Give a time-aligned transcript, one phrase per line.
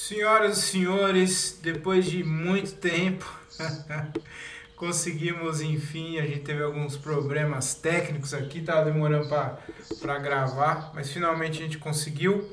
[0.00, 3.26] Senhoras e senhores, depois de muito tempo,
[4.76, 6.18] conseguimos enfim.
[6.18, 11.78] A gente teve alguns problemas técnicos aqui, tava demorando para gravar, mas finalmente a gente
[11.78, 12.48] conseguiu.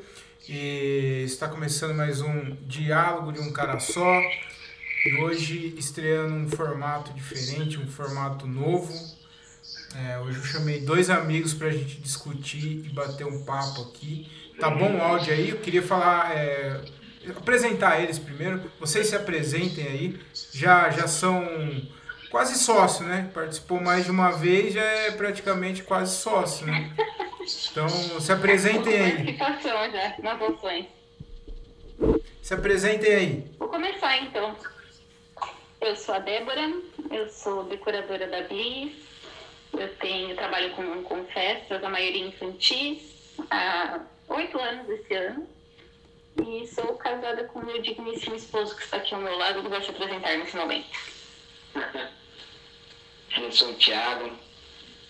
[0.49, 4.19] E está começando mais um diálogo de um cara só.
[5.05, 8.91] E hoje estreando um formato diferente, um formato novo.
[9.96, 14.27] É, hoje eu chamei dois amigos para a gente discutir e bater um papo aqui.
[14.59, 15.51] Tá bom o áudio aí?
[15.51, 16.81] Eu queria falar, é,
[17.31, 18.71] apresentar eles primeiro.
[18.79, 20.20] Vocês se apresentem aí.
[20.53, 21.45] Já, já são
[22.29, 23.29] quase sócio, né?
[23.34, 26.91] Participou mais de uma vez, já é praticamente quase sócio, né?
[27.71, 29.38] Então, se apresentem aí.
[29.38, 30.85] já, nas opções.
[32.41, 33.51] Se apresentem aí.
[33.57, 34.55] Vou começar então.
[35.79, 36.73] Eu sou a Débora,
[37.12, 38.93] eu sou decoradora da Bliss,
[39.73, 45.48] eu tenho, trabalho com, com festas, a maioria infantis, há oito anos esse ano.
[46.38, 49.81] E sou casada com meu digníssimo esposo que está aqui ao meu lado e vai
[49.81, 50.87] se apresentar nesse momento.
[53.37, 54.32] Eu sou o Thiago,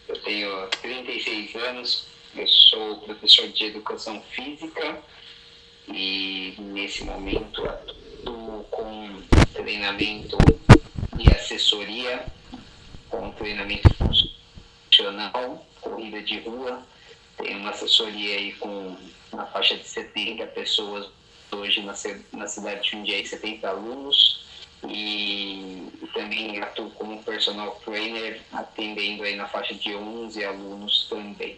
[0.08, 5.00] eu tenho 36 anos, eu sou professor de educação física
[5.88, 9.22] e nesse momento atuo com
[9.54, 10.38] treinamento
[11.20, 12.26] e assessoria,
[13.12, 16.82] com treinamento funcional, corrida de rua.
[17.38, 18.98] Tenho uma assessoria aí com
[19.32, 21.10] uma faixa de 70 pessoas
[21.52, 21.94] hoje na,
[22.34, 24.46] na cidade de Jundiaí, 70 alunos.
[24.88, 31.58] E também atuo como personal trainer, atendendo aí na faixa de 11 alunos também.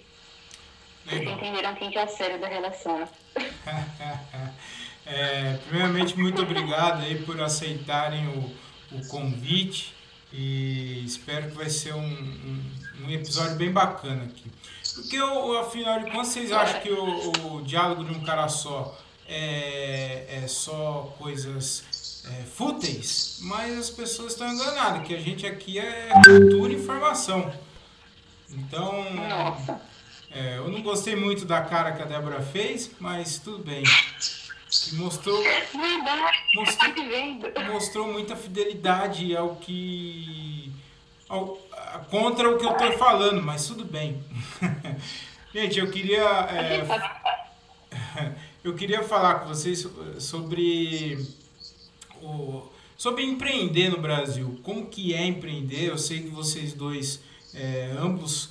[1.05, 3.07] Vocês entenderam quem que é o sério da relação.
[5.05, 9.93] é, primeiramente, muito obrigado aí por aceitarem o, o convite
[10.33, 14.51] e espero que vai ser um, um, um episódio bem bacana aqui.
[14.95, 15.17] Porque,
[15.59, 18.97] afinal de contas, vocês acham que o, o diálogo de um cara só
[19.27, 23.39] é, é só coisas é, fúteis?
[23.41, 27.51] Mas as pessoas estão enganadas, que a gente aqui é cultura e informação.
[28.49, 29.05] Então.
[30.29, 33.83] É, eu não gostei muito da cara que a Débora fez, mas tudo bem.
[34.93, 35.41] Mostrou,
[36.53, 36.93] mostrou,
[37.71, 40.71] mostrou muita fidelidade ao que.
[41.29, 41.57] Ao,
[42.09, 44.21] contra o que eu estou falando, mas tudo bem.
[45.53, 46.21] Gente, eu queria.
[46.21, 46.85] É,
[48.67, 49.87] eu queria falar com vocês
[50.19, 51.25] sobre.
[52.21, 52.63] O,
[52.97, 54.59] sobre empreender no Brasil.
[54.63, 55.85] Como que é empreender?
[55.85, 57.21] Eu sei que vocês dois,
[57.53, 58.49] é, ambos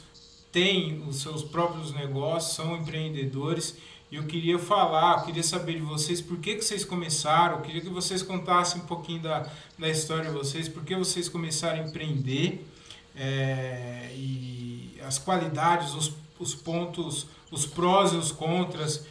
[0.53, 3.77] têm os seus próprios negócios, são empreendedores.
[4.11, 7.63] E eu queria falar, eu queria saber de vocês por que, que vocês começaram, eu
[7.63, 11.83] queria que vocês contassem um pouquinho da, da história de vocês, por que vocês começaram
[11.83, 12.65] a empreender
[13.17, 19.05] é, e as qualidades, os, os pontos, os prós e os contras.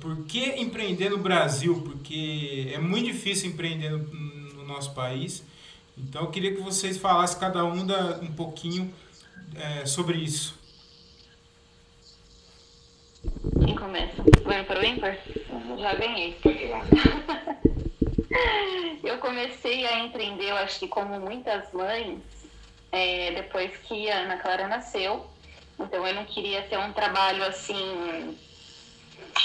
[0.00, 1.82] Por, que empreender no Brasil?
[1.82, 5.44] Porque é muito difícil empreender no, no nosso país.
[5.96, 8.92] Então eu queria que vocês falassem cada um da, um pouquinho
[9.54, 10.60] é, sobre isso.
[13.64, 14.22] Quem começa?
[14.44, 15.16] Vai para o ímpar?
[15.78, 16.36] Já ganhei.
[19.04, 22.18] eu comecei a empreender, eu acho que como muitas mães,
[22.90, 25.26] é, depois que a Ana Clara nasceu.
[25.78, 28.36] Então eu não queria ter um trabalho assim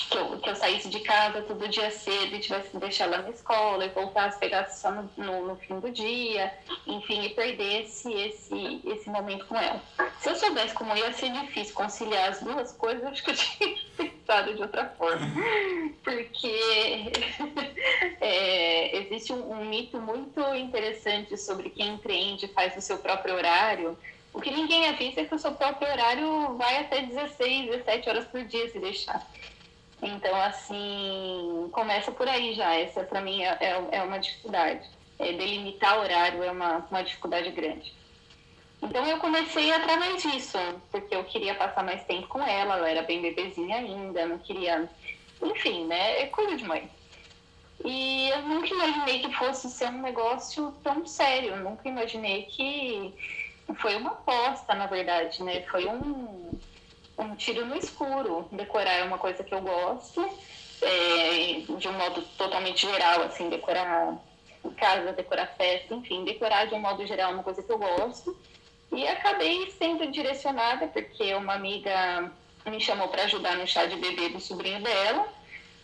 [0.10, 3.20] que eu, que eu saísse de casa todo dia cedo e tivesse que deixar ela
[3.20, 6.54] na escola e voltasse, pegasse só no, no, no, fim do dia,
[6.86, 9.82] enfim, e perdesse esse, esse momento com ela.
[10.20, 13.76] Se eu soubesse como ia ser difícil conciliar as duas coisas, acho que eu tinha
[13.96, 15.28] pensado de outra forma.
[16.04, 17.12] Porque
[18.22, 23.98] é, existe um, um mito muito interessante sobre quem empreende faz o seu próprio horário.
[24.34, 28.26] O que ninguém avisa é que o seu próprio horário vai até 16, 17 horas
[28.26, 29.26] por dia, se deixar.
[30.02, 32.76] Então, assim, começa por aí já.
[32.76, 34.88] Essa, para mim, é, é, é uma dificuldade.
[35.20, 37.94] É, delimitar horário é uma, uma dificuldade grande.
[38.82, 40.58] Então, eu comecei através disso,
[40.92, 44.88] porque eu queria passar mais tempo com ela, ela era bem bebezinha ainda, não queria.
[45.42, 46.22] Enfim, né?
[46.22, 46.90] É coisa de mãe.
[47.84, 53.14] E eu nunca imaginei que fosse ser um negócio tão sério, eu nunca imaginei que
[53.76, 55.62] foi uma aposta, na verdade, né?
[55.64, 56.52] Foi um
[57.18, 58.48] um tiro no escuro.
[58.52, 60.30] Decorar é uma coisa que eu gosto,
[60.82, 64.18] é, de um modo totalmente geral, assim, decorar
[64.78, 68.38] casa, decorar festa, enfim, decorar de um modo geral é uma coisa que eu gosto.
[68.92, 72.32] E acabei sendo direcionada, porque uma amiga
[72.66, 75.28] me chamou para ajudar no chá de bebê do sobrinho dela,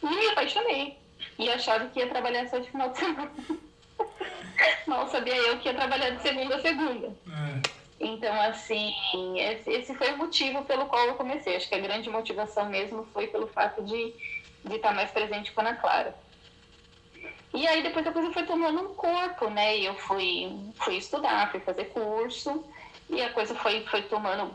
[0.01, 0.97] e me apaixonei.
[1.39, 3.31] E achava que ia trabalhar só de final de semana.
[4.87, 7.07] Mal sabia eu que ia trabalhar de segunda a segunda.
[7.07, 7.82] É.
[8.03, 8.93] Então, assim,
[9.65, 11.55] esse foi o motivo pelo qual eu comecei.
[11.55, 14.13] Acho que a grande motivação mesmo foi pelo fato de,
[14.65, 16.15] de estar mais presente com a Ana Clara.
[17.53, 19.77] E aí depois a coisa foi tomando um corpo, né?
[19.77, 22.65] E eu fui, fui estudar, fui fazer curso,
[23.09, 24.51] e a coisa foi, foi tomando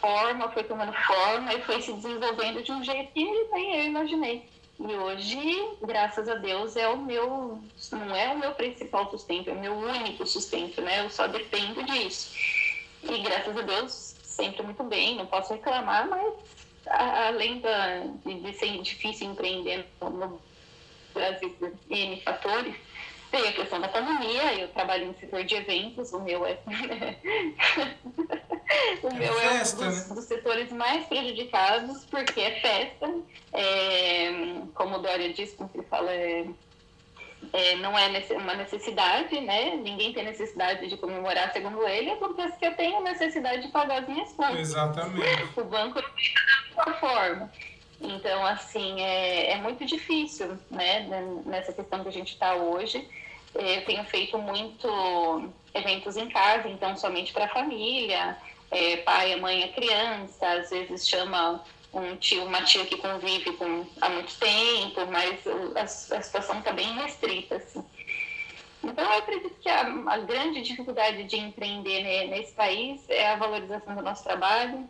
[0.00, 4.48] forma, foi tomando forma e foi se desenvolvendo de um jeito que nem eu imaginei.
[4.78, 7.60] E hoje, graças a Deus, é o meu,
[7.90, 11.04] não é o meu principal sustento, é o meu único sustento, né?
[11.04, 12.61] Eu só dependo disso.
[13.02, 16.34] E graças a Deus, sempre muito bem, não posso reclamar, mas
[16.86, 20.40] além da, de, de ser difícil empreender no
[21.14, 22.74] Brasil por N fatores,
[23.32, 26.58] tem a questão da pandemia, eu trabalho no setor de eventos, o meu é.
[29.02, 30.14] o é meu festa, é um dos, né?
[30.14, 33.10] dos, setores mais prejudicados, porque é festa.
[33.54, 34.30] É,
[34.74, 36.44] como o Dória disse, como ele fala, é,
[37.52, 39.76] é, não é uma necessidade, né?
[39.76, 44.08] Ninguém tem necessidade de comemorar, segundo ele, acontece que eu tenho necessidade de pagar as
[44.08, 44.58] minhas contas.
[44.58, 45.60] Exatamente.
[45.60, 47.52] O banco não fica da mesma forma.
[48.00, 51.06] Então, assim, é, é muito difícil, né,
[51.46, 53.08] nessa questão que a gente está hoje.
[53.54, 58.36] É, eu tenho feito muito eventos em casa, então somente para a família,
[58.70, 61.62] é, pai, a mãe, a criança, às vezes chama
[61.92, 65.40] um tio, uma tia que convive com, há muito tempo, mas
[65.76, 65.86] a, a
[66.22, 67.56] situação está bem restrita.
[67.56, 67.84] Assim.
[68.82, 73.36] Então, eu acredito que a, a grande dificuldade de empreender né, nesse país é a
[73.36, 74.88] valorização do nosso trabalho.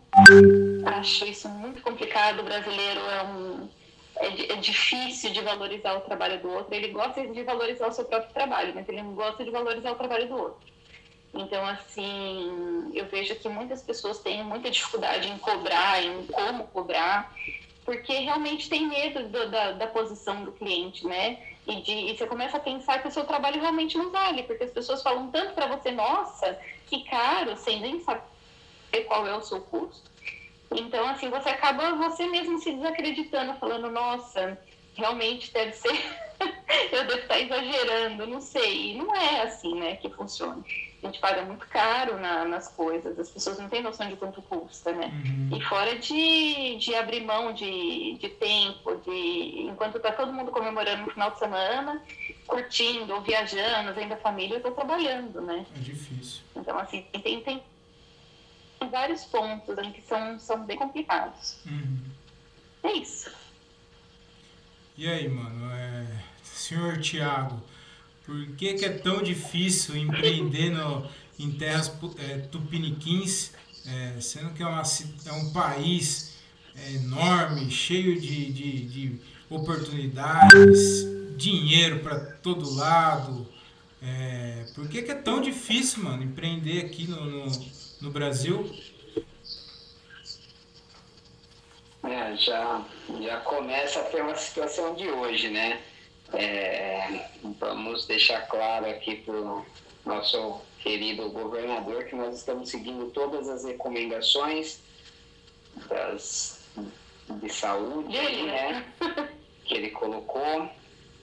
[0.86, 2.40] Acho isso muito complicado.
[2.40, 3.68] O brasileiro é um
[4.16, 6.74] é, é, difícil de valorizar o trabalho do outro.
[6.74, 9.96] Ele gosta de valorizar o seu próprio trabalho, mas ele não gosta de valorizar o
[9.96, 10.71] trabalho do outro.
[11.34, 17.34] Então, assim, eu vejo que muitas pessoas têm muita dificuldade em cobrar, em como cobrar,
[17.84, 21.38] porque realmente tem medo do, da, da posição do cliente, né?
[21.66, 24.64] E, de, e você começa a pensar que o seu trabalho realmente não vale, porque
[24.64, 29.42] as pessoas falam tanto para você, nossa, que caro, sem nem saber qual é o
[29.42, 30.10] seu custo.
[30.70, 34.58] Então, assim, você acaba você mesmo se desacreditando, falando, nossa,
[34.94, 35.92] realmente deve ser,
[36.92, 38.90] eu devo estar exagerando, não sei.
[38.90, 40.62] E não é assim, né, que funciona.
[41.02, 44.40] A gente paga muito caro na, nas coisas, as pessoas não têm noção de quanto
[44.42, 45.06] custa, né?
[45.06, 45.56] Uhum.
[45.56, 51.02] E fora de, de abrir mão de, de tempo, de enquanto tá todo mundo comemorando
[51.02, 52.00] no final de semana,
[52.46, 55.66] curtindo ou viajando, vendo a família, eu tô trabalhando, né?
[55.74, 56.42] É difícil.
[56.54, 57.62] Então, assim, tem, tem
[58.90, 61.58] vários pontos né, que são, são bem complicados.
[61.66, 61.98] Uhum.
[62.84, 63.30] É isso.
[64.96, 66.06] E aí, mano, é...
[66.42, 67.60] senhor Tiago,
[68.24, 71.08] por que, que é tão difícil empreender no,
[71.38, 73.52] em terras é, tupiniquins,
[73.86, 74.82] é, sendo que é, uma,
[75.26, 76.34] é um país
[76.76, 79.20] é, enorme, cheio de, de, de
[79.50, 81.04] oportunidades,
[81.36, 83.46] dinheiro para todo lado?
[84.02, 87.52] É, por que, que é tão difícil, mano, empreender aqui no, no
[88.02, 88.68] no Brasil?
[92.02, 92.84] É, já,
[93.20, 95.80] já começa a ter uma situação de hoje, né?
[96.34, 97.26] É,
[97.58, 99.66] vamos deixar claro aqui para o
[100.04, 104.80] nosso querido governador que nós estamos seguindo todas as recomendações
[105.88, 106.64] das,
[107.28, 108.84] de saúde né,
[109.64, 110.68] que ele colocou.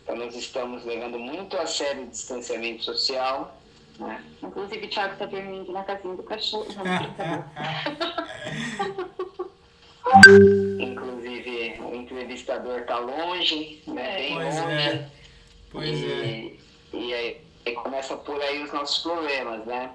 [0.04, 3.60] Então, nós estamos levando muito a sério o distanciamento social
[4.00, 4.24] né?
[4.42, 6.66] Inclusive, o Thiago está dormindo na casinha do cachorro.
[10.80, 14.16] Inclusive, o entrevistador está longe, né?
[14.18, 14.74] bem pois longe.
[14.74, 15.10] É.
[15.72, 16.98] Pois e, é.
[16.98, 19.92] E aí, aí começa por aí os nossos problemas, né?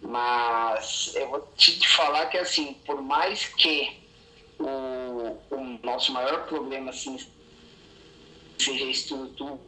[0.00, 4.02] Mas eu vou te falar que, assim, por mais que
[4.58, 7.16] o, o nosso maior problema, assim,
[8.58, 9.58] seja a estrutura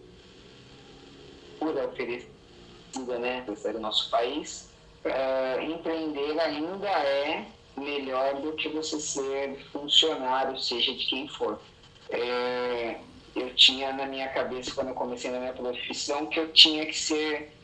[1.88, 4.68] oferecida né, do nosso país,
[5.04, 11.60] uh, empreender ainda é melhor do que você ser funcionário, seja de quem for.
[12.10, 12.98] É,
[13.34, 16.96] eu tinha na minha cabeça, quando eu comecei na minha profissão, que eu tinha que
[16.96, 17.56] ser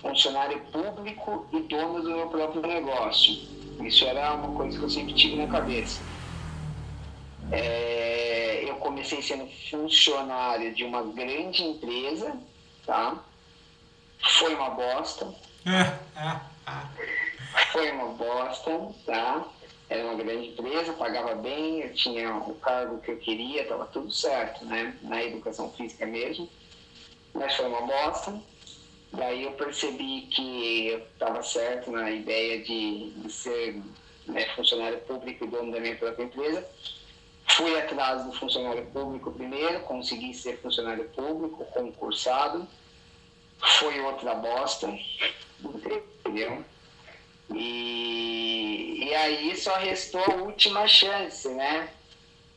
[0.00, 3.34] funcionário público e dono do meu próprio negócio.
[3.80, 6.00] Isso era uma coisa que eu sempre tive na cabeça.
[7.50, 12.36] É, eu comecei sendo funcionário de uma grande empresa,
[12.84, 13.22] tá?
[14.38, 15.32] Foi uma bosta.
[17.72, 19.46] Foi uma bosta, tá?
[19.88, 24.10] Era uma grande empresa, pagava bem, eu tinha o cargo que eu queria, estava tudo
[24.10, 24.96] certo, né?
[25.02, 26.48] Na educação física mesmo.
[27.34, 28.40] Mas foi uma bosta.
[29.12, 33.80] Daí eu percebi que eu estava certo na ideia de, de ser
[34.26, 36.66] né, funcionário público e dono da minha própria empresa.
[37.48, 42.66] Fui atrás do funcionário público primeiro, consegui ser funcionário público, concursado
[43.58, 44.88] foi outra bosta,
[45.62, 46.64] entendeu?
[47.54, 51.88] E, e aí só restou a última chance, né?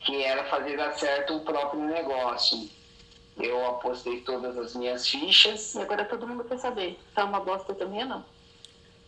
[0.00, 2.68] Que era fazer dar certo o próprio negócio.
[3.38, 5.74] eu apostei todas as minhas fichas.
[5.74, 8.24] E agora todo mundo quer saber, tá uma bosta também ou não?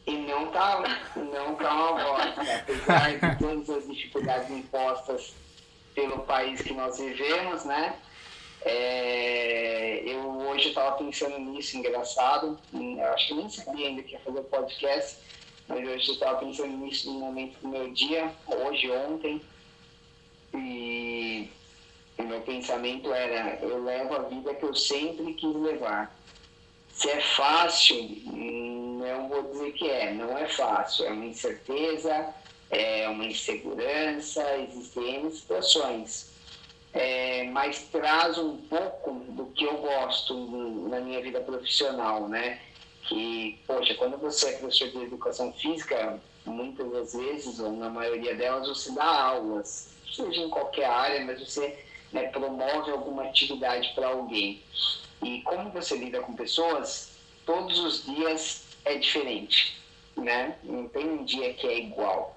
[0.07, 0.83] E não tá,
[1.17, 5.35] não tá uma bosta, apesar de todas as dificuldades impostas
[5.95, 7.97] pelo país que nós vivemos, né?
[8.65, 12.59] É, eu hoje estava pensando nisso, engraçado.
[12.73, 15.19] Eu acho que nem sabia ainda que ia fazer podcast,
[15.73, 19.41] mas eu estava pensando nisso no momento do meu dia, hoje, ontem.
[20.55, 21.49] E
[22.19, 26.15] o meu pensamento era: eu levo a vida que eu sempre quis levar.
[26.93, 31.07] Se é fácil, não vou dizer que é, não é fácil.
[31.07, 32.35] É uma incerteza,
[32.71, 36.33] é uma insegurança, existem situações
[36.93, 40.35] é, mas traz um pouco do que eu gosto
[40.89, 42.61] na minha vida profissional, né?
[43.13, 48.35] Que, poxa, quando você é professor de educação física, muitas das vezes, ou na maioria
[48.35, 54.09] delas, você dá aulas, seja em qualquer área, mas você né, promove alguma atividade para
[54.09, 54.63] alguém.
[55.23, 57.13] E como você lida com pessoas,
[57.45, 59.79] todos os dias é diferente,
[60.17, 60.57] né?
[60.63, 62.35] Não tem um dia que é igual.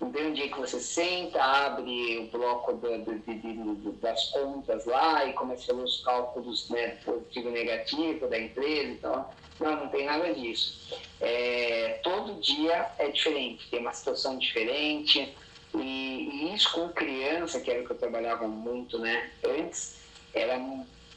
[0.00, 4.84] Não tem um dia que você senta, abre o bloco do, do, do, das contas
[4.86, 8.90] lá e começa a fazer os cálculos né, positivo e negativo da empresa.
[8.90, 9.26] Então,
[9.60, 10.98] não, não tem nada disso.
[11.20, 15.34] É, todo dia é diferente, tem uma situação diferente.
[15.74, 19.96] E, e, isso com criança, que era o que eu trabalhava muito né, antes,
[20.32, 20.58] era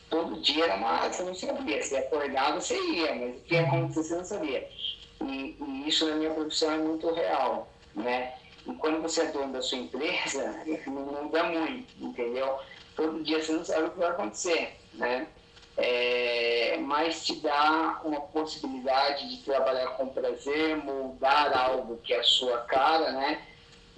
[0.10, 1.08] todo dia era uma.
[1.08, 1.81] Você não sabia.
[1.81, 4.69] Se acordava, você ia, mas o que ia acontecer, você não sabia.
[5.22, 7.72] E, e isso na minha profissão é muito real.
[7.96, 8.34] Né?
[8.67, 12.60] E quando você é dono da sua empresa, não muda muito, entendeu?
[12.96, 15.27] Todo dia você não sabe o que vai acontecer, né?
[15.82, 22.24] É, mas te dá uma possibilidade de trabalhar com prazer, moldar algo que é a
[22.24, 23.42] sua cara, né?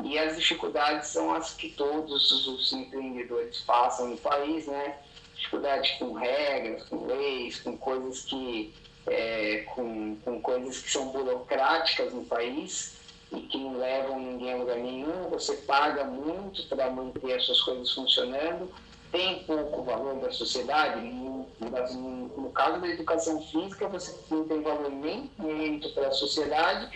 [0.04, 4.96] E as dificuldades são as que todos os empreendedores passam no país, né?
[5.36, 8.74] Dificuldade com regras, com leis, com coisas que
[9.08, 12.96] é, com, com coisas que são burocráticas no país
[13.32, 17.62] e que não levam ninguém a lugar nenhum, você paga muito para manter as suas
[17.62, 18.72] coisas funcionando,
[19.12, 24.89] tem pouco valor da sociedade, no, no, caso da educação física, você não tem valor
[24.89, 26.89] nem muito para a sociedade,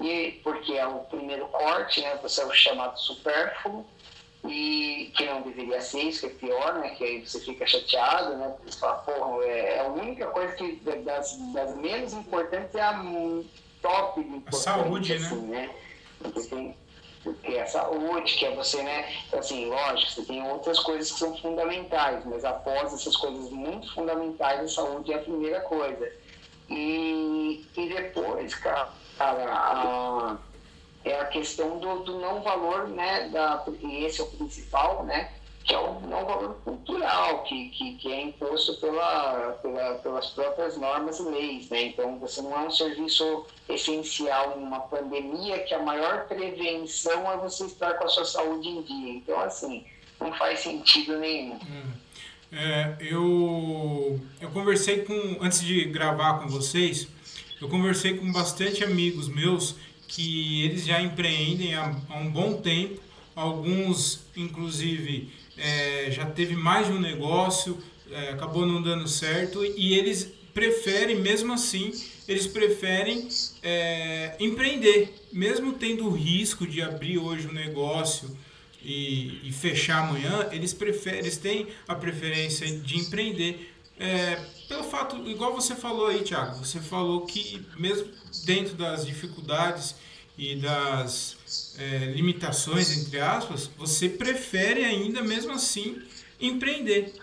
[0.00, 3.84] e, porque é o primeiro corte, né, você é o chamado supérfluo,
[4.44, 6.90] e que não deveria ser isso, que é pior, né?
[6.90, 8.48] Que aí você fica chateado, né?
[8.50, 12.80] Porque você fala, porra, é, é a única coisa que das, das menos importantes é
[12.80, 13.02] a
[13.82, 15.26] top de a saúde, né?
[15.26, 15.66] assim, né?
[15.66, 15.74] né?
[16.20, 16.76] Porque tem
[17.68, 19.08] saúde, que é você, né?
[19.32, 24.60] Assim, lógico, você tem outras coisas que são fundamentais, mas após essas coisas muito fundamentais,
[24.60, 26.12] a saúde é a primeira coisa.
[26.68, 30.36] E, e depois, cara, a,
[31.04, 33.28] é a questão do, do não valor, né?
[33.30, 35.30] Da, e esse é o principal, né?
[35.68, 40.78] Que é um, não valor cultural, que, que, que é imposto pela, pela, pelas próprias
[40.78, 41.68] normas e leis.
[41.68, 41.82] Né?
[41.88, 47.36] Então, você não é um serviço essencial em uma pandemia, que a maior prevenção é
[47.36, 49.12] você estar com a sua saúde em dia.
[49.12, 49.84] Então, assim,
[50.18, 51.56] não faz sentido nenhum.
[51.56, 51.92] Hum.
[52.50, 57.06] É, eu, eu conversei com, antes de gravar com vocês,
[57.60, 63.02] eu conversei com bastante amigos meus que eles já empreendem há, há um bom tempo,
[63.36, 67.78] alguns, inclusive, é, já teve mais de um negócio,
[68.10, 71.92] é, acabou não dando certo e eles preferem, mesmo assim,
[72.26, 73.28] eles preferem
[73.62, 78.36] é, empreender, mesmo tendo o risco de abrir hoje um negócio
[78.82, 83.72] e, e fechar amanhã, eles preferem, eles têm a preferência de empreender.
[83.98, 84.36] É,
[84.68, 88.08] pelo fato, igual você falou aí, Thiago, você falou que mesmo
[88.44, 89.94] dentro das dificuldades
[90.36, 91.37] e das
[91.78, 96.02] é, limitações, entre aspas, você prefere ainda, mesmo assim,
[96.40, 97.14] empreender.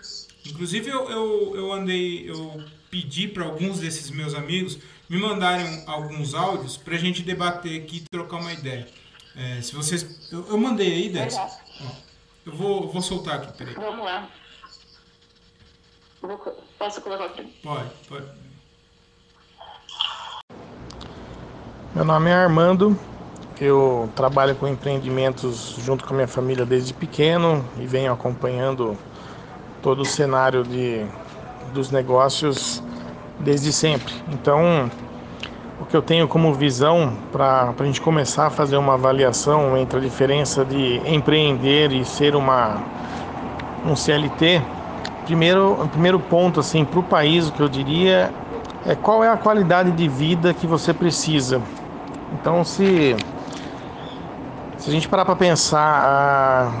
[0.46, 6.34] Inclusive, eu, eu, eu andei, eu pedi para alguns desses meus amigos me mandarem alguns
[6.34, 8.86] áudios para a gente debater aqui e trocar uma ideia.
[9.36, 10.30] É, se vocês.
[10.32, 11.36] Eu, eu mandei aí, Dez.
[12.44, 13.74] Eu vou, vou soltar aqui, peraí.
[13.74, 14.30] Vamos lá.
[16.78, 17.42] Posso colocar aqui?
[17.62, 18.26] Pode, pode.
[21.94, 22.98] Meu nome é Armando,
[23.64, 28.96] eu trabalho com empreendimentos junto com a minha família desde pequeno e venho acompanhando
[29.82, 31.04] todo o cenário de,
[31.72, 32.82] dos negócios
[33.40, 34.12] desde sempre.
[34.32, 34.90] Então,
[35.80, 39.98] o que eu tenho como visão para a gente começar a fazer uma avaliação entre
[39.98, 42.82] a diferença de empreender e ser uma,
[43.84, 44.62] um CLT,
[45.24, 48.32] primeiro, o primeiro ponto assim, para o país, o que eu diria
[48.86, 51.60] é qual é a qualidade de vida que você precisa.
[52.32, 53.16] Então, se
[54.86, 56.72] se a gente parar para pensar,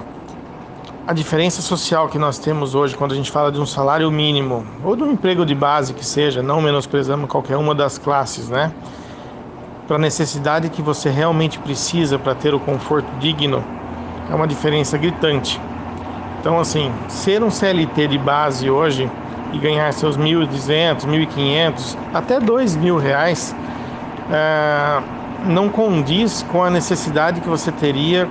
[1.08, 4.64] a diferença social que nós temos hoje quando a gente fala de um salário mínimo
[4.84, 8.70] ou de um emprego de base que seja, não menosprezando qualquer uma das classes, né?
[9.88, 13.64] Para a necessidade que você realmente precisa para ter o conforto digno,
[14.30, 15.60] é uma diferença gritante.
[16.38, 19.10] Então, assim, ser um CLT de base hoje
[19.52, 23.52] e ganhar seus 1.200, 1.500, até 2.000 reais,
[24.30, 25.02] é,
[25.46, 28.28] não condiz com a necessidade que você teria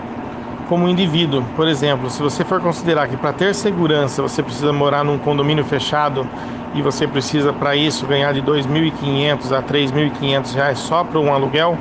[0.68, 1.44] como indivíduo.
[1.56, 5.64] Por exemplo, se você for considerar que para ter segurança você precisa morar num condomínio
[5.64, 6.28] fechado
[6.74, 11.78] e você precisa para isso ganhar de 2.500 a 3.500 reais só para um aluguel,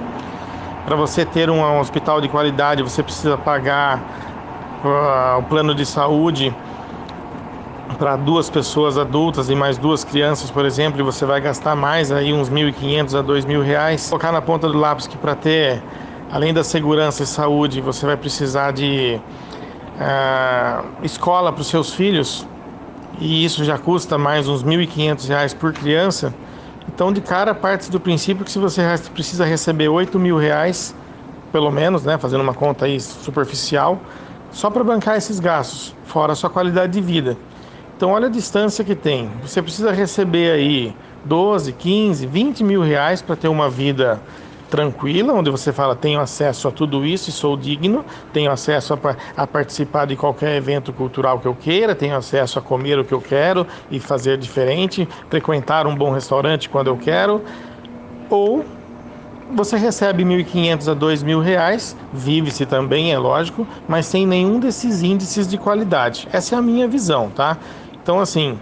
[0.84, 4.00] para você ter um hospital de qualidade você precisa pagar
[4.84, 6.54] uh, o plano de saúde
[7.94, 12.12] para duas pessoas adultas e mais duas crianças, por exemplo, e você vai gastar mais
[12.12, 14.08] aí uns 1.500 a 2.000 reais.
[14.08, 15.82] Colocar na ponta do lápis que para ter
[16.30, 19.20] além da segurança e saúde, você vai precisar de
[19.94, 22.46] uh, escola para os seus filhos,
[23.20, 26.34] e isso já custa mais uns R$ 1.500 por criança.
[26.88, 28.82] Então, de cara, parte do princípio que se você
[29.12, 30.94] precisa receber R$ mil reais,
[31.52, 34.00] pelo menos, né, fazendo uma conta aí superficial,
[34.50, 37.36] só para bancar esses gastos, fora a sua qualidade de vida.
[37.96, 39.30] Então, olha a distância que tem.
[39.42, 44.20] Você precisa receber aí 12, 15, 20 mil reais para ter uma vida
[44.74, 48.98] tranquila, onde você fala: tenho acesso a tudo isso e sou digno, tenho acesso a,
[49.36, 53.14] a, participar de qualquer evento cultural que eu queira, tenho acesso a comer o que
[53.14, 57.42] eu quero e fazer diferente, frequentar um bom restaurante quando eu quero,
[58.28, 58.64] ou
[59.54, 65.46] você recebe 1.500 a 2.000 reais, vive-se também, é lógico, mas sem nenhum desses índices
[65.46, 66.26] de qualidade.
[66.32, 67.58] Essa é a minha visão, tá?
[68.04, 68.58] Então, assim,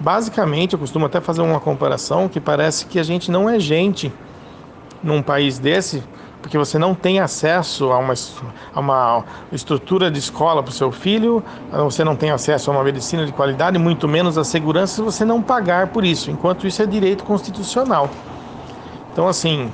[0.00, 4.10] basicamente, eu costumo até fazer uma comparação que parece que a gente não é gente
[5.02, 6.02] num país desse,
[6.40, 8.14] porque você não tem acesso a uma,
[8.74, 12.82] a uma estrutura de escola para o seu filho, você não tem acesso a uma
[12.82, 16.82] medicina de qualidade, muito menos a segurança se você não pagar por isso, enquanto isso
[16.82, 18.08] é direito constitucional.
[19.12, 19.70] Então, assim,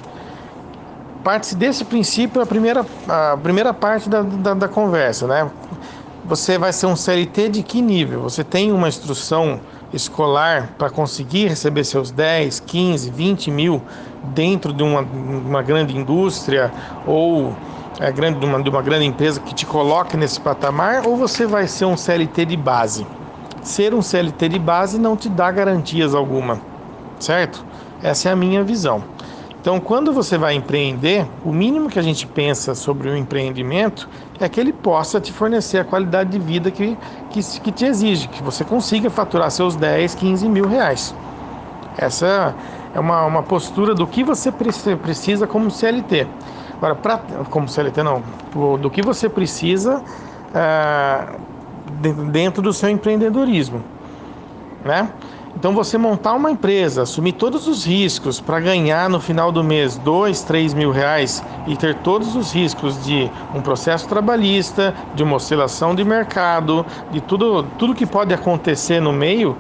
[1.23, 5.49] parte desse princípio a primeira, a primeira parte da, da, da conversa, né?
[6.25, 8.23] Você vai ser um CLT de que nível?
[8.23, 9.59] Você tem uma instrução
[9.93, 13.83] escolar para conseguir receber seus 10, 15, 20 mil
[14.23, 16.73] dentro de uma, uma grande indústria
[17.05, 17.53] ou
[17.99, 21.45] é, grande, de, uma, de uma grande empresa que te coloque nesse patamar, ou você
[21.45, 23.05] vai ser um CLT de base?
[23.63, 26.61] Ser um CLT de base não te dá garantias alguma,
[27.19, 27.65] certo?
[28.01, 29.03] Essa é a minha visão.
[29.63, 34.09] Então, quando você vai empreender, o mínimo que a gente pensa sobre o empreendimento
[34.41, 36.99] é que ele possa te fornecer a qualidade de vida que,
[37.31, 41.15] que, que te exige, que você consiga faturar seus 10, 15 mil reais.
[41.97, 42.57] Essa
[42.93, 46.27] é uma, uma postura do que você precisa como CLT.
[46.79, 48.21] Agora, pra, como CLT não,
[48.81, 50.03] do que você precisa
[50.53, 51.39] é,
[52.33, 53.81] dentro do seu empreendedorismo,
[54.85, 55.09] né?
[55.55, 59.97] Então, você montar uma empresa, assumir todos os riscos para ganhar no final do mês
[59.99, 65.37] dois, três mil reais e ter todos os riscos de um processo trabalhista, de uma
[65.37, 69.57] oscilação de mercado, de tudo, tudo que pode acontecer no meio,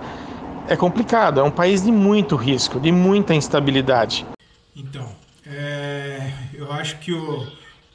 [0.67, 1.41] é complicado.
[1.41, 4.27] É um país de muito risco, de muita instabilidade.
[4.75, 5.09] Então,
[5.47, 7.47] é, eu acho que o,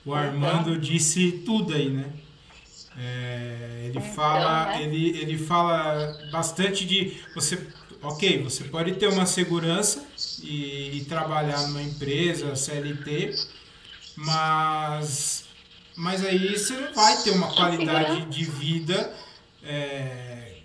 [0.06, 2.06] o Armando disse tudo aí, né?
[3.00, 4.84] É, ele fala, né?
[4.84, 7.68] ele, ele fala bastante de você
[8.02, 10.06] ok, você pode ter uma segurança
[10.44, 13.36] e, e trabalhar numa empresa, CLT,
[14.16, 15.46] mas,
[15.96, 19.14] mas aí você não vai ter uma qualidade de vida
[19.64, 20.58] é,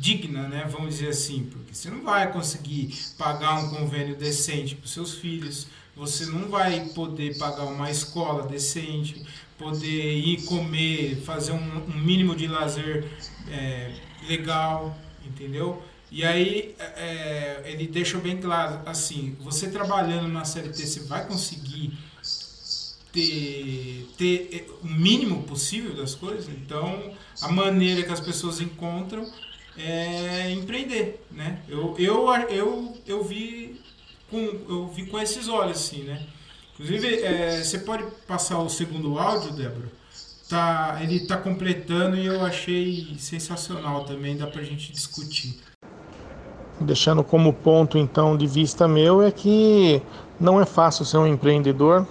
[0.00, 0.66] digna, né?
[0.70, 5.14] Vamos dizer assim, porque você não vai conseguir pagar um convênio decente para os seus
[5.14, 9.24] filhos, você não vai poder pagar uma escola decente,
[9.58, 13.10] poder ir comer, fazer um, um mínimo de lazer
[13.48, 13.92] é,
[14.28, 15.82] legal, entendeu?
[16.10, 21.98] E aí é, ele deixou bem claro, assim, você trabalhando na CLT, você vai conseguir
[23.12, 26.48] ter, ter o mínimo possível das coisas.
[26.48, 29.30] Então, a maneira que as pessoas encontram
[29.76, 31.60] é empreender, né?
[31.68, 33.80] Eu, eu, eu, eu vi
[34.30, 36.26] com eu vi com esses olhos assim, né?
[36.74, 39.90] Inclusive, é, você pode passar o segundo áudio, Débora?
[40.48, 45.58] Tá, ele está completando e eu achei sensacional também, dá para a gente discutir
[46.80, 50.02] deixando como ponto então de vista meu é que
[50.38, 52.06] não é fácil ser um empreendedor.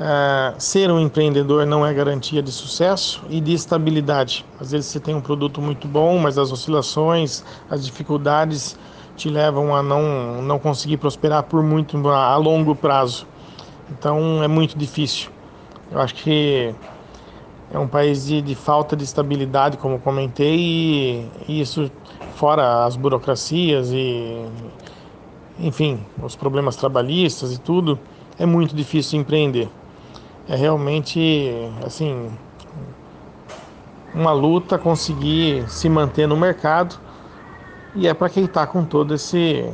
[0.00, 4.46] É, ser um empreendedor não é garantia de sucesso e de estabilidade.
[4.60, 8.78] Às vezes você tem um produto muito bom, mas as oscilações, as dificuldades
[9.16, 13.26] te levam a não, não conseguir prosperar por muito a longo prazo.
[13.90, 15.30] Então é muito difícil.
[15.90, 16.72] Eu acho que
[17.72, 21.90] é um país de, de falta de estabilidade, como comentei, e, e isso
[22.38, 24.46] fora as burocracias e
[25.58, 27.98] enfim, os problemas trabalhistas e tudo,
[28.38, 29.68] é muito difícil empreender.
[30.48, 31.52] É realmente
[31.84, 32.30] assim
[34.14, 36.96] uma luta conseguir se manter no mercado
[37.94, 39.68] e é para quem está com todo esse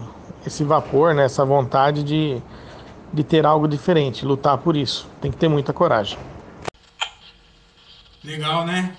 [0.46, 2.42] esse vapor, né, essa vontade de,
[3.12, 5.09] de ter algo diferente, lutar por isso.
[5.20, 6.18] Tem que ter muita coragem.
[8.22, 8.94] Legal, né?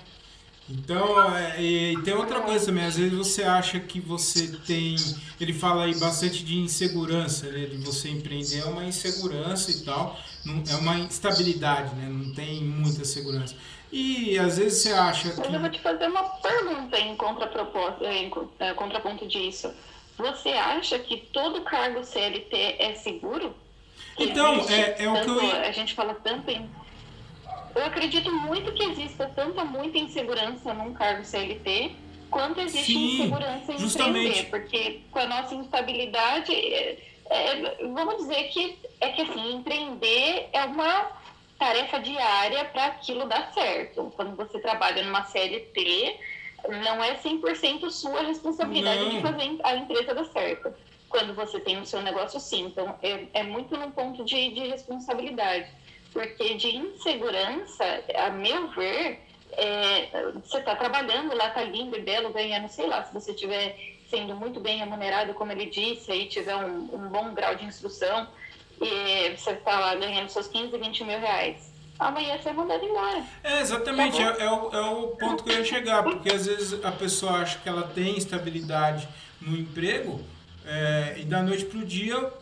[0.68, 4.96] Então, é, e tem outra coisa também, às vezes você acha que você tem.
[5.40, 7.66] Ele fala aí bastante de insegurança, né?
[7.66, 12.08] de você empreender é uma insegurança e tal, não, é uma instabilidade, né?
[12.08, 13.54] Não tem muita segurança.
[13.92, 15.38] E às vezes você acha que.
[15.38, 19.72] Mas eu vou te fazer uma pergunta em, contraproposta, em é, contraponto disso.
[20.18, 23.54] Você acha que todo cargo CLT é seguro?
[24.18, 25.50] Então, é, é o que eu.
[25.62, 26.68] A gente fala tanto em
[27.76, 31.94] eu acredito muito que exista tanta muita insegurança num cargo CLT
[32.30, 34.28] quanto existe Sim, insegurança em justamente.
[34.28, 36.98] empreender, porque com a nossa instabilidade, é,
[37.30, 41.10] é, vamos dizer que é que assim, empreender é uma
[41.58, 44.12] tarefa diária para aquilo dar certo.
[44.16, 46.18] Quando você trabalha numa CLT,
[46.68, 49.10] não é 100% sua responsabilidade não.
[49.10, 50.74] de fazer a empresa dar certo.
[51.08, 52.66] Quando você tem o seu negócio, sim.
[52.66, 55.68] Então, é, é muito num ponto de, de responsabilidade.
[56.16, 59.20] Porque de insegurança, a meu ver,
[59.52, 60.08] é,
[60.42, 63.76] você está trabalhando lá, está lindo e belo, ganhando, sei lá, se você estiver
[64.08, 68.26] sendo muito bem remunerado, como ele disse, aí tiver um, um bom grau de instrução,
[68.80, 71.70] e você está lá ganhando seus 15, 20 mil reais.
[71.98, 73.22] Amanhã você é mandado embora.
[73.44, 76.82] É, exatamente, é, é, o, é o ponto que eu ia chegar, porque às vezes
[76.82, 79.06] a pessoa acha que ela tem estabilidade
[79.38, 80.24] no emprego,
[80.64, 82.32] é, e da noite para o dia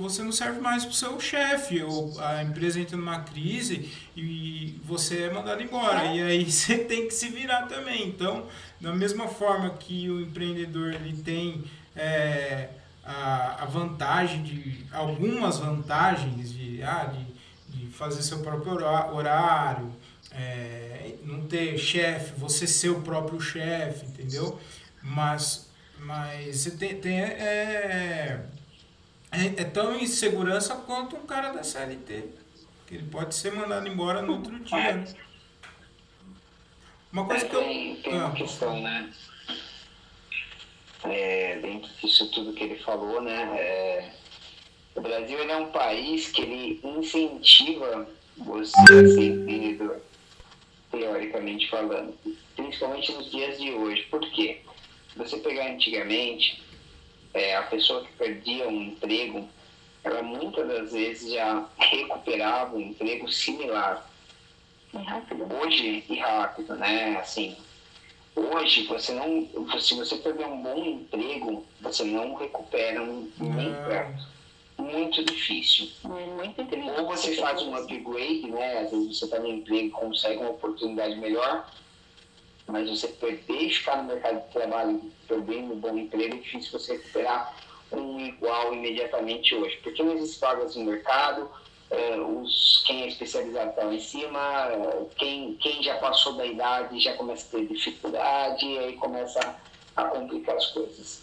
[0.00, 4.78] você não serve mais para o seu chefe, ou a empresa entra numa crise e
[4.84, 6.04] você é mandado embora.
[6.06, 8.06] E aí você tem que se virar também.
[8.06, 8.46] Então,
[8.80, 11.64] da mesma forma que o empreendedor ele tem
[11.96, 12.68] é,
[13.04, 18.72] a, a vantagem de algumas vantagens de, ah, de, de fazer seu próprio
[19.14, 19.92] horário,
[20.30, 24.60] é, não ter chefe, você ser o próprio chefe, entendeu?
[25.02, 25.68] Mas,
[26.00, 28.46] mas você tem, tem é,
[29.32, 32.24] é, é tão insegurança quanto um cara da CLT.
[32.86, 34.94] Que ele pode ser mandado embora no outro dia.
[34.94, 35.14] Né?
[37.10, 37.60] Uma coisa que eu.
[37.60, 38.32] Tem, tem uma ah.
[38.32, 39.10] questão, né?
[41.04, 43.58] É, dentro disso tudo que ele falou, né?
[43.58, 44.12] É,
[44.94, 50.00] o Brasil é um país que ele incentiva você a ser empreendedor,
[50.90, 52.14] teoricamente falando.
[52.54, 54.02] Principalmente nos dias de hoje.
[54.10, 54.60] Por quê?
[55.10, 56.62] Se você pegar antigamente,
[57.34, 59.48] é, a pessoa que perdia um emprego,
[60.04, 64.08] ela muitas das vezes já recuperava um emprego similar.
[64.92, 65.48] E rápido.
[65.54, 67.16] Hoje, e rápido, né?
[67.18, 67.56] Assim,
[68.36, 69.48] hoje, você não,
[69.80, 74.32] se você perder um bom emprego, você não recupera um, nem perto.
[74.76, 75.88] Muito difícil.
[76.02, 76.60] Muito
[76.98, 78.80] Ou você faz um upgrade, né?
[78.80, 81.70] Às vezes você está no emprego e consegue uma oportunidade melhor,
[82.66, 86.78] mas você perder e ficar no mercado de trabalho perdendo um bom emprego, é difícil
[86.78, 87.56] você recuperar
[87.90, 89.78] um igual imediatamente hoje.
[89.82, 91.50] Porque não existem vagas no mercado,
[91.90, 96.44] uh, os, quem é especializado está lá em cima, uh, quem, quem já passou da
[96.44, 99.56] idade já começa a ter dificuldade, e aí começa
[99.96, 101.22] a, complicar as coisas.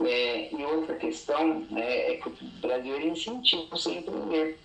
[0.00, 4.58] É, e outra questão né, é que o Brasil ele incentiva você empreender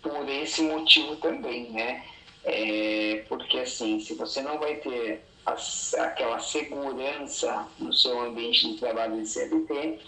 [0.00, 2.04] por esse motivo também, né?
[2.44, 9.20] É, porque assim, se você não vai ter aquela segurança no seu ambiente de trabalho
[9.20, 9.98] de CLT.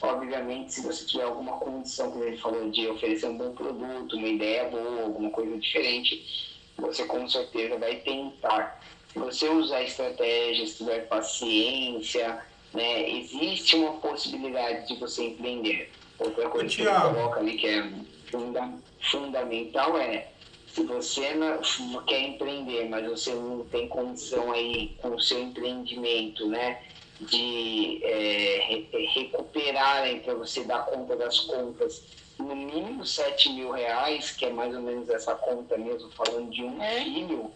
[0.00, 4.28] Obviamente, se você tiver alguma condição, como ele falou, de oferecer um bom produto, uma
[4.28, 8.80] ideia boa, alguma coisa diferente, você com certeza vai tentar.
[9.12, 15.90] Se você usar estratégias, se tiver paciência, né, existe uma possibilidade de você empreender.
[16.18, 17.90] Outra coisa que ele coloca ali que é
[18.30, 20.31] funda fundamental é
[20.74, 21.60] se você não
[22.04, 26.82] quer empreender, mas você não tem condição aí com o seu empreendimento, né,
[27.20, 28.82] de é,
[29.14, 32.02] recuperar para você dar conta das contas
[32.38, 36.62] no mínimo 7 mil reais, que é mais ou menos essa conta mesmo, falando de
[36.62, 37.04] um é.
[37.04, 37.52] filho,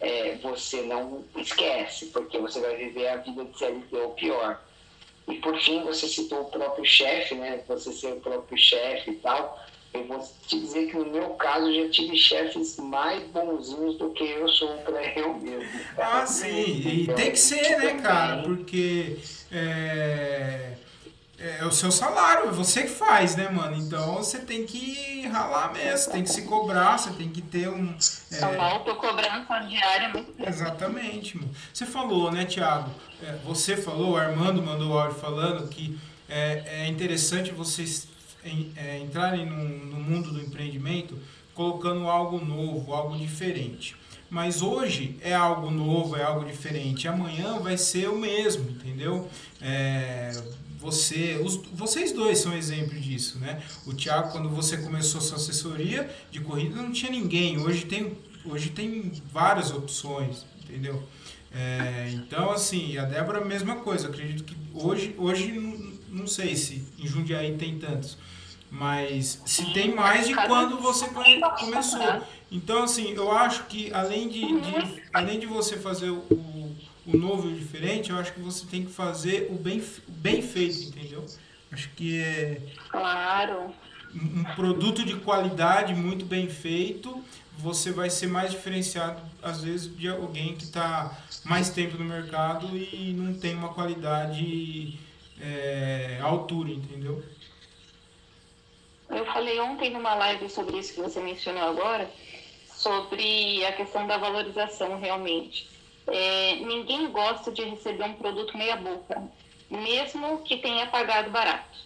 [0.00, 4.62] é, você não esquece, porque você vai viver a vida de CLT ou pior.
[5.28, 7.62] E por fim, você citou o próprio chefe, né?
[7.68, 9.58] Você ser o próprio chefe e tal.
[9.92, 14.24] Eu vou te dizer que no meu caso já tive chefes mais bonzinhos do que
[14.24, 15.80] eu sou para eu mesmo.
[15.96, 18.42] Ah, sim, e então, tem que ser, né, cara?
[18.42, 19.16] Porque
[19.50, 20.74] é,
[21.38, 23.76] é o seu salário, é você que faz, né, mano?
[23.76, 27.94] Então você tem que ralar mesmo, tem que se cobrar, você tem que ter um.
[28.32, 30.50] É, é uma autocobrança diária muito grande.
[30.50, 31.50] Exatamente, mano.
[31.72, 32.90] Você falou, né, Tiago?
[33.22, 38.08] É, você falou, o Armando mandou o áudio falando que é, é interessante vocês
[38.76, 41.18] é, entrarem no, no mundo do empreendimento
[41.54, 43.96] colocando algo novo, algo diferente.
[44.28, 47.08] Mas hoje é algo novo, é algo diferente.
[47.08, 49.28] Amanhã vai ser o mesmo, entendeu?
[49.60, 50.30] É,
[50.78, 53.62] você, os, vocês dois são exemplo disso, né?
[53.86, 57.58] O Thiago, quando você começou sua assessoria de corrida, não tinha ninguém.
[57.58, 61.02] Hoje tem, hoje tem várias opções, entendeu?
[61.52, 64.08] É, então, assim, a Débora, mesma coisa.
[64.08, 68.18] acredito que hoje, hoje não, não sei se em Jundiaí tem tantos
[68.70, 72.22] mas se tem mais de quando você começou.
[72.50, 76.24] Então, assim, eu acho que além de, de além de você fazer o,
[77.06, 80.42] o novo e o diferente, eu acho que você tem que fazer o bem, bem
[80.42, 81.24] feito, entendeu?
[81.72, 82.60] Acho que é.
[82.90, 83.74] Claro.
[84.14, 87.22] Um produto de qualidade muito bem feito,
[87.58, 92.76] você vai ser mais diferenciado, às vezes, de alguém que está mais tempo no mercado
[92.76, 94.98] e não tem uma qualidade
[95.40, 97.22] é, altura, entendeu?
[99.08, 102.10] Eu falei ontem numa live sobre isso que você mencionou agora,
[102.68, 105.68] sobre a questão da valorização realmente.
[106.06, 109.22] É, ninguém gosta de receber um produto meia boca,
[109.70, 111.78] mesmo que tenha pagado barato.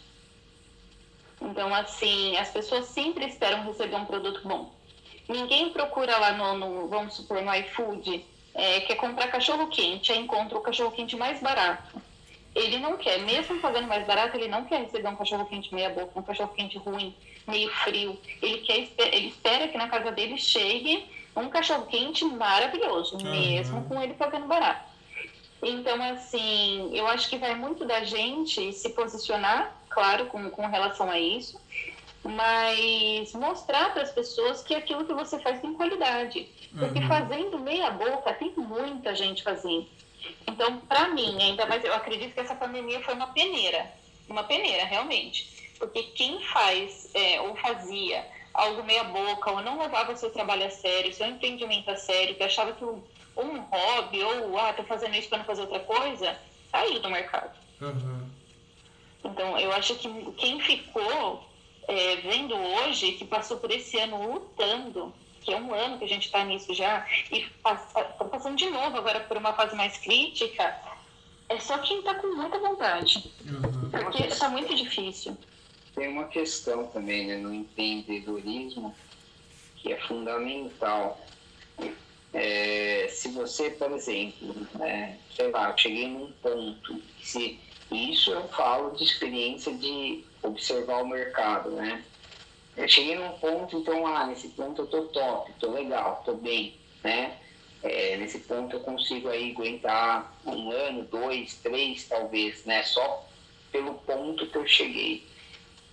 [1.40, 4.74] Então, assim, as pessoas sempre esperam receber um produto bom.
[5.28, 10.18] Ninguém procura lá no, no vamos supor, no iFood, é, quer comprar cachorro quente, aí
[10.18, 12.09] encontra o cachorro quente mais barato
[12.54, 15.90] ele não quer, mesmo pagando mais barato, ele não quer receber um cachorro quente meia
[15.90, 17.14] boca, um cachorro quente ruim,
[17.46, 18.18] meio frio.
[18.42, 21.04] Ele quer, ele espera que na casa dele chegue
[21.36, 23.30] um cachorro quente maravilhoso, uhum.
[23.30, 24.90] mesmo com ele pagando barato.
[25.62, 31.10] Então, assim, eu acho que vai muito da gente se posicionar, claro, com, com relação
[31.10, 31.60] a isso,
[32.24, 36.48] mas mostrar para as pessoas que aquilo que você faz tem qualidade.
[36.76, 37.08] Porque uhum.
[37.08, 39.86] fazendo meia boca, tem muita gente fazendo.
[40.46, 43.92] Então, para mim, ainda mais, eu acredito que essa pandemia foi uma peneira,
[44.28, 45.74] uma peneira, realmente.
[45.78, 50.70] Porque quem faz é, ou fazia algo meia boca, ou não levava seu trabalho a
[50.70, 53.02] sério, seu empreendimento a sério, que achava que um,
[53.36, 56.36] um hobby, ou, ah, tô fazendo isso para não fazer outra coisa,
[56.70, 57.56] saiu do mercado.
[57.80, 58.28] Uhum.
[59.24, 61.44] Então, eu acho que quem ficou
[61.88, 66.08] é, vendo hoje, que passou por esse ano lutando que é um ano que a
[66.08, 67.74] gente está nisso já, e está
[68.24, 70.76] passando de novo agora por uma fase mais crítica,
[71.48, 73.32] é só quem está com muita vontade.
[73.44, 73.90] Uhum.
[73.90, 75.36] Porque está muito difícil.
[75.94, 78.94] Tem uma questão também né, no empreendedorismo
[79.76, 81.20] que é fundamental.
[82.32, 87.58] É, se você, por exemplo, né, sei lá, eu cheguei num ponto, se
[87.90, 92.04] isso eu falo de experiência de observar o mercado, né?
[92.80, 96.74] Eu cheguei num ponto, então, ah, nesse ponto eu tô top, tô legal, tô bem,
[97.04, 97.36] né?
[97.82, 102.82] É, nesse ponto eu consigo aí aguentar um ano, dois, três, talvez, né?
[102.82, 103.28] Só
[103.70, 105.26] pelo ponto que eu cheguei.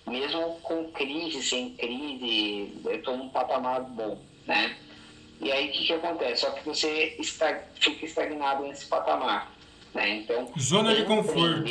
[0.06, 4.74] Mesmo com crise, sem crise, eu tô num patamar bom, né?
[5.42, 6.40] E aí o que, que acontece?
[6.40, 9.52] Só que você está, fica estagnado nesse patamar,
[9.92, 10.08] né?
[10.16, 11.62] Então, zona de conforto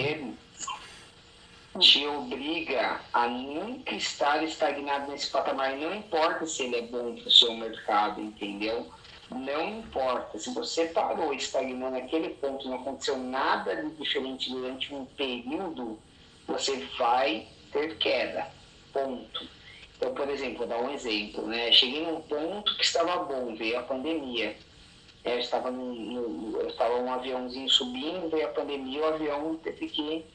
[1.77, 5.75] te obriga a nunca estar estagnado nesse patamar.
[5.75, 8.87] Não importa se ele é bom para o seu mercado, entendeu?
[9.29, 10.39] Não importa.
[10.39, 15.99] Se você parou estagnando naquele ponto, não aconteceu nada de diferente durante um período,
[16.47, 18.47] você vai ter queda.
[18.93, 19.47] Ponto.
[19.97, 21.45] Então, por exemplo, vou dar um exemplo.
[21.47, 21.71] Né?
[21.71, 24.55] Cheguei num ponto que estava bom, veio a pandemia.
[25.25, 30.25] Eu estava, no, eu estava um aviãozinho subindo, veio a pandemia, o avião teve que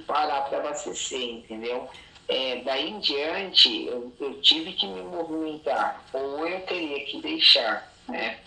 [0.00, 1.88] parar para abastecer, entendeu?
[2.28, 7.92] É, daí em diante, eu, eu, tive que me movimentar, ou eu teria que deixar,
[8.08, 8.38] né?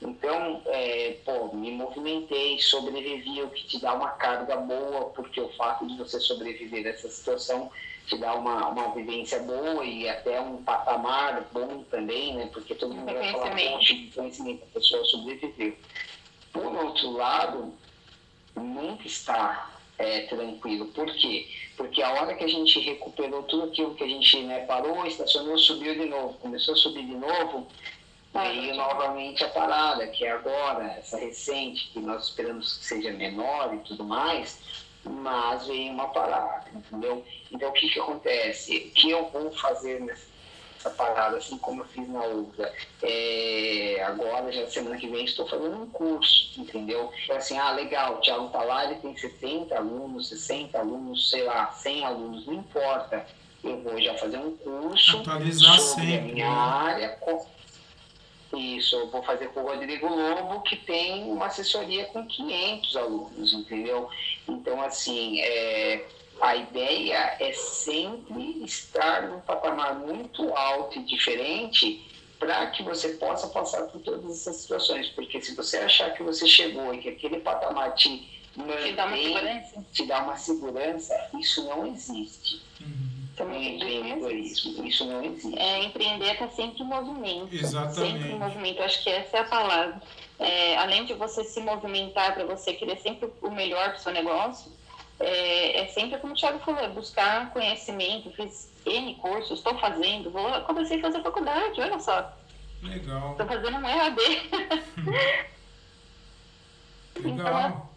[0.00, 5.48] Então, é, pô, me movimentei, sobrevivi, o que te dá uma carga boa, porque o
[5.54, 7.70] fato de você sobreviver nessa situação
[8.06, 12.50] te dá uma, uma vivência boa e até um patamar bom também, né?
[12.52, 15.74] Porque todo mundo vai falar um monte de conhecimento, a pessoa sobreviveu.
[16.52, 17.74] Por outro lado,
[18.54, 20.86] nunca está é, tranquilo.
[20.86, 21.48] Por quê?
[21.76, 25.58] Porque a hora que a gente recuperou tudo aquilo que a gente né, parou, estacionou,
[25.58, 27.66] subiu de novo, começou a subir de novo,
[28.32, 33.74] veio novamente a parada, que é agora, essa recente, que nós esperamos que seja menor
[33.74, 34.58] e tudo mais,
[35.04, 37.24] mas veio uma parada, entendeu?
[37.52, 38.76] Então o que, que acontece?
[38.76, 40.33] O que eu vou fazer nessa
[40.84, 42.72] essa parada, assim como eu fiz na outra.
[43.02, 47.10] É, agora, já semana que vem, estou fazendo um curso, entendeu?
[47.24, 51.42] Então, assim, ah, legal, o Thiago tá lá, ele tem 70 alunos, 60 alunos, sei
[51.44, 53.26] lá, 100 alunos, não importa.
[53.62, 56.54] eu vou já fazer um curso Atualizar sobre sempre, a minha né?
[56.54, 57.08] área.
[57.20, 57.46] com-
[58.58, 63.52] Isso, eu vou fazer com o Rodrigo Lobo, que tem uma assessoria com 500 alunos,
[63.54, 64.08] entendeu?
[64.46, 66.04] Então, assim, é,
[66.40, 73.48] a ideia é sempre estar num patamar muito alto e diferente para que você possa
[73.48, 75.08] passar por todas essas situações.
[75.08, 79.16] Porque se você achar que você chegou e que aquele patamar te Te dá uma
[79.16, 79.86] mantém, segurança.
[79.92, 82.62] te dá uma segurança, isso não existe.
[82.80, 83.14] Uhum.
[83.36, 85.58] Também empreendedorismo, isso não existe.
[85.58, 87.52] É, empreender está sempre em movimento.
[87.54, 88.12] Exatamente.
[88.12, 88.82] Sempre em movimento.
[88.82, 90.02] Acho que essa é a palavra.
[90.38, 94.12] É, além de você se movimentar para você querer sempre o melhor para o seu
[94.12, 94.70] negócio,
[95.20, 98.30] é, é sempre como o Thiago falou, é buscar conhecimento.
[98.32, 102.32] Fiz N cursos, estou fazendo, vou, comecei a fazer faculdade, olha só.
[102.82, 103.32] Legal.
[103.32, 104.18] Estou fazendo um EAD.
[107.22, 107.90] Legal.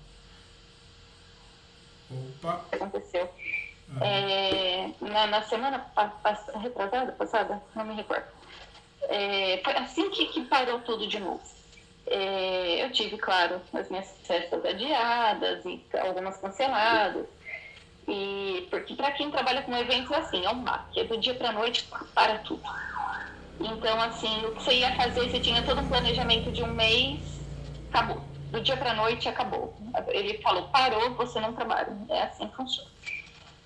[2.09, 2.65] Opa.
[2.69, 3.29] que aconteceu.
[4.01, 8.25] É, na, na semana pa- pa- retrasada, passada, não me recordo.
[9.03, 11.41] É, foi assim que, que parou tudo de novo.
[12.09, 17.27] É, eu tive, claro, as minhas festas adiadas e algumas canceladas.
[18.07, 21.51] E porque para quem trabalha com eventos assim, é um baque, é do dia para
[21.51, 22.63] noite para tudo.
[23.59, 27.49] Então, assim, o que você ia fazer, você tinha todo um planejamento de um mês,
[27.89, 28.25] acabou.
[28.51, 29.75] Do dia para noite acabou.
[30.07, 31.97] Ele falou, parou, você não trabalha.
[32.09, 32.96] É assim que funciona.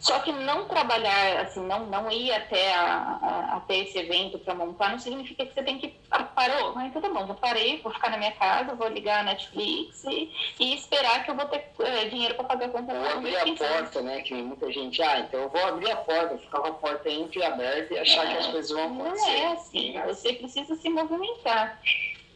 [0.01, 4.55] Só que não trabalhar, assim, não, não ir até, a, a- até esse evento para
[4.55, 5.95] montar, não significa que você tem que.
[6.09, 6.73] Ah, parou?
[6.75, 10.03] Ah, então tá bom, vou parei, vou ficar na minha casa, vou ligar a Netflix
[10.05, 13.09] e, e esperar que eu vou ter eh, dinheiro para pagar a conta Ou do
[13.09, 14.21] abrir a porta, né?
[14.21, 17.93] Que muita gente, ah, então eu vou abrir a porta, ficar com a porta entreaberta
[17.93, 19.29] e achar que as coisas vão Não acontecer.
[19.31, 21.79] é assim, você precisa se movimentar.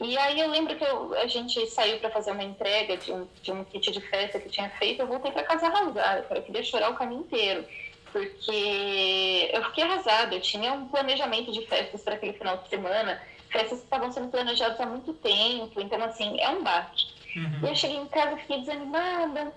[0.01, 3.27] E aí eu lembro que eu- a gente saiu para fazer uma entrega de um,
[3.41, 6.63] de um kit de festa que tinha feito, eu voltei para casa arrasada, eu queria
[6.63, 7.65] chorar o caminho inteiro.
[8.11, 13.21] Porque eu fiquei arrasada, eu tinha um planejamento de festas para aquele final de semana,
[13.49, 17.03] festas que estavam sendo planejadas há muito tempo, então assim, é um baque.
[17.35, 17.69] E Uhum.
[17.69, 19.53] eu cheguei em casa, fiquei desanimada.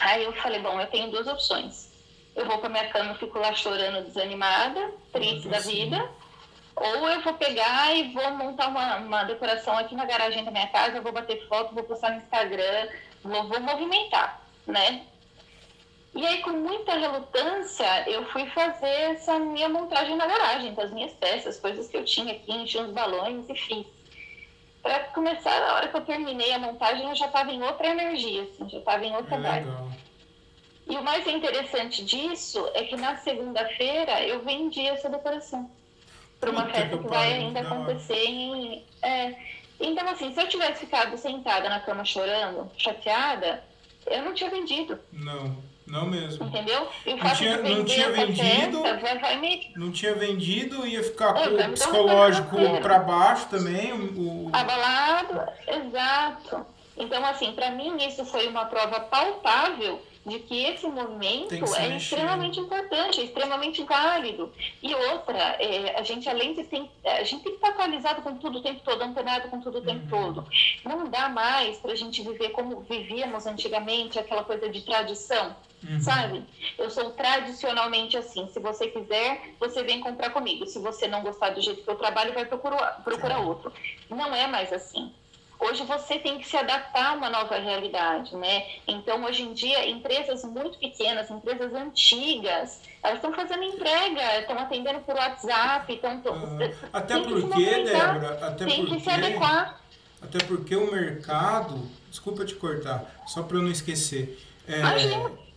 [0.00, 1.92] Aí eu falei, bom, eu tenho duas opções.
[2.34, 5.96] Eu vou pra minha cama e fico lá chorando, desanimada, triste da vida.
[6.80, 10.68] Ou eu vou pegar e vou montar uma, uma decoração aqui na garagem da minha
[10.68, 12.88] casa, vou bater foto, vou postar no Instagram,
[13.22, 15.04] vou, vou movimentar, né?
[16.14, 20.90] E aí, com muita relutância, eu fui fazer essa minha montagem na garagem, com as
[20.92, 23.86] minhas peças, coisas que eu tinha aqui, enchi uns balões e fiz.
[24.80, 28.42] Para começar, na hora que eu terminei a montagem, eu já estava em outra energia,
[28.44, 29.70] assim, já estava em outra É vibe.
[30.88, 35.70] E o mais interessante disso é que na segunda-feira eu vendi essa decoração
[36.40, 38.84] para uma festa que que vai ainda acontecer em.
[39.02, 39.34] é.
[39.80, 43.62] Então, assim, se eu tivesse ficado sentada na cama chorando, chateada,
[44.08, 46.46] eu não tinha vendido, Não, não mesmo.
[46.46, 46.88] entendeu?
[47.06, 48.82] E o Não fato tinha- de não tinha vendido.
[48.82, 53.46] festa vai, vai me Não tinha vendido, ia ficar É, com o psicológico para baixo
[53.48, 53.92] também.
[53.92, 56.66] O- abalado, exato.
[56.96, 61.76] Então, assim, para mim isso foi uma prova palpável de que esse movimento Tem que
[61.76, 64.52] é extremamente importante, é extremamente válido.
[64.82, 68.36] E outra, é, a gente além de ter, a gente tem que estar atualizado com
[68.36, 70.34] tudo o tempo todo, antenado com tudo o tempo Uhum.
[70.34, 70.48] todo.
[70.84, 75.56] Não dá mais para a gente viver como vivíamos antigamente, aquela coisa de tradição.
[75.88, 76.00] Uhum.
[76.00, 76.44] Sabe?
[76.76, 78.48] Eu sou tradicionalmente assim.
[78.48, 80.66] Se você quiser, você vem comprar comigo.
[80.66, 83.72] Se você não gostar do jeito que eu trabalho, vai procurar, procurar outro.
[84.10, 85.12] Não é mais assim.
[85.60, 88.64] Hoje você tem que se adaptar a uma nova realidade, né?
[88.86, 95.00] Então, hoje em dia, empresas muito pequenas, empresas antigas, elas estão fazendo entrega, estão atendendo
[95.00, 96.22] por WhatsApp, estão...
[96.92, 99.80] Ah, até porque, Débora, até tem que se porque, adequar.
[100.22, 104.80] até porque o mercado, desculpa te cortar, só para eu não esquecer, é.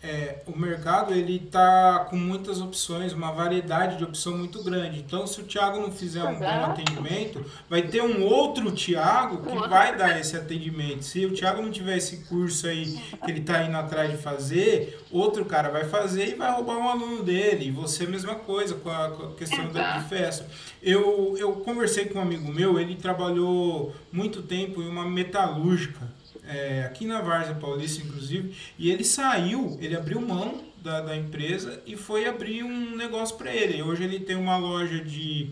[0.04, 5.00] É, o mercado ele tá com muitas opções, uma variedade de opção muito grande.
[5.00, 9.70] Então, se o Thiago não fizer um bom atendimento, vai ter um outro Thiago que
[9.70, 11.04] vai dar esse atendimento.
[11.04, 15.00] Se o Thiago não tiver esse curso aí que ele tá indo atrás de fazer,
[15.12, 17.68] outro cara vai fazer e vai roubar um aluno dele.
[17.68, 20.48] E você, mesma coisa com a, com a questão da, de festa.
[20.82, 26.10] Eu, eu conversei com um amigo meu, ele trabalhou muito tempo em uma metalúrgica
[26.52, 31.82] é, aqui na Várzea Paulista, inclusive, e ele saiu, ele abriu mão da, da empresa
[31.86, 33.82] e foi abrir um negócio para ele.
[33.82, 35.52] Hoje ele tem uma loja de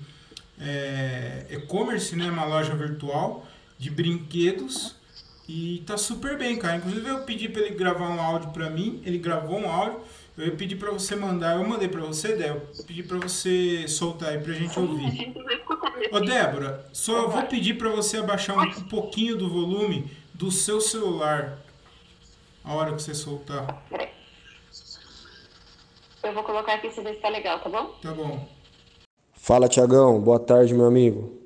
[0.60, 3.48] é, e-commerce, né, uma loja virtual
[3.78, 4.96] de brinquedos
[5.48, 6.78] e tá super bem, cara.
[6.78, 10.00] Inclusive eu pedi para ele gravar um áudio para mim, ele gravou um áudio.
[10.38, 14.30] Eu ia pedir para você mandar, eu mandei para você, Débora, pedi para você soltar
[14.30, 15.34] aí pra gente A ouvir.
[16.14, 20.10] Ô Débora, só vou pedir para você abaixar um pouquinho do volume
[20.40, 21.60] do seu celular
[22.64, 23.84] a hora que você soltar.
[23.90, 24.08] Peraí.
[26.24, 27.88] Eu eu vou colocar aqui se ver se tá legal, tá bom?
[28.02, 28.48] Tá bom.
[29.34, 30.22] Fala, Tiagão.
[30.22, 31.38] Boa tarde, meu amigo.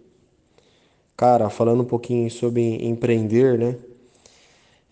[1.18, 3.78] Cara, falando um pouquinho sobre empreender, né?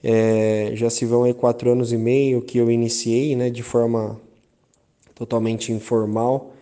[0.04, 4.20] É, já se vão aí quatro anos e meio que eu iniciei, né, de forma
[5.14, 6.54] totalmente informal,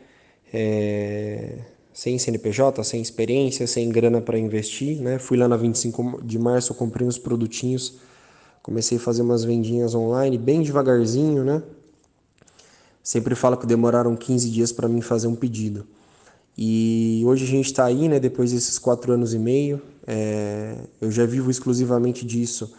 [0.53, 1.59] é,
[1.99, 5.19] sem CNPJ, sem experiência, sem grana para investir, né?
[5.19, 7.95] Fui lá na 25 de março, comprei uns produtinhos,
[8.63, 11.61] comecei a fazer umas vendinhas online, bem devagarzinho, né?
[13.03, 15.85] Sempre falo que demoraram 15 dias para mim fazer um pedido.
[16.57, 18.17] E hoje a gente está aí, né?
[18.17, 22.73] Depois desses quatro anos e meio, é, eu já vivo exclusivamente disso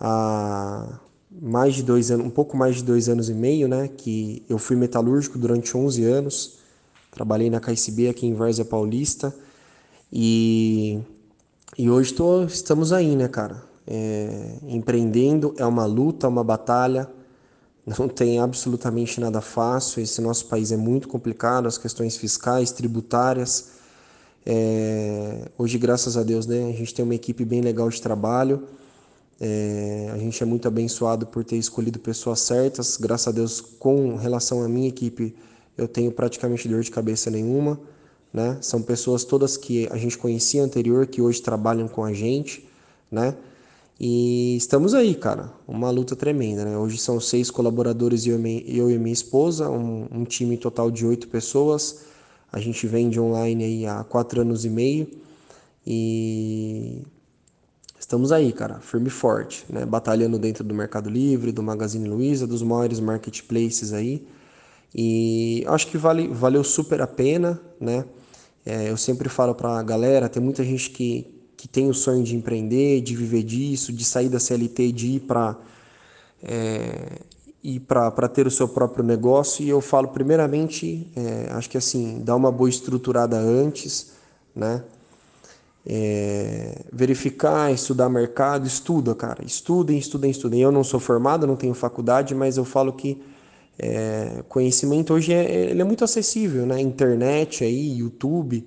[0.00, 0.98] há
[1.40, 3.86] mais de dois anos, um pouco mais de dois anos e meio, né?
[3.96, 6.65] Que eu fui metalúrgico durante 11 anos,
[7.16, 9.34] trabalhei na KSB aqui em Várzea Paulista
[10.12, 11.00] e,
[11.78, 13.64] e hoje tô, estamos aí, né, cara?
[13.86, 17.08] É, empreendendo é uma luta, uma batalha,
[17.86, 20.02] não tem absolutamente nada fácil.
[20.02, 23.70] Esse nosso país é muito complicado, as questões fiscais, tributárias.
[24.44, 28.64] É, hoje, graças a Deus, né, a gente tem uma equipe bem legal de trabalho.
[29.40, 32.98] É, a gente é muito abençoado por ter escolhido pessoas certas.
[32.98, 35.34] Graças a Deus, com relação à minha equipe,
[35.76, 37.78] eu tenho praticamente dor de cabeça nenhuma.
[38.32, 38.58] Né?
[38.60, 42.68] São pessoas todas que a gente conhecia anterior, que hoje trabalham com a gente.
[43.10, 43.34] Né?
[43.98, 45.52] E estamos aí, cara.
[45.66, 46.64] Uma luta tremenda.
[46.64, 46.76] Né?
[46.76, 51.28] Hoje são seis colaboradores eu, eu e minha esposa, um, um time total de oito
[51.28, 52.04] pessoas.
[52.52, 55.08] A gente vende online aí há quatro anos e meio.
[55.86, 57.02] E
[57.98, 59.86] estamos aí, cara, firme e forte, né?
[59.86, 64.26] Batalhando dentro do Mercado Livre, do Magazine Luiza, dos maiores marketplaces aí.
[64.94, 68.04] E acho que vale, valeu super a pena, né?
[68.64, 71.26] É, eu sempre falo pra galera, tem muita gente que,
[71.56, 75.20] que tem o sonho de empreender, de viver disso, de sair da CLT, de ir
[75.20, 75.56] para
[76.42, 77.20] é,
[77.62, 79.64] ir para ter o seu próprio negócio.
[79.64, 84.12] E eu falo, primeiramente, é, acho que assim, dá uma boa estruturada antes,
[84.54, 84.82] né?
[85.86, 90.60] é, verificar, estudar mercado, estuda, cara, estudem, estudem, estudem.
[90.60, 93.22] Eu não sou formado, não tenho faculdade, mas eu falo que
[93.78, 96.80] é, conhecimento hoje é, ele é muito acessível, né?
[96.80, 98.66] Internet aí, YouTube,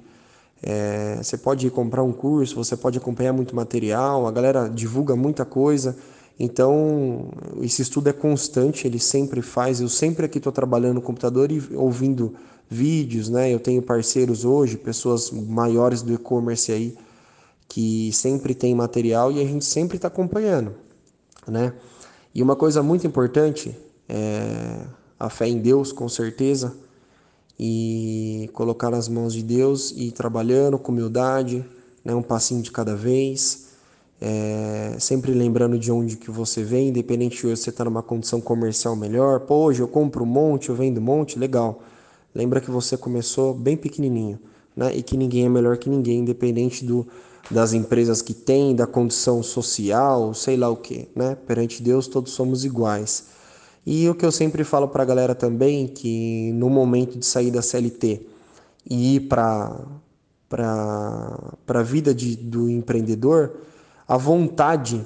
[0.62, 5.46] é, você pode comprar um curso, você pode acompanhar muito material, a galera divulga muita
[5.46, 5.98] coisa.
[6.40, 7.32] Então,
[7.62, 9.82] esse estudo é constante, ele sempre faz.
[9.82, 12.36] Eu sempre aqui estou trabalhando no computador e ouvindo
[12.70, 13.52] vídeos, né?
[13.54, 16.96] Eu tenho parceiros hoje, pessoas maiores do e-commerce aí,
[17.68, 20.76] que sempre tem material e a gente sempre está acompanhando,
[21.48, 21.74] né?
[22.34, 23.76] E uma coisa muito importante
[24.08, 26.76] é a fé em Deus, com certeza,
[27.60, 31.66] e colocar nas mãos de Deus e ir trabalhando com humildade,
[32.06, 32.16] né?
[32.16, 33.68] Um passinho de cada vez,
[34.22, 38.40] é, sempre lembrando de onde que você vem, independente de você estar tá numa condição
[38.40, 39.42] comercial melhor.
[39.42, 41.84] Pô, hoje eu compro um monte, eu vendo um monte, legal.
[42.34, 44.40] Lembra que você começou bem pequenininho,
[44.76, 44.96] né?
[44.96, 47.06] E que ninguém é melhor que ninguém, independente do
[47.50, 51.36] das empresas que têm, da condição social, sei lá o que, né?
[51.48, 53.26] Perante Deus todos somos iguais.
[53.86, 57.52] E o que eu sempre falo para a galera também, que no momento de sair
[57.52, 58.26] da CLT
[58.90, 59.86] e ir para
[61.68, 63.58] a vida de, do empreendedor,
[64.08, 65.06] a vontade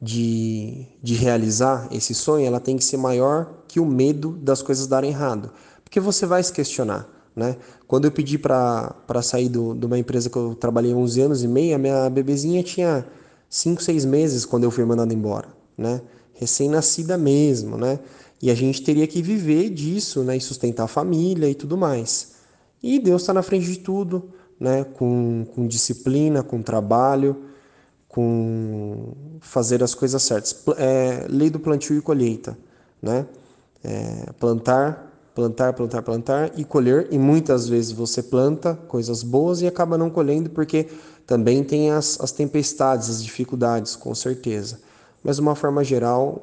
[0.00, 4.86] de, de realizar esse sonho, ela tem que ser maior que o medo das coisas
[4.86, 5.50] darem errado.
[5.84, 7.08] Porque você vai se questionar.
[7.34, 7.56] Né?
[7.86, 11.48] Quando eu pedi para sair do, de uma empresa que eu trabalhei 11 anos e
[11.48, 13.06] meio, a minha bebezinha tinha
[13.48, 16.02] 5, 6 meses quando eu fui mandado embora, né?
[16.42, 17.98] Recém-nascida mesmo, né?
[18.40, 20.36] E a gente teria que viver disso, né?
[20.36, 22.32] E sustentar a família e tudo mais.
[22.82, 24.84] E Deus está na frente de tudo, né?
[24.84, 27.44] Com, com disciplina, com trabalho,
[28.08, 30.64] com fazer as coisas certas.
[30.76, 32.58] É, lei do plantio e colheita,
[33.00, 33.26] né?
[33.84, 37.08] É, plantar plantar, plantar, plantar e colher.
[37.10, 40.88] E muitas vezes você planta coisas boas e acaba não colhendo porque
[41.26, 44.80] também tem as, as tempestades, as dificuldades, com certeza.
[45.22, 46.42] Mas de uma forma geral,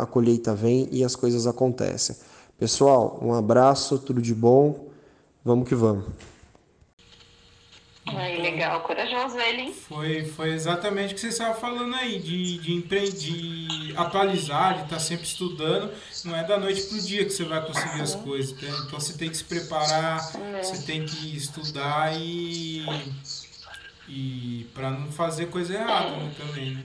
[0.00, 2.16] a colheita vem e as coisas acontecem.
[2.58, 4.88] Pessoal, um abraço, tudo de bom.
[5.44, 6.06] Vamos que vamos.
[8.06, 9.74] Aí, legal, corajoso ele, hein?
[9.74, 13.10] Foi, foi exatamente o que você estava falando aí, de, de, empre...
[13.10, 15.90] de atualizar, de estar tá sempre estudando.
[16.24, 18.54] Não é da noite para o dia que você vai conseguir as coisas.
[18.62, 20.62] Então você tem que se preparar, é.
[20.62, 22.84] você tem que estudar e.
[24.06, 26.82] E para não fazer coisa errada né, também, né?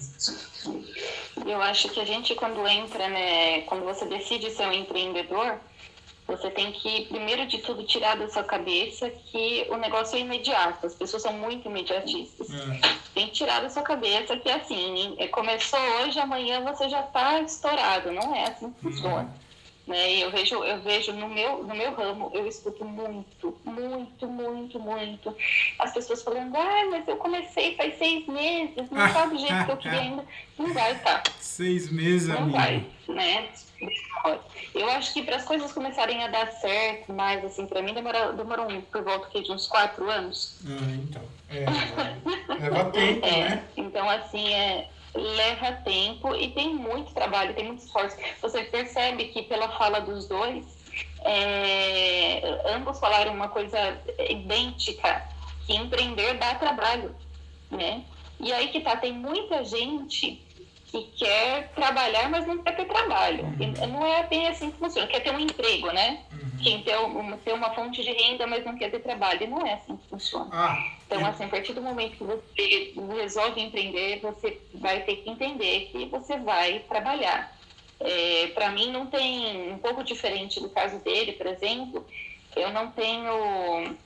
[1.45, 5.60] Eu acho que a gente quando entra, né, quando você decide ser um empreendedor,
[6.28, 10.86] você tem que, primeiro de tudo, tirar da sua cabeça que o negócio é imediato.
[10.86, 12.47] As pessoas são muito imediatistas.
[12.51, 12.80] É.
[13.16, 17.41] Tem que tirar da sua cabeça que, assim, é, começou hoje, amanhã você já está
[17.41, 18.12] estourado.
[18.12, 19.34] Não é assim que funciona.
[19.89, 20.23] Né?
[20.23, 25.35] Eu vejo, eu vejo no meu, no meu ramo, eu escuto muito, muito, muito, muito
[25.79, 29.71] as pessoas falando, ah, mas eu comecei faz seis meses, não está do jeito que
[29.71, 30.23] eu queria ainda.
[30.59, 31.23] Não vai estar.
[31.23, 31.31] Tá.
[31.39, 32.57] Seis meses, Não amigo.
[32.57, 33.49] vai, né?
[34.75, 38.33] Eu acho que para as coisas começarem a dar certo, mas assim, para mim demorou,
[38.33, 40.59] demorou por volta de uns quatro anos.
[40.67, 41.23] Ah, então.
[41.49, 41.65] É,
[42.61, 43.63] leva tempo, é, né?
[43.75, 44.87] Então, assim, é,
[45.20, 48.17] leva tempo e tem muito trabalho, tem muito esforço.
[48.41, 50.65] Você percebe que pela fala dos dois,
[51.24, 53.99] é, ambos falaram uma coisa
[54.30, 55.28] idêntica,
[55.65, 57.15] que empreender dá trabalho,
[57.70, 58.03] né?
[58.39, 60.41] E aí que tá, tem muita gente
[60.91, 63.43] que quer trabalhar, mas não quer ter trabalho.
[63.45, 63.88] Uhum.
[63.88, 65.07] Não é bem assim que funciona.
[65.07, 66.24] Quer ter um emprego, né?
[66.32, 66.49] Uhum.
[66.63, 69.43] Quem ter uma, ter uma fonte de renda, mas não quer ter trabalho.
[69.43, 70.49] E não é assim que funciona.
[70.51, 75.30] Ah, então, assim, a partir do momento que você resolve empreender, você vai ter que
[75.32, 77.60] entender que você vai trabalhar.
[77.99, 82.07] É, Para mim, não tem um pouco diferente do caso dele, por exemplo.
[82.55, 83.97] Eu não tenho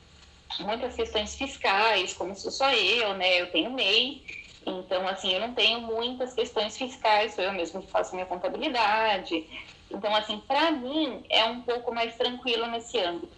[0.61, 3.41] muitas questões fiscais, como sou só eu, né?
[3.41, 4.23] Eu tenho MEI
[4.65, 9.45] então, assim, eu não tenho muitas questões fiscais, sou eu mesmo que faço minha contabilidade.
[9.91, 13.35] Então, assim, para mim é um pouco mais tranquilo nesse âmbito.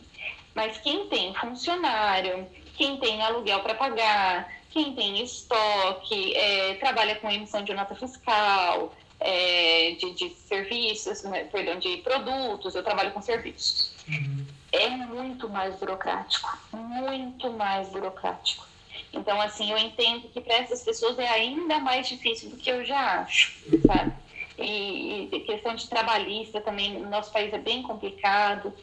[0.53, 2.47] Mas quem tem funcionário,
[2.77, 8.93] quem tem aluguel para pagar, quem tem estoque, é, trabalha com emissão de nota fiscal,
[9.19, 13.93] é, de, de, serviços, né, perdão, de produtos, eu trabalho com serviços.
[14.07, 14.45] Uhum.
[14.71, 18.65] É muito mais burocrático, muito mais burocrático.
[19.13, 22.83] Então, assim, eu entendo que para essas pessoas é ainda mais difícil do que eu
[22.83, 23.53] já acho,
[23.87, 24.13] sabe?
[24.57, 28.73] E, e questão de trabalhista também, no nosso país é bem complicado.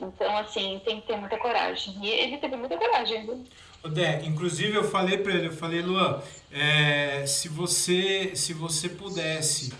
[0.00, 1.94] Então, assim, tem que ter muita coragem.
[2.02, 3.44] E ele teve muita coragem, viu?
[3.90, 6.20] Dé, inclusive eu falei para ele, eu falei, Luan,
[6.50, 9.72] é, se você se você pudesse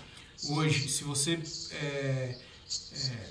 [0.49, 2.37] hoje, se você é, é,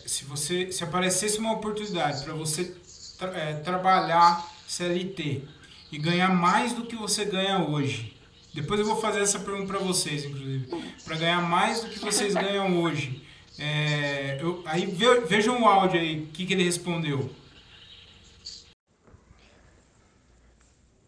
[0.06, 2.76] se você se aparecesse uma oportunidade para você
[3.18, 5.48] tra é, trabalhar CLT,
[5.90, 8.14] e ganhar mais do que você ganha hoje.
[8.52, 10.68] Depois eu vou fazer essa pergunta para vocês, inclusive.
[11.04, 13.22] Para ganhar mais do que vocês ganham hoje.
[13.58, 17.30] É, eu, aí ve, vejam o áudio aí, o que, que ele respondeu.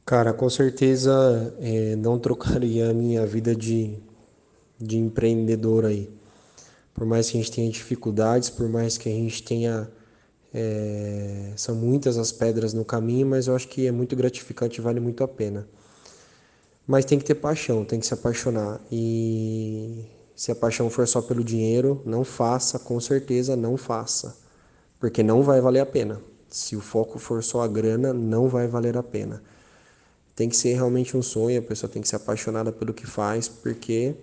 [0.06, 3.94] Cara, com certeza é, não trocaria a minha vida de,
[4.80, 6.08] de empreendedor aí.
[6.94, 9.88] Por mais que a gente tenha dificuldades, por mais que a gente tenha
[10.52, 14.82] é, são muitas as pedras no caminho, mas eu acho que é muito gratificante e
[14.82, 15.68] vale muito a pena.
[16.86, 18.80] Mas tem que ter paixão, tem que se apaixonar.
[18.90, 20.06] E
[20.38, 24.36] se a paixão for só pelo dinheiro, não faça, com certeza não faça.
[25.00, 26.22] Porque não vai valer a pena.
[26.48, 29.42] Se o foco for só a grana, não vai valer a pena.
[30.36, 33.48] Tem que ser realmente um sonho, a pessoa tem que ser apaixonada pelo que faz,
[33.48, 34.14] porque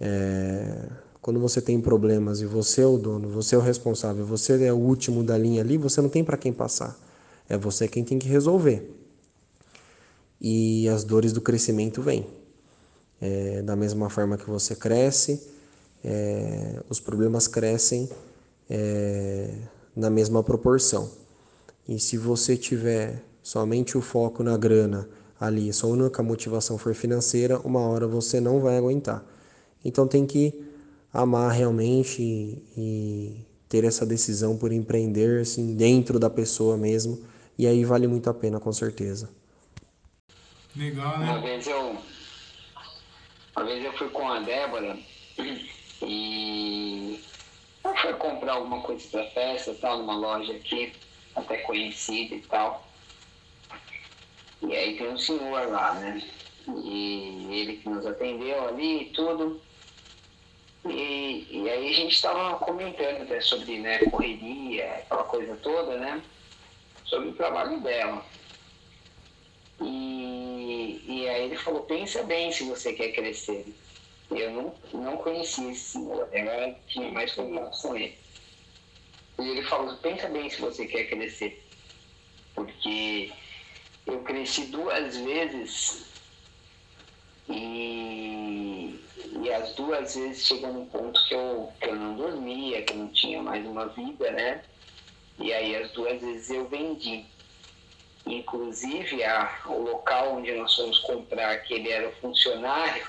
[0.00, 0.88] é,
[1.20, 4.72] quando você tem problemas e você é o dono, você é o responsável, você é
[4.72, 6.98] o último da linha ali, você não tem para quem passar.
[7.50, 8.90] É você quem tem que resolver.
[10.40, 12.26] E as dores do crescimento vêm.
[13.24, 15.40] É, da mesma forma que você cresce,
[16.04, 18.08] é, os problemas crescem
[18.68, 19.48] é,
[19.94, 21.08] na mesma proporção.
[21.88, 25.08] E se você tiver somente o foco na grana
[25.38, 29.24] ali, sua única motivação for financeira, uma hora você não vai aguentar.
[29.84, 30.60] Então tem que
[31.12, 37.20] amar realmente e, e ter essa decisão por empreender assim dentro da pessoa mesmo
[37.58, 39.28] e aí vale muito a pena com certeza.
[40.74, 41.60] Legal, né?
[43.54, 44.98] Uma vez eu fui com a Débora
[46.02, 47.20] e
[48.00, 50.92] foi comprar alguma coisa para festa, tal, numa loja aqui,
[51.36, 52.86] até conhecida e tal.
[54.62, 56.22] E aí tem um senhor lá, né?
[56.68, 59.60] E ele que nos atendeu ali e tudo.
[60.88, 66.22] E, e aí a gente estava comentando até sobre né, correria, aquela coisa toda, né?
[67.04, 68.24] Sobre o trabalho dela.
[69.80, 70.41] E,
[71.06, 73.66] e aí ele falou, pensa bem se você quer crescer.
[74.30, 78.16] Eu não, não conhecia esse senhor, agora tinha mais contato com ele.
[79.38, 81.62] E ele falou, pensa bem se você quer crescer.
[82.54, 83.30] Porque
[84.06, 86.06] eu cresci duas vezes
[87.48, 88.98] e
[89.40, 92.98] e as duas vezes chegou num ponto que eu, que eu não dormia, que eu
[92.98, 94.62] não tinha mais uma vida, né?
[95.38, 97.24] E aí as duas vezes eu vendi.
[98.26, 103.04] Inclusive a, o local onde nós fomos comprar, que ele era o funcionário,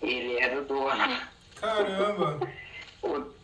[0.00, 1.20] ele era o dono.
[1.56, 2.40] Caramba!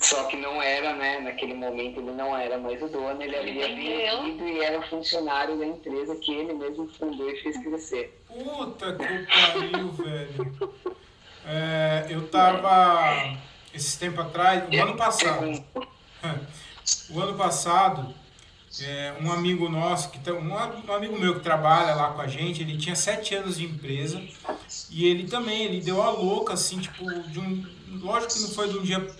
[0.00, 1.20] Só que não era, né?
[1.20, 5.66] Naquele momento ele não era mais o dono, ele havia vendido e era funcionário da
[5.66, 8.22] empresa que ele mesmo fundou e fez crescer.
[8.26, 10.74] Puta que pariu, velho.
[11.44, 13.36] É, eu tava.
[13.74, 15.64] esses tempos atrás, o ano passado.
[17.10, 18.14] O ano passado,
[18.80, 22.28] é, um amigo nosso, que tá, um, um, amigo meu que trabalha lá com a
[22.28, 24.22] gente, ele tinha sete anos de empresa
[24.90, 27.66] e ele também, ele deu a louca, assim, tipo, de um,
[28.00, 29.10] lógico que não foi um dia,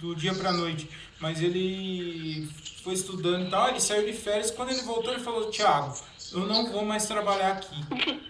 [0.00, 0.90] do dia pra noite,
[1.20, 2.48] mas ele
[2.82, 5.96] foi estudando e tal, ele saiu de férias, quando ele voltou ele falou, Thiago,
[6.32, 8.20] eu não vou mais trabalhar aqui.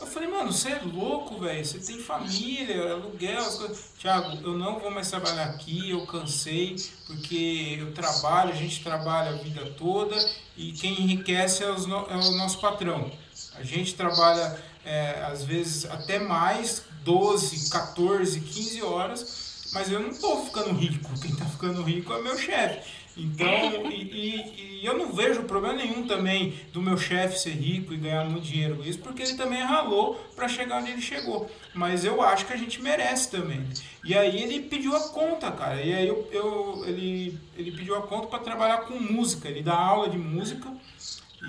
[0.00, 1.64] Eu falei, mano, você é louco, velho.
[1.64, 3.90] Você tem família, aluguel, as coisas.
[3.96, 6.76] Tiago, eu não vou mais trabalhar aqui, eu cansei,
[7.06, 10.16] porque eu trabalho, a gente trabalha a vida toda
[10.56, 13.10] e quem enriquece é, os, é o nosso patrão.
[13.54, 20.10] A gente trabalha, é, às vezes, até mais, 12, 14, 15 horas, mas eu não
[20.10, 21.08] estou ficando rico.
[21.20, 23.03] Quem está ficando rico é meu chefe.
[23.16, 23.46] Então,
[23.90, 27.96] e, e, e, eu não vejo problema nenhum também do meu chefe ser rico e
[27.96, 31.48] ganhar muito dinheiro com isso, porque ele também ralou para chegar onde ele chegou.
[31.72, 33.64] Mas eu acho que a gente merece também.
[34.04, 35.80] E aí ele pediu a conta, cara.
[35.80, 39.48] E aí eu, eu ele, ele pediu a conta para trabalhar com música.
[39.48, 40.68] Ele dá aula de música.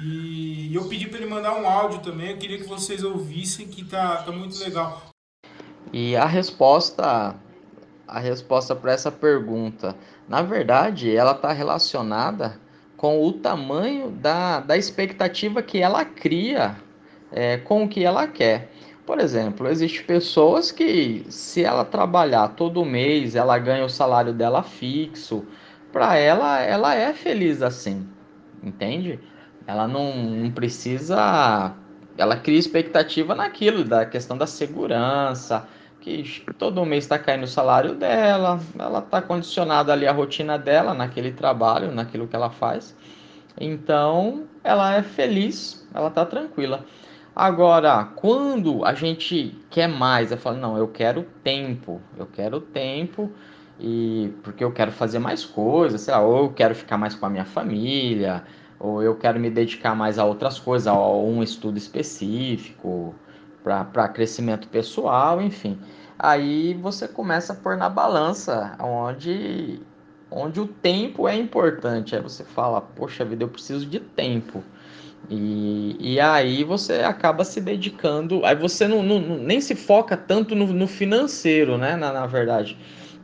[0.04, 2.32] E eu pedi para ele mandar um áudio também.
[2.32, 5.02] Eu queria que vocês ouvissem, que tá, tá muito legal.
[5.92, 7.36] E a resposta
[8.08, 9.96] a resposta para essa pergunta.
[10.28, 12.60] Na verdade, ela está relacionada
[12.98, 16.76] com o tamanho da, da expectativa que ela cria
[17.32, 18.72] é, com o que ela quer.
[19.06, 24.64] Por exemplo, existem pessoas que, se ela trabalhar todo mês, ela ganha o salário dela
[24.64, 25.46] fixo.
[25.92, 28.08] Para ela, ela é feliz assim,
[28.64, 29.20] entende?
[29.68, 31.76] Ela não, não precisa.
[32.18, 35.68] Ela cria expectativa naquilo, da questão da segurança,
[36.06, 40.94] que todo mês está caindo o salário dela, ela está condicionada ali à rotina dela,
[40.94, 42.96] naquele trabalho, naquilo que ela faz.
[43.60, 46.86] Então, ela é feliz, ela está tranquila.
[47.36, 53.32] Agora, quando a gente quer mais, eu falo, não, eu quero tempo, eu quero tempo
[53.80, 57.26] e porque eu quero fazer mais coisas, sei lá, ou eu quero ficar mais com
[57.26, 58.44] a minha família,
[58.80, 63.16] ou eu quero me dedicar mais a outras coisas, a um estudo específico,
[63.66, 65.80] para crescimento pessoal, enfim.
[66.20, 69.80] Aí você começa a pôr na balança onde,
[70.30, 72.16] onde o tempo é importante.
[72.16, 74.64] Aí você fala, poxa vida, eu preciso de tempo.
[75.30, 78.46] E, e aí você acaba se dedicando.
[78.46, 81.96] Aí você não, não nem se foca tanto no, no financeiro, né?
[81.96, 82.78] Na, na verdade.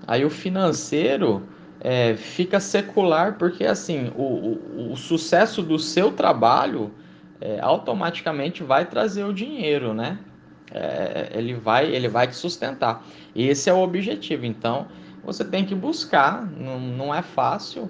[0.08, 1.48] Aí o financeiro
[1.80, 6.92] é, fica secular porque assim o, o, o sucesso do seu trabalho
[7.40, 10.18] é, automaticamente vai trazer o dinheiro, né?
[10.74, 13.06] É, ele, vai, ele vai te sustentar.
[13.36, 14.46] Esse é o objetivo.
[14.46, 14.88] Então,
[15.24, 17.90] você tem que buscar, não, não é fácil.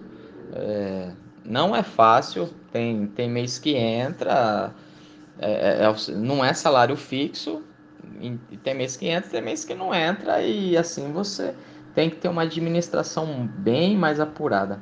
[0.53, 1.11] É,
[1.45, 4.73] não é fácil, tem, tem mês que entra,
[5.39, 7.63] é, é, é não é salário fixo,
[8.19, 11.55] e tem mês que entra, tem mês que não entra, e assim você
[11.95, 14.79] tem que ter uma administração bem mais apurada.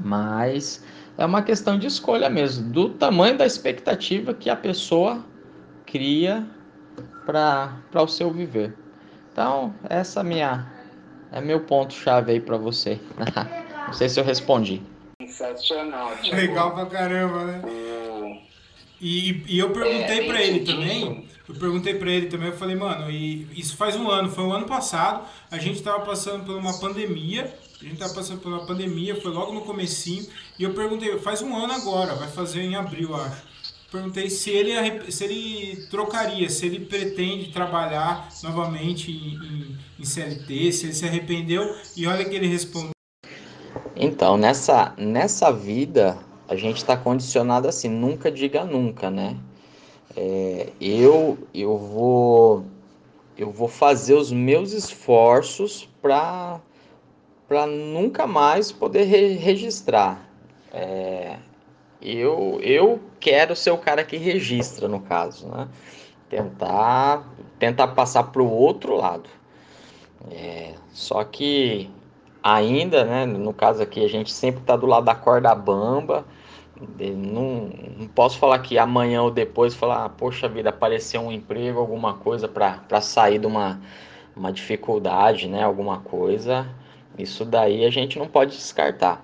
[0.00, 0.84] Mas
[1.18, 5.24] é uma questão de escolha mesmo, do tamanho da expectativa que a pessoa
[5.84, 6.46] cria
[7.24, 8.74] para o seu viver.
[9.32, 10.72] Então, essa é minha
[11.32, 13.00] é meu ponto chave aí para você.
[13.86, 14.82] Não sei se eu respondi.
[15.20, 16.14] Sensacional.
[16.22, 17.62] Tipo, Legal pra caramba, né?
[19.00, 22.76] E, e eu perguntei é, para ele também, eu perguntei para ele também, eu falei,
[22.76, 26.44] mano, e isso faz um ano, foi o um ano passado, a gente tava passando
[26.44, 30.24] por uma pandemia, a gente tava passando por uma pandemia, foi logo no comecinho,
[30.56, 33.42] e eu perguntei, faz um ano agora, vai fazer em abril, acho
[33.92, 40.86] perguntei se ele, se ele trocaria, se ele pretende trabalhar novamente em, em, CLT, se
[40.86, 42.90] ele se arrependeu, e olha que ele respondeu.
[43.94, 46.18] Então, nessa, nessa vida,
[46.48, 49.36] a gente está condicionado assim, nunca diga nunca, né?
[50.16, 52.64] É, eu, eu, vou,
[53.36, 56.60] eu vou fazer os meus esforços para
[57.66, 60.28] nunca mais poder re registrar.
[60.72, 61.36] É,
[62.00, 65.68] eu, eu quero ser o cara que registra, no caso, né?
[66.28, 67.24] Tentar,
[67.58, 69.30] tentar passar para o outro lado.
[70.30, 71.88] É, só que
[72.42, 76.24] ainda, né, no caso aqui, a gente sempre está do lado da corda bamba.
[76.98, 81.78] Não, não posso falar que amanhã ou depois falar, ah, poxa vida, apareceu um emprego,
[81.78, 83.80] alguma coisa para sair de uma,
[84.34, 86.66] uma dificuldade, né, alguma coisa.
[87.16, 89.22] Isso daí a gente não pode descartar.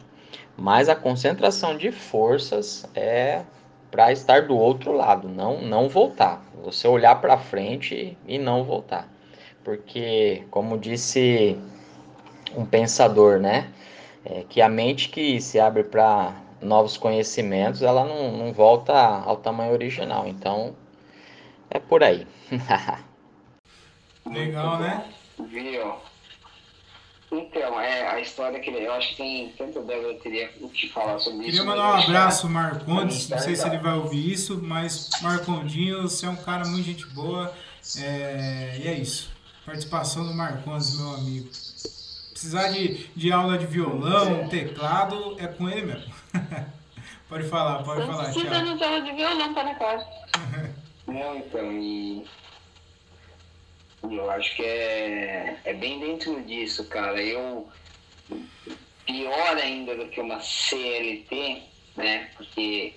[0.57, 3.43] Mas a concentração de forças é
[3.91, 6.43] para estar do outro lado, não não voltar.
[6.65, 9.09] Você olhar para frente e não voltar.
[9.65, 11.59] Porque, como disse
[12.57, 13.71] um pensador, né,
[14.25, 19.37] é que a mente que se abre para novos conhecimentos, ela não, não volta ao
[19.37, 20.27] tamanho original.
[20.27, 20.75] Então,
[21.71, 22.27] é por aí.
[24.27, 25.05] Legal, né?
[25.39, 26.08] Viu?
[27.31, 31.19] Então, é a história que eu acho que tem tanto Débora teria o que falar
[31.19, 31.59] sobre Queria isso.
[31.61, 33.29] Queria mandar um abraço, Marcondes.
[33.29, 37.07] Não sei se ele vai ouvir isso, mas Marcondinho, você é um cara muito gente
[37.09, 37.53] boa.
[37.99, 39.31] É, e é isso.
[39.67, 41.49] Participação do Marcondes, meu amigo.
[42.31, 46.15] Precisar de, de aula de violão, teclado, é com ele mesmo.
[47.29, 48.25] pode falar, pode falar.
[48.25, 50.07] Precisando de aula de violão, tá na casa.
[51.07, 52.25] Não, então, e
[54.03, 57.23] eu acho que é, é bem dentro disso, cara.
[57.23, 57.69] Eu,
[59.09, 61.63] pior ainda do que uma CLT,
[61.97, 62.31] né?
[62.37, 62.93] Porque,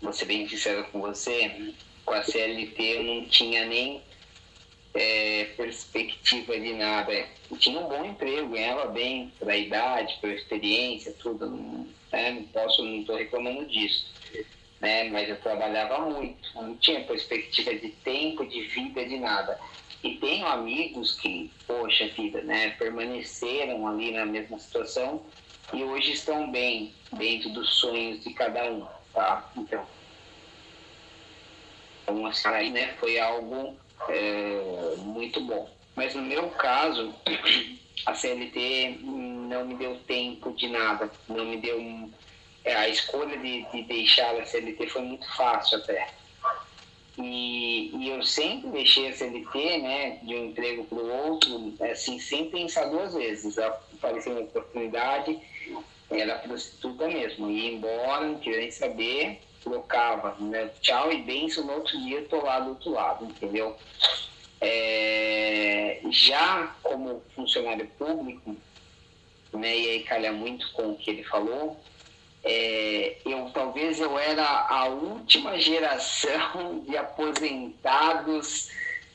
[0.00, 1.72] vou ser bem sincero com você,
[2.04, 4.02] com a CLT eu não tinha nem
[4.94, 7.12] é, perspectiva de nada.
[7.50, 11.46] Eu tinha um bom emprego, ganhava bem pela idade, pela experiência, tudo.
[11.50, 12.30] Não, né?
[12.32, 14.06] não posso, não estou reclamando disso.
[14.80, 15.04] Né?
[15.04, 19.58] Mas eu trabalhava muito, não tinha perspectiva de tempo, de vida, de nada.
[20.02, 25.22] E tenho amigos que, poxa vida, né, permaneceram ali na mesma situação
[25.72, 29.50] e hoje estão bem dentro dos sonhos de cada um, tá?
[29.56, 29.84] Então,
[32.02, 33.76] então aí, né, foi algo
[34.08, 35.68] é, muito bom.
[35.96, 37.14] Mas no meu caso,
[38.06, 41.80] a CLT não me deu tempo de nada, não me deu
[42.64, 46.08] é, a escolha de, de deixar a CLT foi muito fácil até
[47.18, 52.18] e, e eu sempre deixei a CLT, né, de um emprego para o outro, assim,
[52.18, 53.56] sem pensar duas vezes.
[53.58, 55.38] Apareceu uma oportunidade,
[56.10, 57.50] era prostituta mesmo.
[57.50, 62.44] Ia embora, não queria nem saber, trocava, né, tchau e benção, no outro dia estou
[62.44, 63.76] lá do outro lado, entendeu?
[64.60, 68.56] É, já como funcionário público,
[69.54, 71.80] né, e aí calha muito com o que ele falou,
[72.48, 78.70] é, eu talvez eu era a última geração de aposentados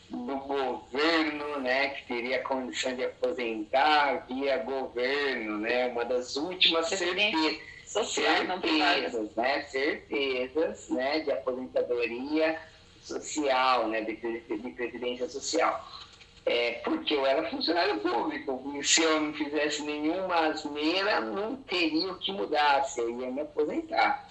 [0.10, 7.62] do governo, né, que teria condição de aposentar via governo, né, uma das últimas certezas,
[7.86, 12.60] certezas, né, certezas, né, de aposentadoria
[13.02, 15.88] social, né, de, de previdência social
[16.46, 18.62] é, porque eu era funcionário público.
[18.84, 23.42] Se eu não fizesse nenhuma asneira, não teria o que mudar, se eu ia me
[23.42, 24.30] aposentar.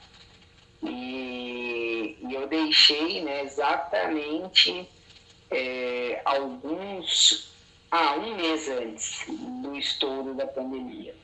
[0.83, 4.89] E, e eu deixei né, exatamente
[5.51, 7.49] é, alguns.
[7.91, 9.25] Ah, um mês antes
[9.63, 11.15] do estouro da pandemia.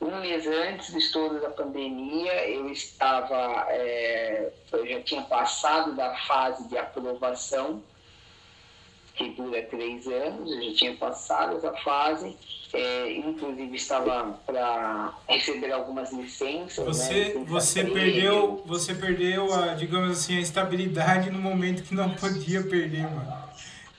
[0.00, 3.66] Um mês antes do estouro da pandemia, eu estava.
[3.68, 7.82] É, eu já tinha passado da fase de aprovação
[9.20, 12.34] que dura três anos, eu já tinha passado essa fase,
[12.72, 16.82] é, inclusive estava para receber algumas licenças.
[16.86, 22.10] Você, né, você perdeu, você perdeu a, digamos assim, a estabilidade no momento que não
[22.14, 23.50] podia perder, mano.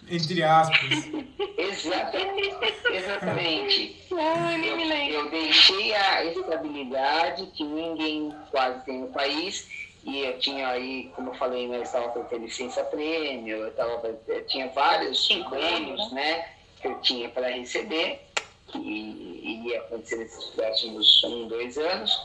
[0.10, 0.90] Entre aspas.
[1.58, 2.76] exatamente.
[2.92, 3.96] exatamente.
[4.10, 9.68] eu, eu deixei a estabilidade que ninguém quase tem no país
[10.04, 13.72] e eu tinha aí, como eu falei, né, eu estava para ter licença prêmio, eu,
[13.74, 16.50] tava, eu tinha vários prêmios né,
[16.82, 18.22] que eu tinha para receber,
[18.68, 22.20] que iria acontecer nesses próximos um, dois anos.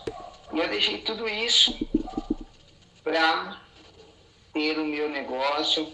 [0.53, 1.77] E eu deixei tudo isso
[3.05, 3.61] para
[4.55, 5.93] ter o meu negócio,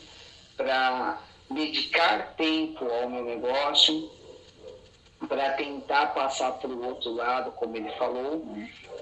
[0.57, 1.21] para
[1.51, 4.11] dedicar tempo ao meu negócio,
[5.29, 8.45] para tentar passar para o outro lado, como ele falou,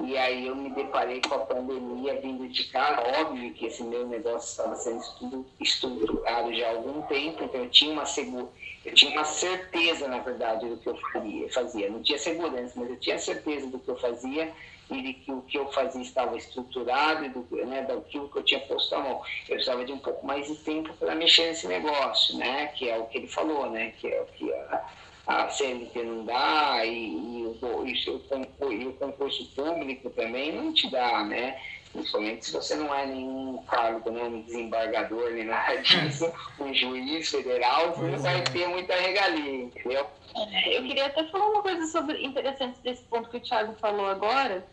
[0.01, 3.03] e aí eu me deparei com a pandemia vindo de cá.
[3.21, 7.93] Óbvio que esse meu negócio estava sendo estruturado já há algum tempo, então eu tinha
[7.93, 8.49] uma segura,
[8.85, 10.97] eu tinha uma certeza, na verdade, do que eu
[11.53, 11.91] fazia.
[11.91, 14.53] Não tinha segurança, mas eu tinha certeza do que eu fazia
[14.91, 18.43] e de que o que eu fazia estava estruturado e do, né, daquilo que eu
[18.43, 19.23] tinha posto a mão.
[19.49, 22.68] Eu precisava de um pouco mais de tempo para mexer nesse negócio, né?
[22.68, 23.93] Que é o que ele falou, né?
[24.01, 24.85] Que é o que a,
[25.27, 27.95] a CLT não dá e, e, o, e,
[28.75, 31.59] e o concurso público também não te dá, né?
[31.93, 37.29] Principalmente se você não é nenhum cargo, né, um desembargador, nem nada disso, um juiz
[37.31, 40.07] federal, você não vai ter muita regalia, entendeu?
[40.37, 44.07] É, eu queria até falar uma coisa sobre interessante desse ponto que o Thiago falou
[44.07, 44.64] agora,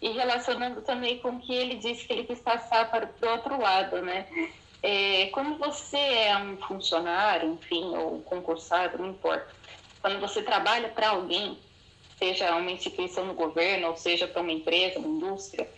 [0.00, 3.60] e relacionando também com o que ele disse que ele quis passar para o outro
[3.60, 4.26] lado, né?
[4.82, 9.48] É, quando você é um funcionário, enfim, ou concursado, não importa,
[10.06, 11.58] quando você trabalha para alguém,
[12.16, 15.68] seja uma instituição do governo, ou seja para uma empresa, uma indústria,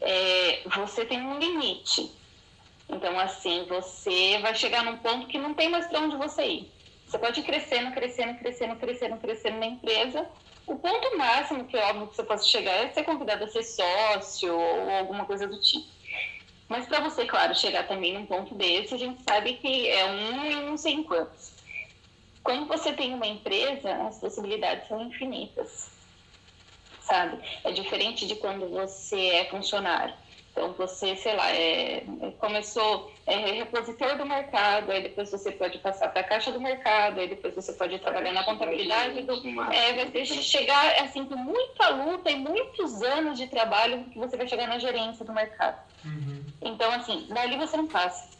[0.00, 2.10] é, você tem um limite.
[2.88, 6.72] Então, assim, você vai chegar num ponto que não tem mais para onde você ir.
[7.06, 10.26] Você pode ir crescendo, crescendo, crescendo, crescendo, crescendo na empresa.
[10.66, 13.62] O ponto máximo que é óbvio que você possa chegar é ser convidado a ser
[13.62, 15.86] sócio ou alguma coisa do tipo.
[16.68, 20.44] Mas para você, claro, chegar também num ponto desse, a gente sabe que é um
[20.46, 21.57] e não sei em quantos
[22.48, 25.90] Quando você tem uma empresa, as possibilidades são infinitas,
[26.98, 27.38] sabe?
[27.62, 30.14] É diferente de quando você é funcionário.
[30.50, 32.04] Então, você, sei lá, é,
[32.38, 37.20] começou é, repositor do mercado, aí depois você pode passar para a caixa do mercado,
[37.20, 39.20] aí depois você pode trabalhar na contabilidade.
[39.24, 39.34] Do,
[39.70, 44.38] é, vai ter, chegar, assim, com muita luta e muitos anos de trabalho que você
[44.38, 45.78] vai chegar na gerência do mercado.
[46.02, 46.42] Uhum.
[46.62, 48.37] Então, assim, dali você não passa.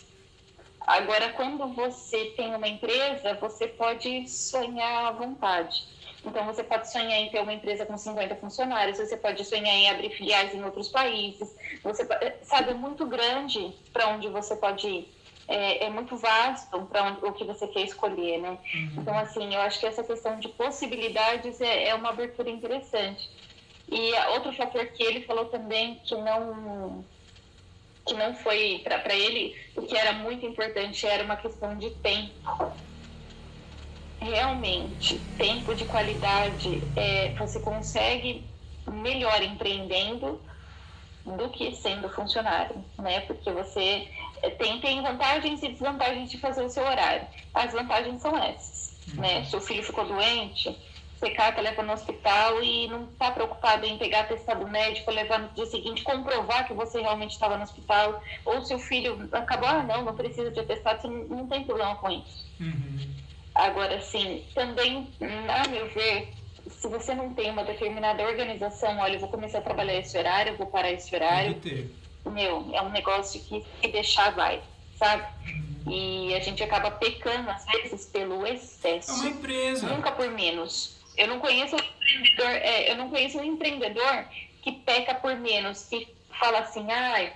[0.87, 5.76] Agora, quando você tem uma empresa, você pode sonhar à vontade.
[6.24, 9.89] Então, você pode sonhar em ter uma empresa com 50 funcionários, você pode sonhar em
[9.89, 12.07] abrir filiais em outros países, você
[12.43, 15.14] sabe, é muito grande para onde você pode ir.
[15.47, 18.59] É, é muito vasto para o que você quer escolher, né?
[18.74, 18.91] Uhum.
[18.99, 23.31] Então, assim, eu acho que essa questão de possibilidades é, é uma abertura interessante.
[23.91, 27.03] E outro fator que ele falou também que não
[28.09, 32.72] que não foi para ele o que era muito importante era uma questão de tempo
[34.18, 38.44] realmente tempo de qualidade é, você consegue
[38.90, 40.40] melhor empreendendo
[41.36, 43.20] do que sendo funcionário, né?
[43.20, 44.09] Porque você
[44.42, 47.26] é, tem, tem vantagens e desvantagens de fazer o seu horário.
[47.52, 49.20] As vantagens são essas, uhum.
[49.20, 49.44] né?
[49.44, 50.74] Seu filho ficou doente,
[51.19, 55.49] você cata, leva no hospital e não está preocupado em pegar atestado médico, levar no
[55.49, 60.05] dia seguinte, comprovar que você realmente estava no hospital, ou seu filho acabou, ah, não,
[60.05, 62.47] não precisa de atestado, você não, não tem problema com isso.
[62.61, 63.14] Uhum.
[63.55, 65.09] Agora, sim, também,
[65.49, 66.33] a meu ver,
[66.71, 70.53] se você não tem uma determinada organização, olha, eu vou começar a trabalhar esse horário,
[70.53, 71.61] eu vou parar esse horário.
[72.27, 74.62] Meu, é um negócio que se deixar vai,
[74.97, 75.25] sabe?
[75.47, 75.93] Uhum.
[75.93, 79.11] E a gente acaba pecando, às vezes, pelo excesso.
[79.11, 79.89] É uma empresa.
[79.89, 80.97] Nunca por menos.
[81.19, 84.25] Eu não conheço um empreendedor, é, eu não conheço um empreendedor
[84.62, 86.09] que peca por menos, que
[86.39, 87.33] fala assim, ai,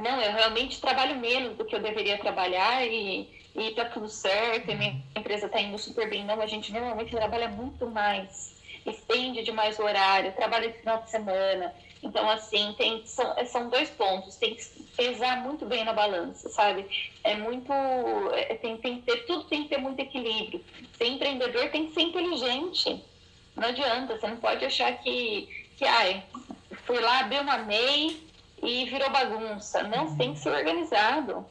[0.00, 4.68] não, eu realmente trabalho menos do que eu deveria trabalhar e e tá tudo certo,
[4.70, 6.24] e minha empresa tá indo super bem.
[6.24, 11.10] Não, a gente normalmente trabalha muito mais, estende demais o horário, trabalha de final de
[11.10, 11.72] semana.
[12.04, 14.62] Então, assim, tem, são, são dois pontos, tem que
[14.94, 16.86] pesar muito bem na balança, sabe?
[17.24, 17.72] É muito.
[18.34, 20.62] É, tem, tem que ter, tudo tem que ter muito equilíbrio.
[20.98, 23.02] Ser empreendedor tem que ser inteligente.
[23.56, 26.22] Não adianta, você não pode achar que, que ai,
[26.84, 28.20] fui lá, abriu uma MEI
[28.62, 29.82] e virou bagunça.
[29.84, 31.46] Não, você tem que ser organizado.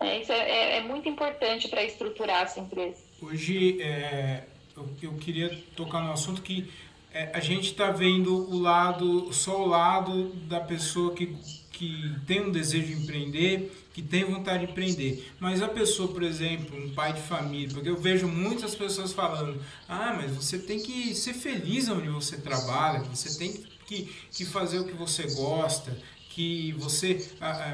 [0.00, 2.98] É, isso é, é, é muito importante para estruturar a sua empresa.
[3.20, 4.44] Hoje, é,
[4.76, 6.72] eu, eu, queria tocar no assunto que
[7.12, 11.36] é, a gente está vendo o lado, só o lado da pessoa que,
[11.70, 15.30] que tem um desejo de empreender, que tem vontade de empreender.
[15.38, 19.60] Mas a pessoa, por exemplo, um pai de família, porque eu vejo muitas pessoas falando:
[19.88, 24.78] ah, mas você tem que ser feliz onde você trabalha, você tem que, que fazer
[24.78, 25.96] o que você gosta
[26.34, 27.30] que você,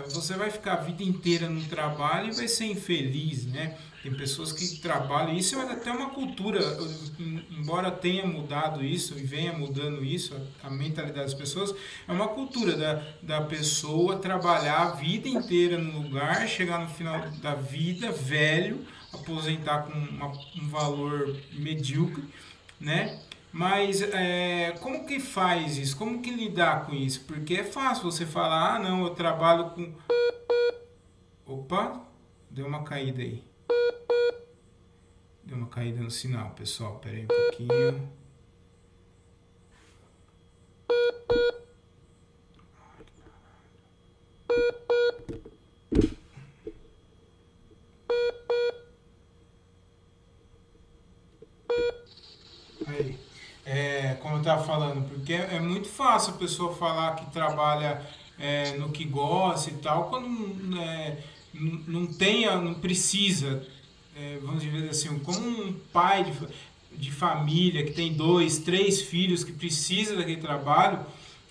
[0.08, 3.76] você vai ficar a vida inteira no trabalho e vai ser infeliz, né?
[4.02, 6.60] Tem pessoas que trabalham, isso é até uma cultura,
[7.50, 11.74] embora tenha mudado isso e venha mudando isso, a mentalidade das pessoas,
[12.06, 17.28] é uma cultura da, da pessoa trabalhar a vida inteira no lugar, chegar no final
[17.42, 22.24] da vida velho, aposentar com uma, um valor medíocre,
[22.80, 23.20] né?
[23.58, 25.96] Mas é, como que faz isso?
[25.96, 27.24] Como que lidar com isso?
[27.24, 29.92] Porque é fácil você falar, ah não, eu trabalho com.
[31.44, 32.00] Opa,
[32.48, 33.42] deu uma caída aí.
[35.42, 37.00] Deu uma caída no sinal, pessoal.
[37.00, 38.08] Pera aí um pouquinho.
[54.38, 58.00] Estava falando, porque é, é, muito fácil a pessoa falar que trabalha
[58.38, 61.18] é, no que gosta e tal, quando é,
[61.52, 63.66] não tenha, não precisa,
[64.16, 66.32] é, vamos dizer assim, como um pai de,
[66.96, 71.00] de família que tem dois, três filhos que precisa daquele trabalho,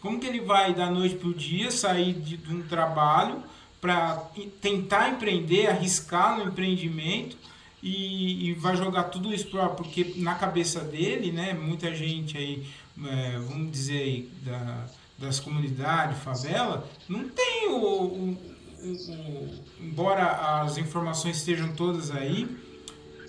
[0.01, 3.43] como que ele vai da noite para o dia sair de, de um trabalho
[3.82, 4.15] para
[4.61, 7.38] tentar empreender, arriscar no empreendimento
[7.82, 12.65] e, e, vai jogar tudo isso para porque na cabeça dele, né, muita gente aí
[13.05, 14.86] é, vamos dizer aí, da,
[15.17, 18.38] das comunidades, favela, não tem o, o,
[18.82, 22.47] o, o, embora as informações estejam todas aí,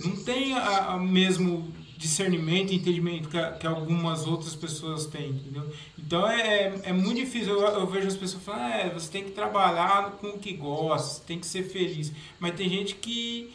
[0.02, 5.68] não tem a, a mesmo discernimento entendimento que, que, algumas outras pessoas têm, entendeu?
[5.98, 9.24] Então é, é muito difícil, eu, eu vejo as pessoas falando, ah, é, você tem
[9.24, 13.52] que trabalhar com o que gosta, tem que ser feliz, mas tem gente que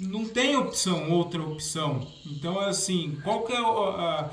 [0.00, 4.30] não tem opção, outra opção, então assim, qual que é a,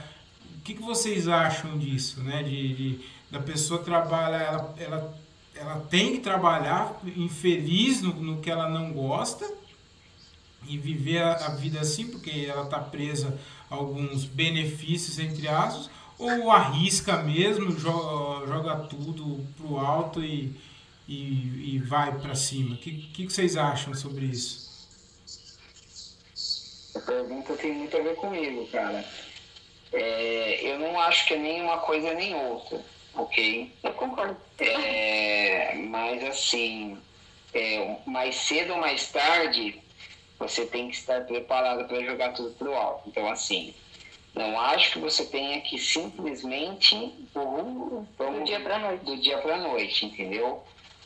[0.58, 2.44] o que, que vocês acham disso, né?
[2.44, 3.00] De, de
[3.30, 5.18] da pessoa trabalha, ela, ela,
[5.56, 9.50] ela tem que trabalhar infeliz no, no que ela não gosta,
[10.68, 13.38] e viver a, a vida assim, porque ela está presa
[13.70, 20.56] a alguns benefícios, entre aspas, ou arrisca mesmo, joga, joga tudo pro alto e,
[21.08, 22.76] e, e vai para cima?
[22.76, 24.61] O que, que, vocês acham sobre isso?
[26.96, 29.06] A pergunta tem muito a ver comigo, cara.
[29.94, 32.82] É, eu não acho que é nem uma coisa nem outra,
[33.14, 33.74] ok?
[33.84, 34.38] Eu concordo.
[34.60, 36.98] É, mas assim,
[37.54, 39.82] é, mais cedo ou mais tarde,
[40.40, 43.10] você tem que estar preparado para jogar tudo pro alto.
[43.10, 43.74] Então, assim,
[44.34, 46.96] não acho que você tenha que simplesmente
[47.34, 49.06] do, do dia para noite.
[49.06, 50.64] Do dia para noite, entendeu?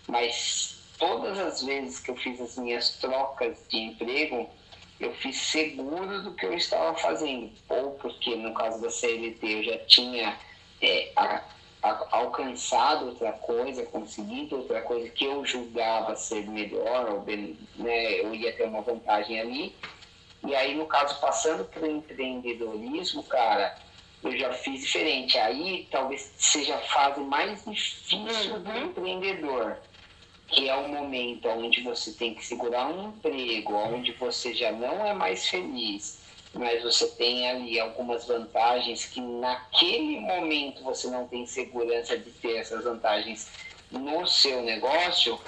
[0.07, 4.49] Mas todas as vezes que eu fiz as minhas trocas de emprego,
[4.99, 7.51] eu fiz seguro do que eu estava fazendo.
[7.69, 10.37] Ou porque no caso da CLT eu já tinha
[10.81, 11.41] é, a,
[11.83, 18.19] a, alcançado outra coisa, conseguido outra coisa que eu julgava ser melhor, ou bem, né,
[18.21, 19.75] eu ia ter uma vantagem ali
[20.45, 23.75] e aí, no caso, passando para o empreendedorismo, cara,
[24.23, 25.37] eu já fiz diferente.
[25.37, 28.63] Aí talvez seja a fase mais difícil uhum.
[28.63, 29.77] do empreendedor,
[30.47, 35.05] que é o momento onde você tem que segurar um emprego, onde você já não
[35.05, 36.19] é mais feliz,
[36.53, 42.57] mas você tem ali algumas vantagens que naquele momento você não tem segurança de ter
[42.57, 43.49] essas vantagens
[43.91, 45.39] no seu negócio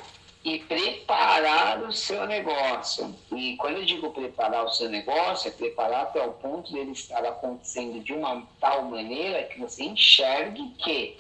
[0.44, 3.14] e preparar o seu negócio.
[3.36, 7.24] E quando eu digo preparar o seu negócio, é preparar até o ponto dele estar
[7.26, 11.18] acontecendo de uma tal maneira que você enxergue que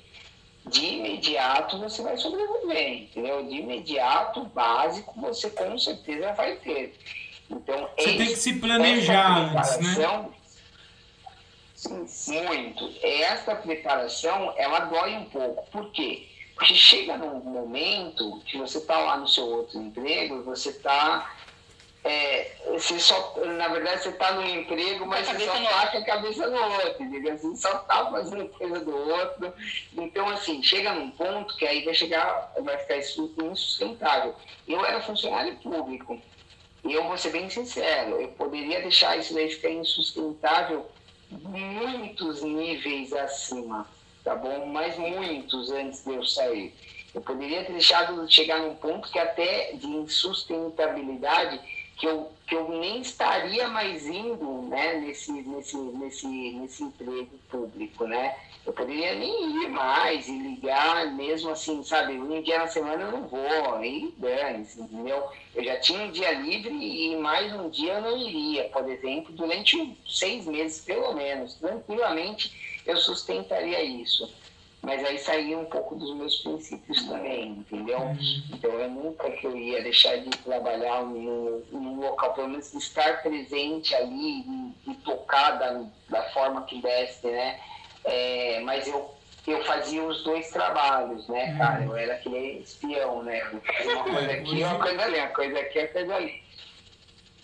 [0.69, 3.43] de imediato você vai sobreviver, entendeu?
[3.43, 6.97] De imediato, básico, você com certeza vai ter.
[7.49, 10.29] Então, você esse, tem que se planejar antes, né?
[12.27, 12.91] Muito.
[13.01, 15.69] Essa preparação, ela dói um pouco.
[15.71, 16.27] Por quê?
[16.55, 21.35] Porque chega num momento que você está lá no seu outro emprego, você está.
[22.07, 26.05] É, você só, na verdade, você está no emprego, mas você só está com a
[26.05, 27.37] cabeça no outro, entendeu?
[27.37, 29.53] Você só está fazendo coisa do outro.
[29.97, 34.35] Então, assim, chega num ponto que aí vai chegar, vai ficar insustentável.
[34.67, 36.21] Eu era funcionário público.
[36.83, 40.89] E eu vou ser bem sincero, eu poderia deixar isso daí ficar insustentável
[41.29, 43.85] muitos níveis acima
[44.27, 44.65] tá bom?
[44.65, 46.73] Mas muitos antes de eu sair.
[47.15, 51.61] Eu poderia ter deixado chegar num ponto que até de insustentabilidade
[51.97, 58.05] que eu, que eu nem estaria mais indo né, nesse, nesse, nesse, nesse emprego público,
[58.05, 58.35] né?
[58.65, 62.13] Eu poderia nem ir mais e ligar mesmo assim, sabe?
[62.19, 65.23] Um dia na semana eu não vou, aí dane-se, entendeu?
[65.55, 69.33] Eu já tinha um dia livre e mais um dia eu não iria, por exemplo,
[69.33, 74.31] durante seis meses pelo menos, tranquilamente eu sustentaria isso.
[74.87, 77.99] Mas aí saía um pouco dos meus princípios também, entendeu?
[77.99, 78.17] Uhum.
[78.53, 83.21] Então eu nunca que eu ia deixar de trabalhar num, num local, pelo menos estar
[83.21, 87.59] presente ali e, e tocar da, da forma que desse, né?
[88.05, 89.13] É, mas eu,
[89.45, 91.57] eu fazia os dois trabalhos, né, uhum.
[91.57, 91.83] cara?
[91.83, 93.43] Eu era aquele espião, né?
[93.83, 96.43] Uma coisa aqui, uma coisa ali, uma coisa aqui, uma coisa ali.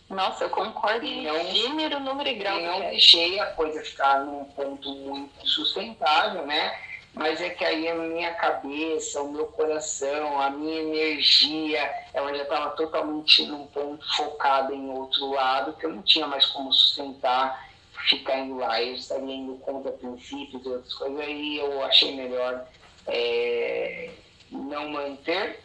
[0.10, 2.62] Nossa, eu concordo em não, gênero, número e grau.
[2.62, 6.93] não deixei a coisa ficar num ponto muito sustentável, né?
[7.14, 12.42] Mas é que aí a minha cabeça, o meu coração, a minha energia, ela já
[12.42, 17.70] estava totalmente num ponto focada em outro lado, que eu não tinha mais como sustentar,
[18.08, 18.82] ficar indo lá.
[18.82, 22.68] Eu estaria indo contra princípios e outras coisas, aí eu achei melhor
[23.06, 24.10] é,
[24.52, 25.60] não manter,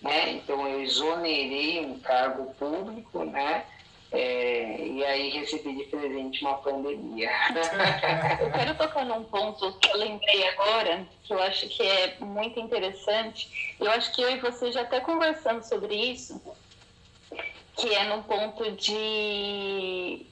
[0.00, 0.30] né?
[0.30, 3.66] Então eu exonerei um cargo público, né?
[4.14, 7.28] É, e aí recebi de presente uma pandemia.
[8.40, 12.60] eu quero tocar num ponto que eu lembrei agora, que eu acho que é muito
[12.60, 13.74] interessante.
[13.80, 16.40] Eu acho que eu e você já até conversamos sobre isso,
[17.76, 20.24] que é no ponto de,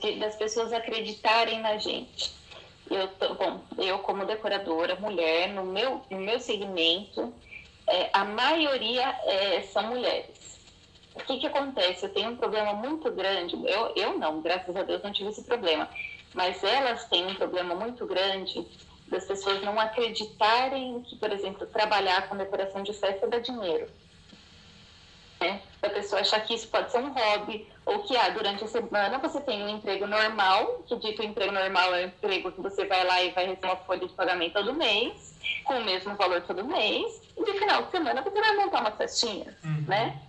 [0.00, 2.34] de das pessoas acreditarem na gente.
[2.90, 7.34] Eu, bom, eu como decoradora, mulher, no meu, no meu segmento,
[7.86, 10.45] é, a maioria é, são mulheres
[11.16, 12.04] o que, que acontece?
[12.04, 13.56] Eu tenho um problema muito grande.
[13.66, 15.88] Eu, eu não, graças a Deus, não tive esse problema.
[16.34, 18.66] Mas elas têm um problema muito grande
[19.08, 23.88] das pessoas não acreditarem que, por exemplo, trabalhar com decoração de festa dá dinheiro.
[25.40, 25.60] Né?
[25.82, 29.18] A pessoa achar que isso pode ser um hobby, ou que ah, durante a semana
[29.18, 33.04] você tem um emprego normal, que dito emprego normal é um emprego que você vai
[33.04, 36.64] lá e vai receber uma folha de pagamento todo mês, com o mesmo valor todo
[36.64, 39.84] mês, e no final de semana você vai montar uma festinha, uhum.
[39.86, 40.20] né?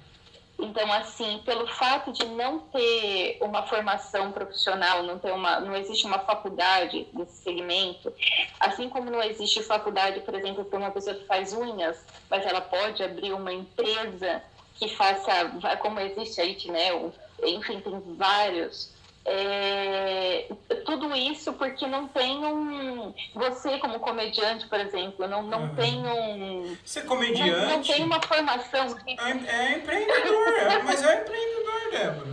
[0.59, 6.05] Então, assim, pelo fato de não ter uma formação profissional, não ter uma, não existe
[6.07, 8.11] uma faculdade nesse segmento,
[8.59, 12.61] assim como não existe faculdade, por exemplo, para uma pessoa que faz unhas, mas ela
[12.61, 14.41] pode abrir uma empresa
[14.79, 15.31] que faça,
[15.79, 16.89] como existe aí, né?
[17.43, 18.96] Enfim, tem vários.
[19.29, 20.47] É,
[20.85, 23.13] tudo isso porque não tem um.
[23.35, 25.75] Você, como comediante, por exemplo, não, não uhum.
[25.75, 26.77] tem um.
[26.85, 27.51] Ser comediante.
[27.51, 28.95] Não, não tem uma formação.
[29.05, 32.27] É, é empreendedor, é, mas é empreendedor, Débora.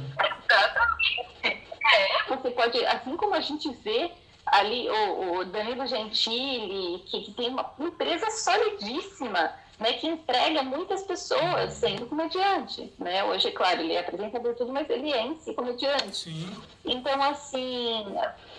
[0.48, 1.34] Exatamente.
[1.42, 4.12] É, você pode, assim como a gente vê
[4.46, 11.02] ali o, o Danilo Gentili, que, que tem uma empresa solidíssima né, que entrega muitas
[11.02, 13.24] pessoas sendo comediante, né?
[13.24, 16.16] Hoje, é claro, ele é apresentador tudo, mas ele é em si comediante.
[16.16, 16.56] Sim.
[16.84, 18.04] Então, assim,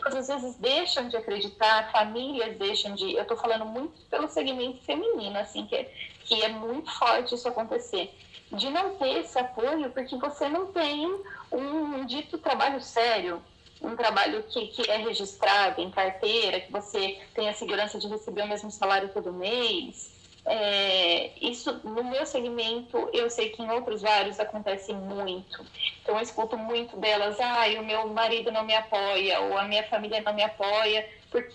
[0.03, 3.13] às vezes deixam de acreditar, famílias deixam de...
[3.13, 5.91] Eu estou falando muito pelo segmento feminino, assim, que é,
[6.25, 8.13] que é muito forte isso acontecer.
[8.51, 11.05] De não ter esse apoio, porque você não tem
[11.51, 13.41] um dito trabalho sério,
[13.81, 18.43] um trabalho que, que é registrado em carteira, que você tem a segurança de receber
[18.43, 20.14] o mesmo salário todo mês,
[20.45, 25.65] é, isso no meu segmento, eu sei que em outros vários acontece muito.
[26.01, 29.83] Então eu escuto muito delas, ah, o meu marido não me apoia, ou a minha
[29.87, 31.53] família não me apoia, porque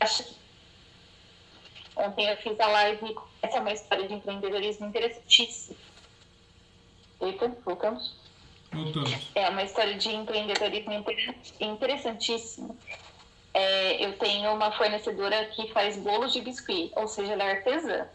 [0.00, 0.42] acha que
[1.94, 5.76] Ontem eu fiz a live, essa é uma história de empreendedorismo interessantíssima.
[7.20, 8.16] Eita, voltamos?
[8.72, 9.30] Voltamos.
[9.34, 10.90] É uma história de empreendedorismo
[11.60, 12.74] interessantíssima
[13.54, 18.06] é, eu tenho uma fornecedora que faz bolos de biscuit, ou seja, ela é artesã.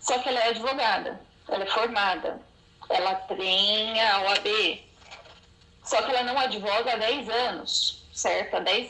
[0.00, 2.40] Só que ela é advogada, ela é formada,
[2.88, 4.84] ela tem a OAB.
[5.84, 8.56] Só que ela não advoga há 10 anos, certo?
[8.56, 8.88] Há 10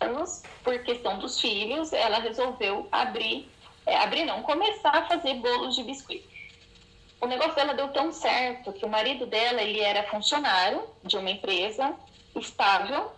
[0.00, 3.50] anos, por questão dos filhos, ela resolveu abrir,
[3.86, 6.24] é, abrir não, começar a fazer bolos de biscuit.
[7.20, 11.30] O negócio dela deu tão certo que o marido dela, ele era funcionário de uma
[11.30, 11.94] empresa
[12.36, 13.10] estável,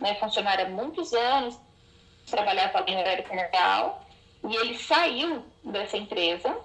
[0.00, 1.58] né, funcionário há muitos anos,
[2.30, 4.04] trabalhava em horário comercial,
[4.48, 6.56] e ele saiu dessa empresa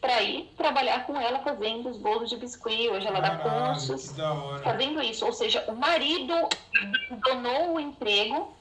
[0.00, 2.88] para ir trabalhar com ela fazendo os bolos de biscuit.
[2.88, 4.14] Hoje ela Caralho, dá cursos
[4.62, 5.26] fazendo isso.
[5.26, 6.34] Ou seja, o marido
[7.20, 8.56] donou o emprego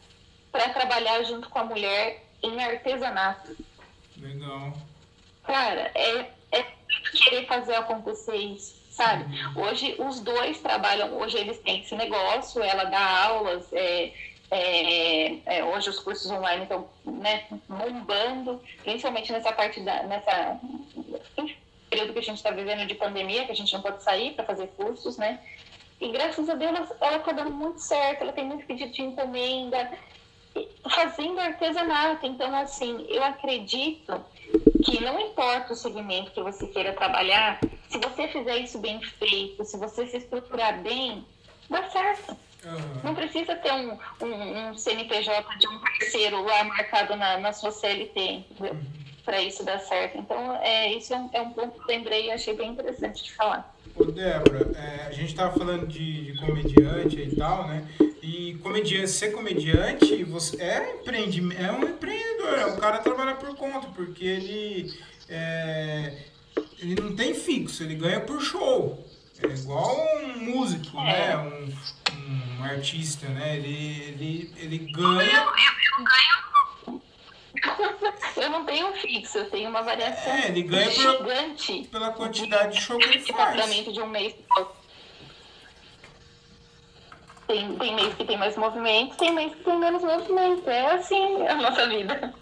[0.51, 3.55] para trabalhar junto com a mulher em artesanato.
[4.18, 4.74] Legal.
[5.43, 6.65] Cara, é, é
[7.11, 9.26] querer fazer acontecer isso sabe?
[9.56, 14.12] Hoje os dois trabalham, hoje eles têm esse negócio, ela dá aulas, é,
[14.50, 20.60] é, é, hoje os cursos online estão né, bombando, principalmente nessa parte da, nessa
[21.89, 24.43] período que a gente está vivendo de pandemia, que a gente não pode sair para
[24.43, 25.39] fazer cursos, né?
[26.02, 29.91] E graças a Deus ela está dando muito certo, ela tem muito pedido de encomenda,
[30.89, 32.26] fazendo artesanato.
[32.26, 34.26] Então, assim, eu acredito
[34.84, 39.64] que não importa o segmento que você queira trabalhar, se você fizer isso bem feito,
[39.66, 41.26] se você se estruturar bem,
[41.70, 42.38] dá certo.
[42.66, 43.02] Uhum.
[43.04, 47.72] Não precisa ter um, um, um, CNPJ de um parceiro lá marcado na, na sua
[47.72, 48.74] CLT, entendeu?
[48.74, 49.08] Uhum.
[49.24, 50.18] Para isso dar certo.
[50.18, 53.24] Então, é, isso é um, é um ponto que eu lembrei e achei bem interessante
[53.24, 53.76] de falar.
[53.95, 57.86] Ô, Débora, é, a gente estava falando de, de, comediante e tal, né?
[58.28, 63.56] E comediante, ser comediante você é, empreende, é um empreendedor, é um cara trabalha por
[63.56, 64.94] conta, porque ele,
[65.30, 66.26] é,
[66.78, 69.02] ele não tem fixo, ele ganha por show.
[69.42, 71.32] É igual um músico, né?
[71.32, 71.38] É.
[71.38, 71.74] Um,
[72.60, 73.56] um artista, né?
[73.56, 75.32] Ele, ele, ele ganha.
[75.32, 77.02] Eu, eu, eu ganho.
[78.38, 82.82] Eu não tenho fixo, eu tenho uma variação é, ele ganha gigante pela quantidade de
[82.84, 83.86] show que ele faz.
[83.92, 84.36] de um mês.
[87.48, 90.70] Tem, tem mês que tem mais movimento, tem mês que tem menos movimento.
[90.70, 92.34] É assim a nossa vida.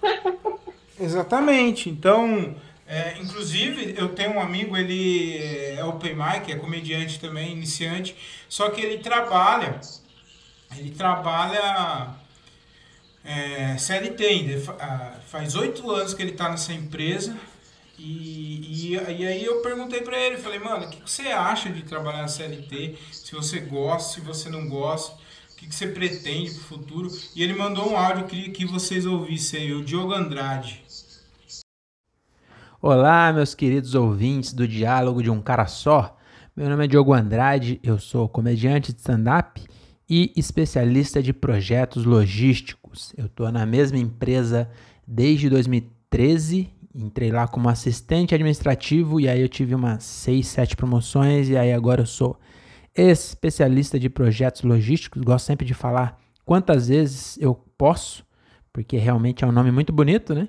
[0.99, 1.89] Exatamente.
[1.89, 2.55] Então,
[2.87, 5.37] é, inclusive, eu tenho um amigo, ele
[5.75, 8.15] é open mic, é comediante também, iniciante,
[8.47, 9.79] só que ele trabalha,
[10.77, 12.15] ele trabalha
[13.23, 14.63] é, CLT
[15.27, 17.35] faz oito anos que ele está nessa empresa,
[17.97, 21.69] e, e, e, aí eu perguntei para ele, falei, mano, o que, que, você acha
[21.69, 22.97] de trabalhar na CLT?
[23.11, 25.15] Se você gosta, se você não gosta,
[25.51, 27.09] o que, que você pretende pro futuro?
[27.35, 30.83] E ele mandou um áudio, queria que vocês ouvissem aí, o Diogo Andrade.
[32.81, 36.17] Olá, meus queridos ouvintes do Diálogo de um Cara Só.
[36.55, 39.63] Meu nome é Diogo Andrade, eu sou comediante de stand-up
[40.09, 43.13] e especialista de projetos logísticos.
[43.17, 44.69] Eu estou na mesma empresa
[45.07, 51.49] desde 2013, entrei lá como assistente administrativo e aí eu tive umas 6, 7 promoções
[51.49, 52.39] e aí agora eu sou
[52.95, 55.21] especialista de projetos logísticos.
[55.21, 58.25] Gosto sempre de falar quantas vezes eu posso,
[58.71, 60.47] porque realmente é um nome muito bonito, né?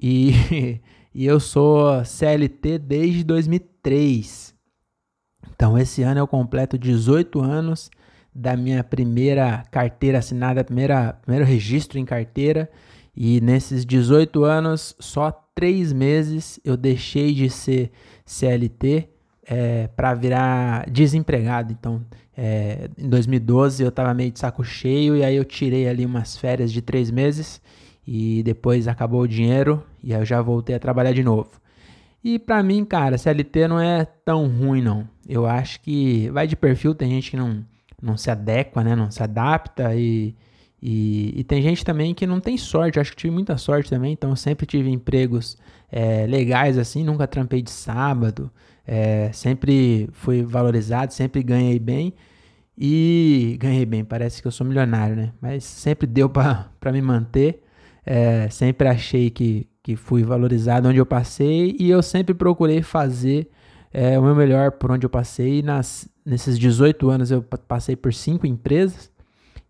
[0.00, 0.80] E
[1.16, 4.54] e eu sou CLT desde 2003.
[5.50, 7.90] Então, esse ano eu completo 18 anos
[8.34, 12.70] da minha primeira carteira assinada, primeira, primeiro registro em carteira.
[13.16, 17.90] E nesses 18 anos, só três meses eu deixei de ser
[18.26, 19.08] CLT
[19.42, 21.72] é, para virar desempregado.
[21.72, 22.04] Então,
[22.36, 26.36] é, em 2012 eu estava meio de saco cheio e aí eu tirei ali umas
[26.36, 27.60] férias de três meses
[28.06, 31.50] e depois acabou o dinheiro e aí eu já voltei a trabalhar de novo.
[32.22, 35.08] E para mim, cara, CLT não é tão ruim não.
[35.26, 37.64] Eu acho que vai de perfil, tem gente que não,
[38.02, 40.34] não se adequa, né, não se adapta e,
[40.82, 43.00] e, e tem gente também que não tem sorte.
[43.00, 45.56] Acho que tive muita sorte também, então sempre tive empregos
[45.90, 48.50] é, legais assim, nunca trampei de sábado.
[48.86, 52.14] É, sempre fui valorizado, sempre ganhei bem.
[52.78, 55.32] E ganhei bem, parece que eu sou milionário, né?
[55.40, 57.62] Mas sempre deu para me manter.
[58.04, 63.50] É, sempre achei que, que fui valorizado onde eu passei e eu sempre procurei fazer
[63.92, 65.62] é, o meu melhor por onde eu passei.
[65.62, 69.10] Nas, nesses 18 anos eu passei por cinco empresas.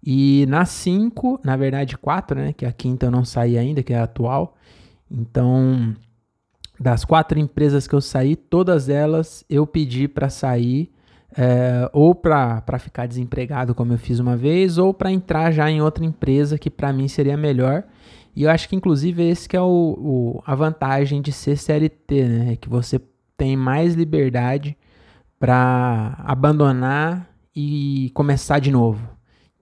[0.07, 2.53] E nas cinco, na verdade quatro, né?
[2.53, 4.57] Que a quinta eu não saí ainda, que é a atual.
[5.11, 5.97] Então,
[6.79, 10.93] das quatro empresas que eu saí, todas elas eu pedi para sair
[11.37, 15.83] é, ou para ficar desempregado, como eu fiz uma vez, ou para entrar já em
[15.83, 17.83] outra empresa que para mim seria melhor.
[18.35, 22.29] E eu acho que inclusive esse que é o, o, a vantagem de ser CLT,
[22.29, 22.53] né?
[22.53, 23.01] É que você
[23.37, 24.77] tem mais liberdade
[25.39, 29.16] para abandonar e começar de novo.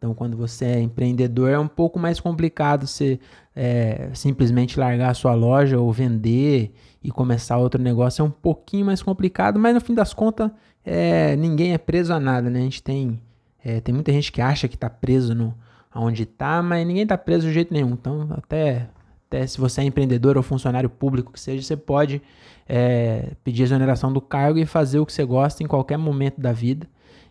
[0.04, 3.18] Então, quando você é empreendedor, é um pouco mais complicado você
[3.56, 8.20] é, simplesmente largar a sua loja ou vender e começar outro negócio.
[8.20, 10.50] É um pouquinho mais complicado, mas no fim das contas,
[10.84, 12.58] é, ninguém é preso a nada, né?
[12.58, 13.18] A gente tem,
[13.64, 15.54] é, tem muita gente que acha que está preso no,
[15.94, 17.92] onde está, mas ninguém está preso de jeito nenhum.
[17.92, 18.90] Então, até,
[19.26, 22.20] até se você é empreendedor ou funcionário público que seja, você pode
[22.68, 26.52] é, pedir exoneração do cargo e fazer o que você gosta em qualquer momento da
[26.52, 26.86] vida.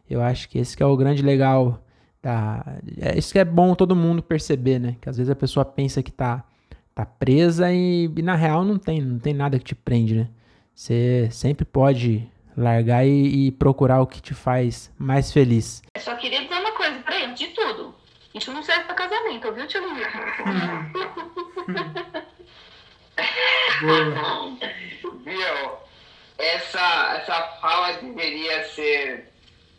[0.10, 1.80] Eu acho que esse que é o grande legal
[2.24, 2.64] Tá,
[3.02, 4.96] é isso que é bom todo mundo perceber, né?
[5.02, 6.42] Que às vezes a pessoa pensa que tá,
[6.96, 10.30] tá presa e, e na real não tem, não tem nada que te prende, né?
[10.74, 12.26] Você sempre pode
[12.56, 15.84] largar e, e, procurar o que te faz mais feliz.
[15.94, 17.94] Eu só queria dizer uma coisa pra ele, de tudo.
[18.34, 20.08] Isso não serve pra casamento, viu, tio Luiz?
[25.26, 25.72] Viu?
[26.38, 29.33] Essa, essa fala deveria ser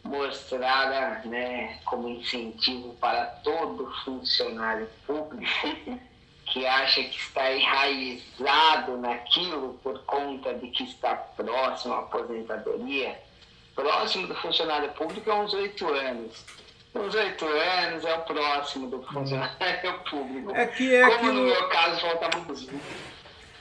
[0.04, 5.98] mostrada né, como incentivo para todo funcionário público
[6.46, 13.18] que acha que está enraizado naquilo por conta de que está próximo à aposentadoria.
[13.74, 16.44] Próximo do funcionário público é uns oito anos.
[16.94, 20.54] Uns oito anos é o próximo do funcionário público.
[20.54, 21.32] É que é Como aquilo...
[21.32, 22.80] no meu caso falta muito.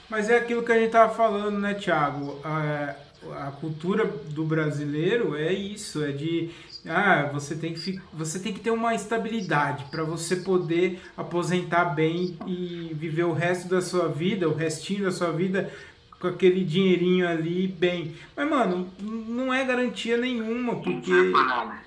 [0.09, 2.39] Mas é aquilo que a gente estava falando, né, Thiago?
[2.45, 6.49] É a cultura do brasileiro é isso, é de
[6.87, 12.37] ah, você tem que você tem que ter uma estabilidade para você poder aposentar bem
[12.45, 15.71] e viver o resto da sua vida, o restinho da sua vida
[16.19, 18.15] com aquele dinheirinho ali bem.
[18.35, 21.11] Mas mano, não é garantia nenhuma, porque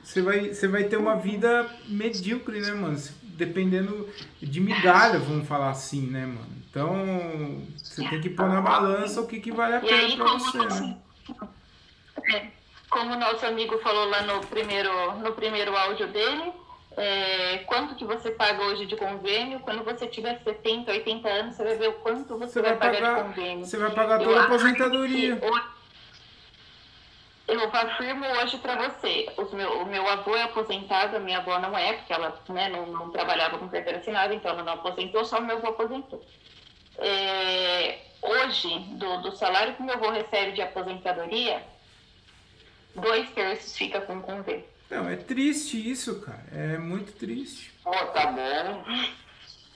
[0.03, 2.99] você vai você vai ter uma vida medíocre, né, mano?
[3.23, 4.09] Dependendo
[4.41, 6.57] de migalha, vamos falar assim, né, mano?
[6.71, 10.59] Então, você tem que pôr na balança o que, que vale a pena para você,
[10.59, 10.97] né?
[12.32, 12.47] É,
[12.89, 16.53] como o nosso amigo falou lá no primeiro, no primeiro áudio dele,
[16.97, 21.65] é, quanto que você paga hoje de convênio, quando você tiver 70, 80 anos, você
[21.65, 23.66] vai ver o quanto você, você vai, vai, pagar, de convênio.
[23.66, 25.39] Você vai pagar toda a aposentadoria.
[27.48, 31.78] Eu afirmo hoje para você, meu, o meu avô é aposentado, a minha avó não
[31.78, 35.39] é, porque ela né, não, não trabalhava com carteira assinada, então ela não aposentou, só
[35.39, 36.24] o meu avô aposentou.
[36.98, 41.63] É, hoje, do, do salário que meu avô recebe de aposentadoria,
[42.95, 44.65] dois terços fica com convênio.
[44.91, 46.45] Não, é triste isso, cara.
[46.53, 47.73] É muito triste.
[47.83, 48.85] Pô, tá bom.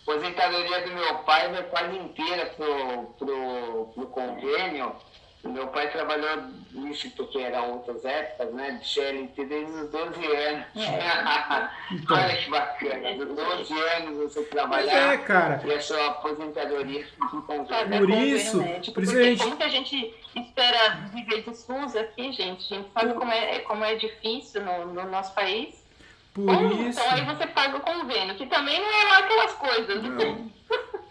[0.03, 4.95] Aposentadoria do meu pai vai quase inteira pro, pro, pro convênio.
[5.43, 8.73] Meu pai trabalhou nisso porque eram outras épocas, né?
[8.73, 10.67] De CLT desde os 12 anos.
[10.77, 11.71] É.
[11.93, 12.17] Então.
[12.17, 13.15] Olha que bacana.
[13.15, 15.15] Dos 12 anos você trabalhar.
[15.15, 15.63] é, cara.
[15.65, 19.43] E a sua aposentadoria Por isso, tipo, por isso a gente...
[19.43, 22.75] como que a gente espera viver de SUS aqui, gente?
[22.75, 25.81] A gente sabe como é, como é difícil no, no nosso país.
[26.35, 27.01] Por Bom, isso.
[27.01, 30.03] Então aí você paga o convênio, que também não é lá aquelas coisas.
[30.03, 30.51] Não.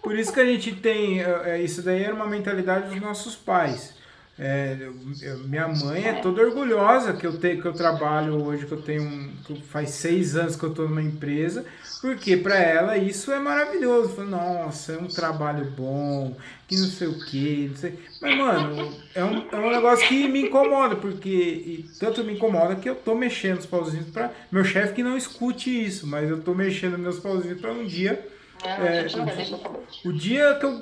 [0.02, 1.22] Por isso que a gente tem.
[1.22, 3.99] É, é, isso daí era uma mentalidade dos nossos pais.
[4.42, 4.78] É,
[5.22, 8.82] eu, minha mãe é toda orgulhosa que eu tenho que eu trabalho hoje, que eu
[8.82, 11.66] tenho que faz seis anos que eu estou numa empresa,
[12.00, 14.16] porque para ela isso é maravilhoso.
[14.16, 16.38] Falo, Nossa, é um trabalho bom,
[16.70, 18.00] que não sei o que, não sei.
[18.22, 22.90] Mas, mano, é um, é um negócio que me incomoda, porque tanto me incomoda que
[22.90, 26.56] eu tô mexendo os pauzinhos para Meu chefe que não escute isso, mas eu tô
[26.56, 28.26] mexendo meus pauzinhos para um dia.
[28.64, 29.06] É,
[30.06, 30.82] o, o dia que eu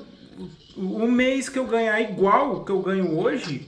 [0.76, 3.66] o mês que eu ganhar igual que eu ganho hoje,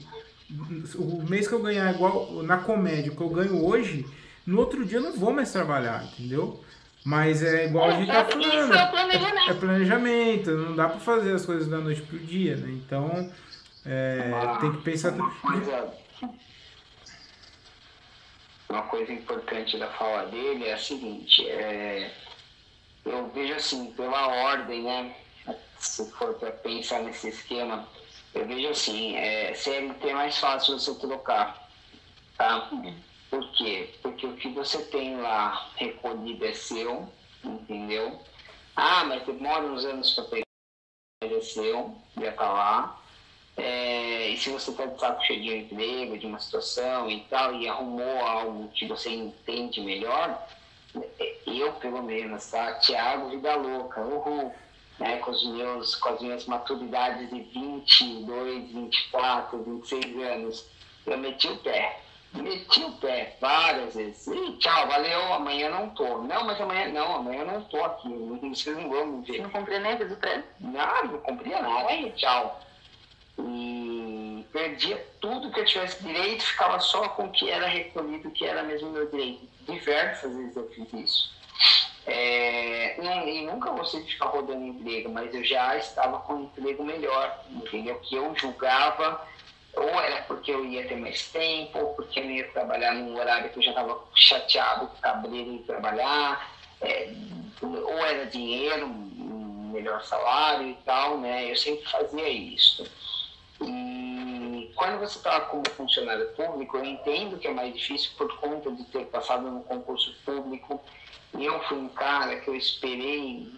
[0.95, 4.05] o mês que eu ganhar igual na comédia que eu ganho hoje,
[4.45, 6.63] no outro dia eu não vou mais trabalhar, entendeu?
[7.03, 8.73] Mas é igual a gente tá falando.
[8.73, 9.49] É planejamento.
[9.49, 12.69] É planejamento, não dá pra fazer as coisas da noite pro dia, né?
[12.69, 13.31] Então,
[13.85, 15.11] é, Ah, tem que pensar.
[15.13, 15.93] Uma coisa,
[18.69, 22.11] uma coisa importante da fala dele é a seguinte, é,
[23.03, 25.15] eu vejo assim, pela ordem, né?
[25.81, 27.87] Se for para pensar nesse esquema,
[28.35, 31.67] eu vejo assim, é, CLT é mais fácil você trocar,
[32.37, 32.69] tá?
[33.31, 33.89] Por quê?
[33.99, 37.11] Porque o que você tem lá recolhido é seu,
[37.43, 38.21] entendeu?
[38.75, 40.45] Ah, mas demora uns anos para pegar,
[41.23, 43.01] é seu, já tá lá.
[43.57, 47.21] É, e se você está de saco cheio de um emprego, de uma situação e
[47.21, 50.47] tal, e arrumou algo que você entende melhor,
[51.19, 52.75] é, eu pelo menos, tá?
[52.75, 54.53] Tiago Vida Louca, uhul,
[55.01, 55.17] né?
[55.17, 60.69] Com, os meus, com as minhas maturidades de 22, 24, 26 anos,
[61.05, 61.99] eu meti o pé.
[62.33, 64.25] Meti o pé várias vezes.
[64.27, 66.19] E tchau, valeu, amanhã não tô.
[66.19, 68.07] Não, mas amanhã não, amanhã não tô aqui.
[68.07, 69.41] Vocês não vão me ver.
[69.41, 70.45] Não comprei nem do prédio.
[70.59, 72.61] Nada, não cumpria nada, aí tchau.
[73.37, 78.45] E perdia tudo que eu tivesse direito, ficava só com o que era recolhido, que
[78.45, 79.49] era mesmo meu direito.
[79.67, 81.33] Diversas vezes eu fiz isso.
[82.05, 86.43] É, não, e nunca gostei de ficar rodando emprego, mas eu já estava com um
[86.43, 87.99] emprego melhor, entendeu?
[87.99, 89.25] Que eu julgava,
[89.73, 93.49] ou era porque eu ia ter mais tempo, ou porque eu ia trabalhar num horário
[93.49, 96.51] que eu já estava chateado, cabreiro de trabalhar,
[96.81, 97.13] é,
[97.61, 101.49] ou era dinheiro, um melhor salário e tal, né?
[101.49, 102.85] Eu sempre fazia isso.
[103.61, 108.71] E quando você está como funcionário público, eu entendo que é mais difícil por conta
[108.71, 110.81] de ter passado no concurso público.
[111.37, 113.51] E eu fui um cara que eu esperei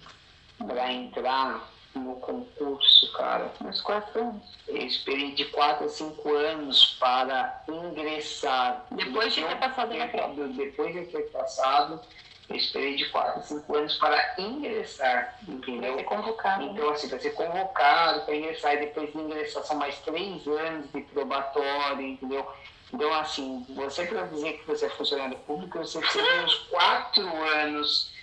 [0.57, 4.57] para entrar no concurso, cara, uns quatro anos.
[4.67, 8.85] Eu esperei de quatro a cinco anos para ingressar.
[8.91, 10.47] Depois de ter passado na prova.
[10.47, 12.01] Depois de ter passado,
[12.49, 15.95] eu esperei de quatro a cinco anos para ingressar, Vai entendeu?
[15.95, 16.63] ser convocado.
[16.63, 20.91] Então, assim, para ser convocado, para ingressar, e depois de ingressar são mais três anos
[20.91, 22.47] de probatório, entendeu?
[22.93, 28.13] Então, assim, você para dizer que você é funcionário público, você precisa uns quatro anos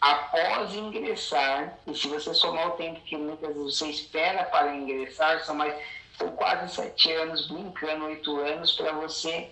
[0.00, 5.44] após ingressar, e se você somar o tempo que muitas vezes você espera para ingressar,
[5.44, 5.74] são mais
[6.18, 9.50] são quase sete anos, brincando, oito anos, para você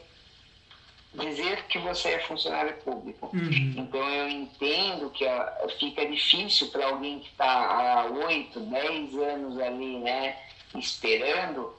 [1.13, 3.31] dizer que você é funcionário público.
[3.33, 3.75] Uhum.
[3.77, 9.61] Então eu entendo que ó, fica difícil para alguém que está há 8, 10 anos
[9.61, 10.37] ali, né,
[10.75, 11.77] esperando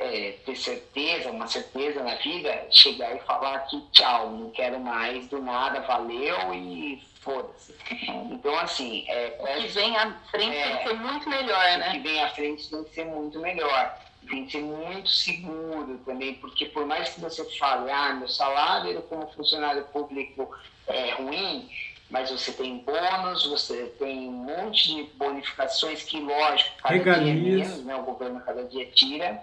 [0.00, 5.26] é, ter certeza, uma certeza na vida, chegar e falar que tchau, não quero mais
[5.28, 7.74] do nada, valeu e foda-se.
[8.30, 10.68] Então assim, é, O que vem à frente É.
[10.68, 12.00] tem que ser muito melhor, o que né?
[12.02, 13.98] vem à frente tem que ser muito melhor.
[14.28, 19.00] Tem que ser muito seguro também, porque por mais que você fale, ah, meu salário
[19.02, 20.50] como funcionário público
[20.86, 21.70] é ruim,
[22.10, 27.14] mas você tem bônus, você tem um monte de bonificações que, lógico, cada dia é
[27.14, 27.68] Regalias.
[27.68, 27.96] menos, né?
[27.96, 29.42] O governo cada dia tira.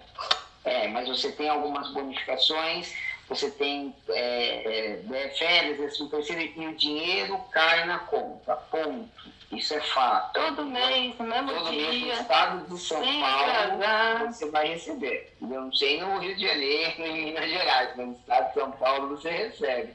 [0.64, 2.92] É, mas você tem algumas bonificações,
[3.30, 8.56] você tem é, é, é, férias, assim, terceiro, e o dinheiro cai na conta.
[8.56, 9.35] Ponto.
[9.52, 10.34] Isso é fato.
[10.34, 14.34] Todo mês, no mesmo Todo mês no dia, estado de São Paulo atrasar.
[14.34, 15.36] você vai receber.
[15.40, 18.72] Eu não sei no Rio de Janeiro, em Minas Gerais, mas no estado de São
[18.72, 19.94] Paulo você recebe.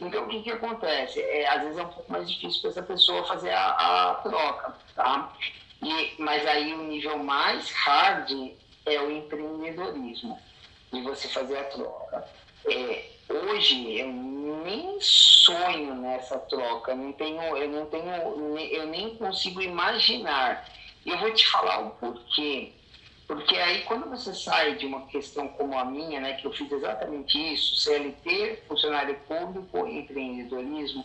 [0.00, 1.20] Então o que, que acontece?
[1.20, 4.74] É, às vezes é um pouco mais difícil para essa pessoa fazer a, a troca,
[4.94, 5.32] tá?
[5.82, 8.30] E, mas aí o nível mais hard
[8.86, 10.38] é o empreendedorismo,
[10.92, 12.28] de você fazer a troca.
[12.66, 19.60] É, hoje eu nem sonho nessa troca, não tenho, eu não tenho, eu nem consigo
[19.60, 20.68] imaginar.
[21.04, 22.72] Eu vou te falar o porquê.
[23.26, 26.70] Porque aí quando você sai de uma questão como a minha, né, que eu fiz
[26.70, 31.04] exatamente isso, CLT, funcionário público, empreendedorismo,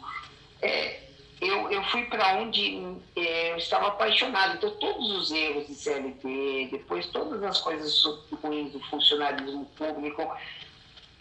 [0.61, 0.99] é,
[1.41, 2.79] eu, eu fui para onde
[3.15, 4.57] é, eu estava apaixonado.
[4.57, 8.03] Então, todos os erros de CLT, depois todas as coisas
[8.43, 10.31] ruins do funcionalismo público,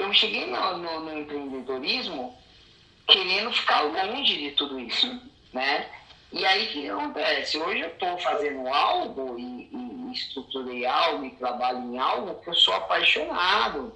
[0.02, 2.36] eu cheguei no, no, no empreendedorismo
[3.06, 5.20] querendo ficar longe de tudo isso,
[5.52, 5.86] né?
[6.32, 7.58] E aí o que acontece?
[7.58, 12.54] Hoje eu estou fazendo algo e, e estruturei algo e trabalho em algo que eu
[12.54, 13.92] sou apaixonado,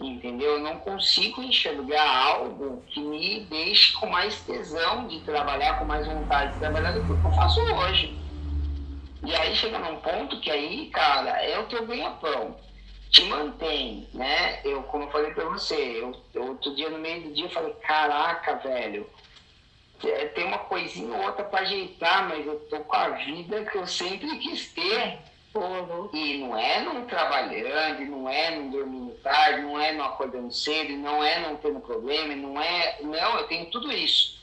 [0.00, 0.54] entendeu?
[0.54, 6.06] Eu não consigo enxergar algo que me deixe com mais tesão de trabalhar, com mais
[6.06, 8.18] vontade de trabalhar do que eu faço hoje.
[9.24, 12.56] E aí chega num ponto que aí, cara, é o teu ganha-pão.
[13.10, 14.60] Te mantém, né?
[14.64, 17.50] Eu, como eu falei pra você, eu, eu outro dia no meio do dia eu
[17.50, 19.08] falei, caraca, velho,
[20.04, 23.76] é, tem uma coisinha ou outra para ajeitar, mas eu tô com a vida que
[23.76, 25.18] eu sempre quis ter,
[26.12, 30.92] E não é não trabalhando, não é não dormindo tarde, não é não acordando cedo,
[30.96, 32.98] não é não tendo problema, não é.
[33.02, 34.37] Não, eu tenho tudo isso.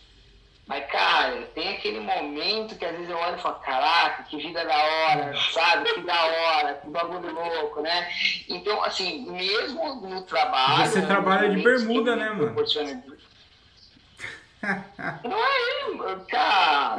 [0.68, 4.66] Mas, cara, tem aquele momento que às vezes eu olho e falo, caraca, que vida
[4.66, 5.94] da hora, sabe?
[5.94, 8.10] Que da hora, que bagulho louco, né?
[8.50, 10.88] Então, assim, mesmo no trabalho.
[10.88, 12.56] Você trabalha de bermuda, né, mano?
[15.24, 16.98] Não é, cara.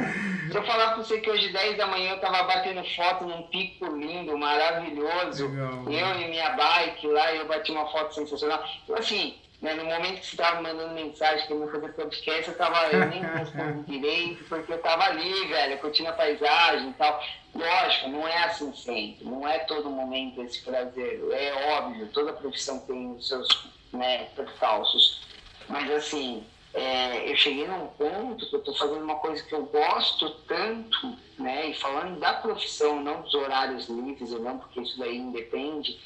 [0.50, 3.42] Se eu falar pra você que hoje, 10 da manhã, eu tava batendo foto num
[3.48, 5.48] pico lindo, maravilhoso.
[5.48, 8.64] Legal, eu e minha bike lá, eu bati uma foto sensacional.
[8.84, 12.48] Então, assim, né, no momento que você tava mandando mensagem que eu ia fazer podcast,
[12.48, 16.94] eu, tava, eu nem respondi direito, porque eu tava ali, velho, curtindo a paisagem e
[16.94, 17.22] tal.
[17.54, 21.20] Lógico, não é assim sempre, não é todo momento esse prazer.
[21.32, 23.48] É óbvio, toda profissão tem os seus
[23.92, 25.22] né, percalços.
[25.68, 29.64] Mas, assim, é, eu cheguei num ponto que eu estou fazendo uma coisa que eu
[29.64, 31.70] gosto tanto, né?
[31.70, 35.98] E falando da profissão, não dos horários livres ou não, porque isso daí independe,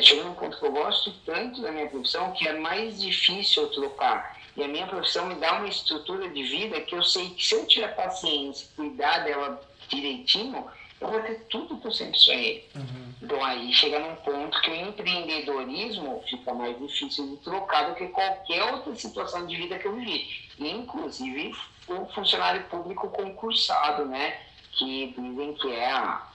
[0.00, 3.70] cheguei num ponto que eu gosto tanto da minha profissão que é mais difícil eu
[3.70, 4.40] trocar.
[4.56, 7.54] E a minha profissão me dá uma estrutura de vida que eu sei que se
[7.54, 10.66] eu tiver paciência e cuidar dela direitinho,
[11.00, 12.68] eu vou ter tudo que eu sempre sonhei.
[12.74, 13.12] Uhum.
[13.22, 18.08] Então aí chega num ponto que o empreendedorismo fica mais difícil de trocar do que
[18.08, 20.28] qualquer outra situação de vida que eu vivi.
[20.58, 21.54] Inclusive
[21.88, 24.38] o funcionário público concursado, né?
[24.72, 26.31] Que dizem que é a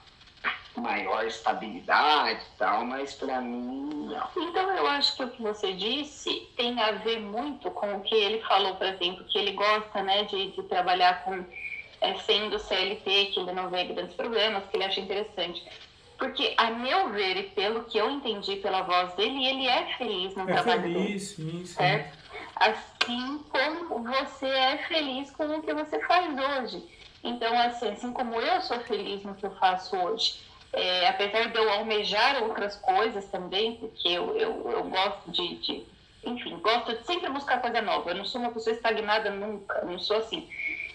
[0.80, 4.30] maior estabilidade e tal, mas para mim não.
[4.38, 8.16] Então eu acho que o que você disse tem a ver muito com o que
[8.16, 11.44] ele falou, por exemplo, que ele gosta né, de, de trabalhar com
[12.02, 15.64] é, sendo CLT, que ele não vê grandes problemas, que ele acha interessante.
[16.18, 20.36] Porque, a meu ver, e pelo que eu entendi pela voz dele, ele é feliz
[20.36, 21.52] no é trabalho feliz, dele.
[21.52, 21.74] Sim, sim.
[21.74, 22.18] Certo?
[22.56, 26.84] Assim como você é feliz com o que você faz hoje.
[27.24, 30.40] Então, assim, assim como eu sou feliz no que eu faço hoje,
[30.78, 35.86] é, apesar de eu almejar outras coisas também, porque eu, eu, eu gosto de, de,
[36.24, 38.12] enfim, gosto de sempre buscar coisa nova.
[38.12, 40.48] Eu não sou uma pessoa estagnada nunca, não sou assim.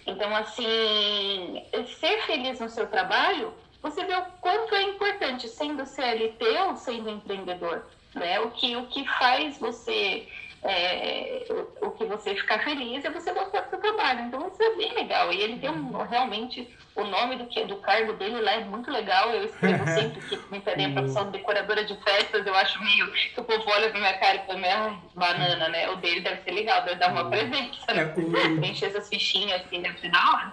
[0.06, 1.64] Então, assim,
[1.98, 3.52] ser feliz no seu trabalho,
[3.82, 7.84] você vê o quanto é importante, sendo CLT ou sendo empreendedor.
[8.14, 8.38] Né?
[8.40, 10.28] O, que, o que faz você
[10.64, 14.20] é, o, o, que você ficar feliz é você gostar do seu trabalho.
[14.26, 15.32] Então isso é bem legal.
[15.32, 18.88] E ele tem um, realmente o nome do, que, do cargo dele lá é muito
[18.88, 19.30] legal.
[19.30, 23.10] Eu escrevo sempre que me pedem a profissão de decoradora de festas, eu acho meio
[23.10, 25.90] que o povo olha pra minha cara e fala, ah, banana, né?
[25.90, 28.14] O dele deve ser legal, deve dar uma presença, né?
[28.16, 30.52] É, Encher essas fichinhas assim, deve ser da hora.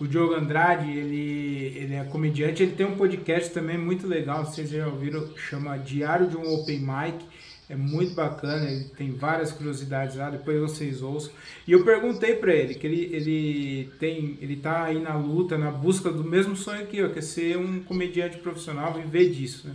[0.00, 4.70] O Diogo Andrade, ele, ele é comediante, ele tem um podcast também muito legal, vocês
[4.70, 7.22] já ouviram, chama Diário de um Open Mic
[7.70, 11.30] é muito bacana, ele tem várias curiosidades lá, depois vocês ouçam.
[11.68, 15.70] E eu perguntei para ele que ele, ele tem, ele tá aí na luta, na
[15.70, 19.74] busca do mesmo sonho que eu, que é ser um comediante profissional, viver disso, né?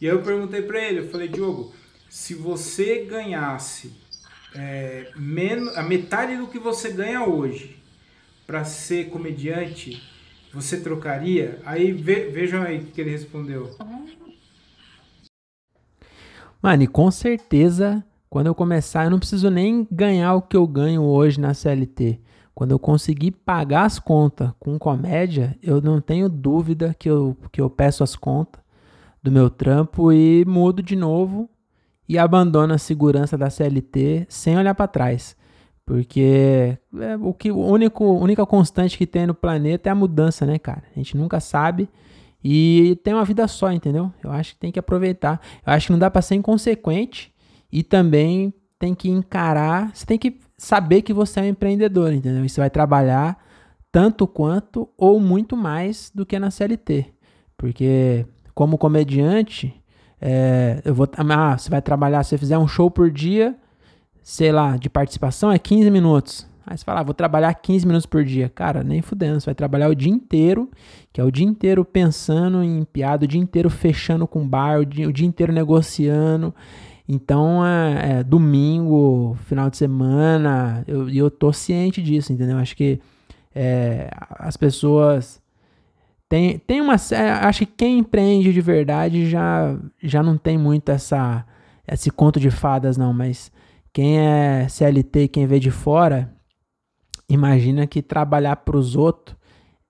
[0.00, 1.74] E aí eu perguntei para ele, eu falei, Diogo,
[2.08, 3.92] se você ganhasse
[4.54, 7.76] é, menos, a metade do que você ganha hoje
[8.46, 10.02] para ser comediante,
[10.54, 11.60] você trocaria?
[11.66, 13.76] Aí ve, vejam aí o que ele respondeu.
[13.78, 14.25] Uhum.
[16.66, 20.66] Mano, e com certeza, quando eu começar, eu não preciso nem ganhar o que eu
[20.66, 22.20] ganho hoje na CLT.
[22.52, 27.60] Quando eu conseguir pagar as contas com comédia, eu não tenho dúvida que eu, que
[27.60, 28.60] eu peço as contas
[29.22, 31.48] do meu trampo e mudo de novo
[32.08, 35.36] e abandono a segurança da CLT sem olhar para trás.
[35.84, 40.44] Porque é, o que o único única constante que tem no planeta é a mudança,
[40.44, 40.82] né, cara?
[40.90, 41.88] A gente nunca sabe
[42.48, 44.12] e tem uma vida só, entendeu?
[44.22, 45.40] Eu acho que tem que aproveitar.
[45.66, 47.34] Eu acho que não dá para ser inconsequente
[47.72, 52.44] e também tem que encarar, você tem que saber que você é um empreendedor, entendeu?
[52.44, 53.36] E você vai trabalhar
[53.90, 57.06] tanto quanto ou muito mais do que na CLT.
[57.56, 58.24] Porque
[58.54, 59.74] como comediante,
[60.20, 63.56] é, eu vou, ah, você vai trabalhar, se você fizer um show por dia,
[64.22, 66.46] sei lá, de participação é 15 minutos.
[66.66, 68.48] Aí você fala, ah, vou trabalhar 15 minutos por dia.
[68.48, 70.68] Cara, nem fudendo, você vai trabalhar o dia inteiro,
[71.12, 74.84] que é o dia inteiro pensando em piada, o dia inteiro fechando com bar, o
[74.84, 76.52] dia, o dia inteiro negociando.
[77.08, 82.58] Então, é, é, domingo, final de semana, eu, eu tô ciente disso, entendeu?
[82.58, 83.00] Acho que
[83.54, 85.40] é, as pessoas.
[86.28, 86.94] Tem, tem uma.
[86.94, 91.46] Acho que quem empreende de verdade já, já não tem muito essa,
[91.86, 93.52] esse conto de fadas, não, mas
[93.92, 96.35] quem é CLT, quem vê de fora,
[97.28, 99.36] imagina que trabalhar para os outros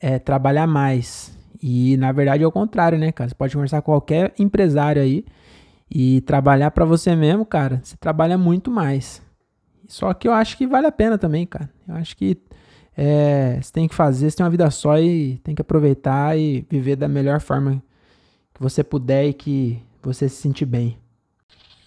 [0.01, 1.37] é trabalhar mais.
[1.63, 3.29] E na verdade é o contrário, né, cara?
[3.29, 5.25] Você pode conversar com qualquer empresário aí
[5.91, 7.81] e trabalhar para você mesmo, cara.
[7.83, 9.23] Você trabalha muito mais.
[9.89, 11.71] Só que eu acho que vale a pena também, cara.
[11.89, 12.37] Eu acho que
[12.97, 16.67] é, você tem que fazer, você tem uma vida só e tem que aproveitar e
[16.71, 17.83] viver da melhor forma
[18.55, 20.99] que você puder e que você se sentir bem.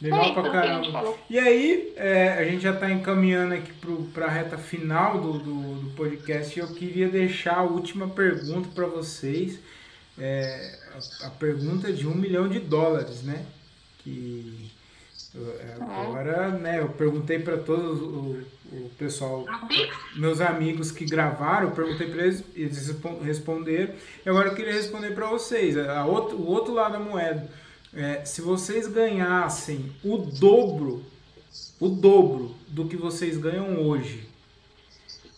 [0.01, 1.15] Legal é, pra caramba.
[1.29, 3.73] E aí, é, a gente já está encaminhando aqui
[4.13, 6.57] para a reta final do, do, do, podcast.
[6.57, 9.59] Eu queria deixar a última pergunta para vocês.
[10.17, 10.79] É,
[11.21, 13.45] a, a, pergunta de um milhão de dólares, né?
[13.99, 14.71] Que
[15.35, 16.79] é, agora, né?
[16.79, 19.45] Eu perguntei para todos o, o pessoal,
[20.15, 23.93] meus amigos que gravaram, eu perguntei para eles, eles responderam.
[24.25, 25.77] E agora eu queria responder para vocês.
[25.77, 27.49] A outro, o outro lado da moeda
[27.93, 31.03] é, se vocês ganhassem o dobro,
[31.79, 34.27] o dobro do que vocês ganham hoje,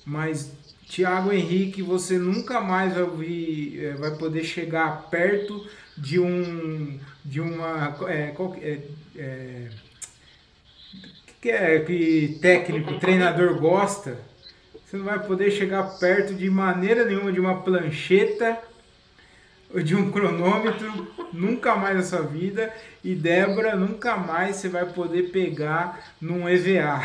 [0.06, 0.52] mas
[0.90, 5.65] Thiago Henrique, você nunca mais vai, ouvir, é, vai poder chegar perto
[5.98, 8.80] de um de uma é, qual, é,
[9.15, 9.69] é,
[11.40, 14.18] que é que técnico, treinador gosta.
[14.86, 18.60] Você não vai poder chegar perto de maneira nenhuma de uma plancheta
[19.84, 22.73] de um cronômetro nunca mais na sua vida
[23.03, 27.02] e Débora nunca mais você vai poder pegar num EVA.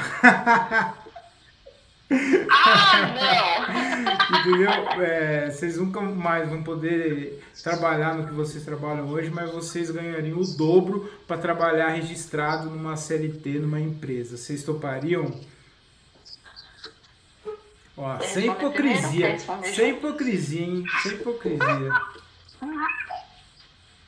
[2.09, 4.41] Ah, não!
[4.41, 4.71] Entendeu?
[5.03, 10.39] É, vocês nunca mais vão poder trabalhar no que vocês trabalham hoje, mas vocês ganhariam
[10.39, 14.37] o dobro para trabalhar registrado numa CLT, numa empresa.
[14.37, 15.33] Vocês topariam?
[17.97, 19.39] Ó, sem hipocrisia.
[19.75, 20.85] Sem hipocrisia, hein?
[21.03, 21.93] Sem hipocrisia.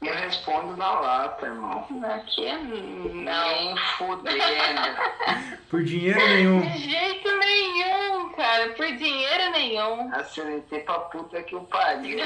[0.00, 1.84] Eu respondo na lata, irmão.
[2.04, 4.38] Aqui é não fudendo.
[5.68, 6.60] Por dinheiro nenhum.
[6.60, 8.68] De jeito nenhum, cara.
[8.74, 10.14] Por dinheiro nenhum.
[10.14, 12.20] A CLT pra puta que o pariu.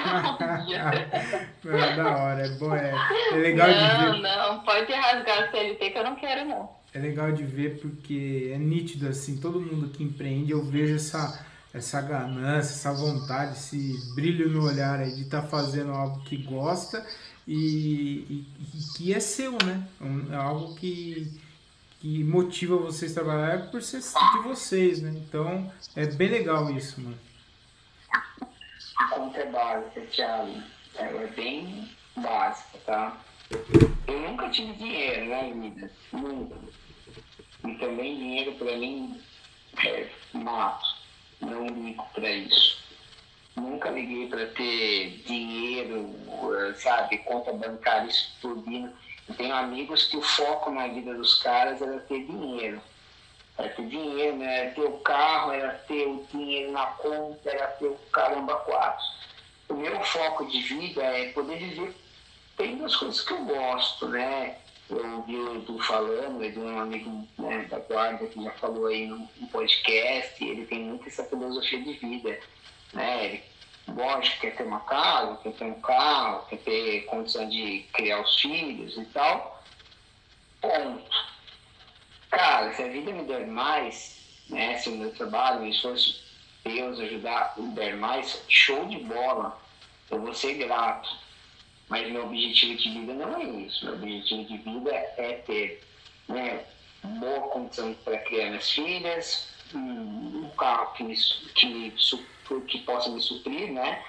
[1.65, 2.75] é da hora, é bom.
[2.75, 2.95] É,
[3.33, 4.23] é legal não, de ver.
[4.23, 6.71] Não, não, pode rasgar a CLT que eu não quero, não.
[6.93, 11.43] É legal de ver porque é nítido, assim, todo mundo que empreende, eu vejo essa
[11.73, 16.37] essa ganância, essa vontade, esse brilho no olhar aí de estar tá fazendo algo que
[16.37, 17.05] gosta
[17.47, 17.57] e,
[18.29, 19.89] e, e, que é seu, né?
[20.31, 21.41] É algo que,
[22.01, 25.11] que motiva vocês a trabalhar por ser de vocês, né?
[25.17, 27.19] Então é bem legal isso, mano.
[28.99, 30.63] A conta é básica, Thiago.
[30.95, 33.19] Ela é bem básica, tá?
[34.07, 35.91] Eu nunca tive dinheiro né, vida.
[36.13, 36.57] Nunca.
[37.67, 39.21] E também dinheiro pra mim
[39.79, 41.02] é mato
[41.43, 42.81] não ligo para isso.
[43.57, 46.15] Nunca liguei para ter dinheiro,
[46.77, 48.93] sabe, conta bancária explodindo.
[49.29, 52.81] Eu tenho amigos que o foco na vida dos caras era ter dinheiro.
[53.59, 54.61] Era ter dinheiro, né?
[54.61, 59.05] era ter o carro, era ter o dinheiro na conta, era ter o caramba quatro.
[59.69, 61.95] O meu foco de vida é poder viver
[62.57, 64.57] tendo as coisas que eu gosto, né?
[64.99, 68.87] Eu ouvi o Edu falando, Edu é um amigo né, da guarda que já falou
[68.87, 72.39] aí no, no, podcast, ele tem muito essa filosofia de vida,
[72.93, 73.25] né?
[73.25, 73.43] Ele,
[73.89, 78.41] lógico, quer ter uma casa, quer ter um carro, quer ter condição de criar os
[78.41, 79.63] filhos e tal.
[80.61, 81.33] Ponto.
[82.31, 84.79] Cara, se a vida me der mais, né?
[84.79, 86.23] Se o meu trabalho, meu esforço,
[86.65, 89.61] Deus ajudar, me der mais, show de bola.
[90.11, 91.22] Eu vou ser grato
[91.93, 93.85] mas meu objetivo de vida não é isso.
[93.85, 95.83] Meu objetivo de vida é ter
[96.27, 96.65] né,
[97.05, 101.15] boa condição para criar minhas filhas, um carro que, me,
[101.55, 101.95] que, me,
[102.67, 104.03] que possa me suprir, né?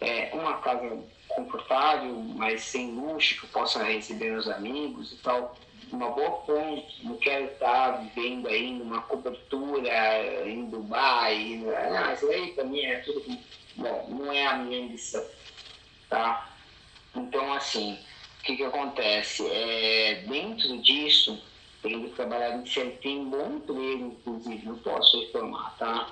[0.00, 5.56] É, uma casa confortável, mas sem luxo, que eu possa receber meus amigos e tal.
[5.92, 11.62] Uma boa ponte, não quero estar vivendo aí numa cobertura em Dubai.
[11.62, 13.38] Não, isso aí para mim é tudo.
[13.76, 15.24] Bom, não é a minha ambição,
[16.10, 16.57] tá?
[17.18, 17.94] Então, assim,
[18.40, 19.46] o que, que acontece?
[19.46, 21.42] É, dentro disso,
[21.82, 26.10] tendo trabalhado em CLT em bom emprego, inclusive, não posso reformar, tá?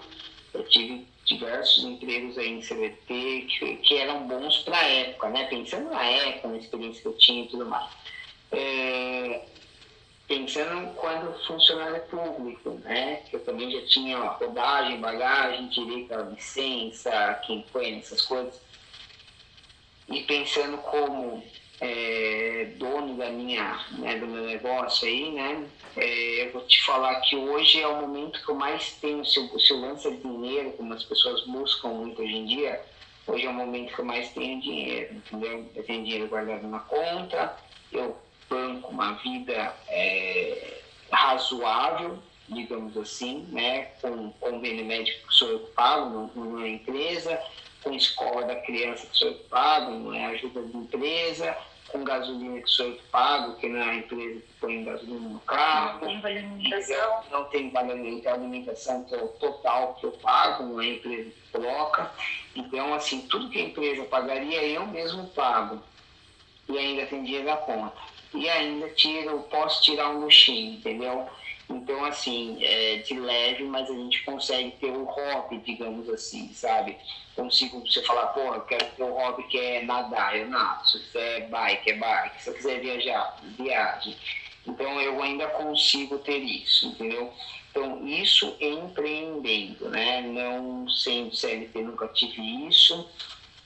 [0.53, 5.45] Eu tive diversos empregos aí em CLT que, que eram bons para a época, né?
[5.45, 7.91] Pensando na época, na experiência que eu tinha e tudo mais.
[8.53, 9.43] É,
[10.29, 13.17] pensando quando funcionário público, né?
[13.29, 18.66] Que eu também já tinha rodagem, bagagem, direito à licença, quem foi nessas coisas
[20.09, 21.43] e pensando como
[21.81, 25.67] é, dono da minha, né, do meu negócio aí, né,
[25.97, 29.39] é, eu vou te falar que hoje é o momento que eu mais tenho, se
[29.39, 29.81] eu, se eu
[30.11, 32.81] dinheiro, como as pessoas buscam muito hoje em dia,
[33.27, 35.69] hoje é o momento que eu mais tenho dinheiro, entendeu?
[35.75, 37.57] Eu tenho dinheiro guardado na conta,
[37.93, 38.17] eu
[38.49, 40.81] banco uma vida é,
[41.11, 42.19] razoável,
[42.49, 47.41] digamos assim, né, com convênio médico que sou eu que pago numa empresa,
[47.87, 51.57] com escola da criança que sou eu que pago, não é ajuda de empresa,
[51.87, 55.29] com gasolina que sou eu que pago, que não é a empresa que põe gasolina
[55.29, 56.01] no carro.
[56.01, 57.25] Não tem vale alimentação.
[57.31, 61.31] Não tem vale alimentação que é o total que eu pago, não é a empresa
[61.31, 62.11] que coloca.
[62.57, 65.81] Então, assim, tudo que a empresa pagaria, eu mesmo pago.
[66.69, 67.97] e ainda tem dinheiro na conta.
[68.35, 71.29] E ainda tiro, posso tirar um luxinho, entendeu?
[71.71, 76.97] Então, assim, é de leve, mas a gente consegue ter o hobby, digamos assim, sabe?
[77.37, 80.89] Consigo você falar, porra, eu quero ter um hobby que é nadar, eu nado.
[80.89, 82.43] Se quiser bike, é bike.
[82.43, 84.17] Se eu quiser viajar, viagem.
[84.67, 87.33] Então, eu ainda consigo ter isso, entendeu?
[87.71, 90.23] Então, isso empreendendo, né?
[90.23, 93.07] Não sendo CLT, nunca tive isso.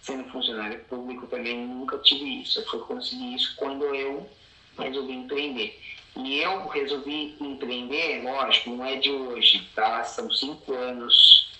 [0.02, 2.58] Sendo funcionário público também nunca tive isso.
[2.58, 4.28] Eu fui conseguir isso quando eu
[4.76, 5.80] resolvi empreender.
[6.16, 10.02] E eu resolvi empreender, lógico, não é de hoje, tá?
[10.02, 11.52] São cinco anos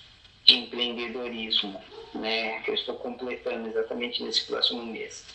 [0.43, 1.81] de empreendedorismo,
[2.13, 2.59] né?
[2.61, 5.25] Que eu estou completando exatamente nesse próximo mês.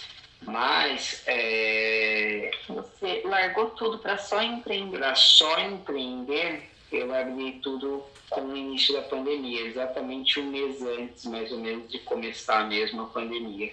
[0.43, 2.51] Mas é...
[2.69, 4.99] você largou tudo para só empreender?
[4.99, 11.25] Para só empreender, eu larguei tudo com o início da pandemia, exatamente um mês antes,
[11.27, 13.73] mais ou menos, de começar mesmo a pandemia.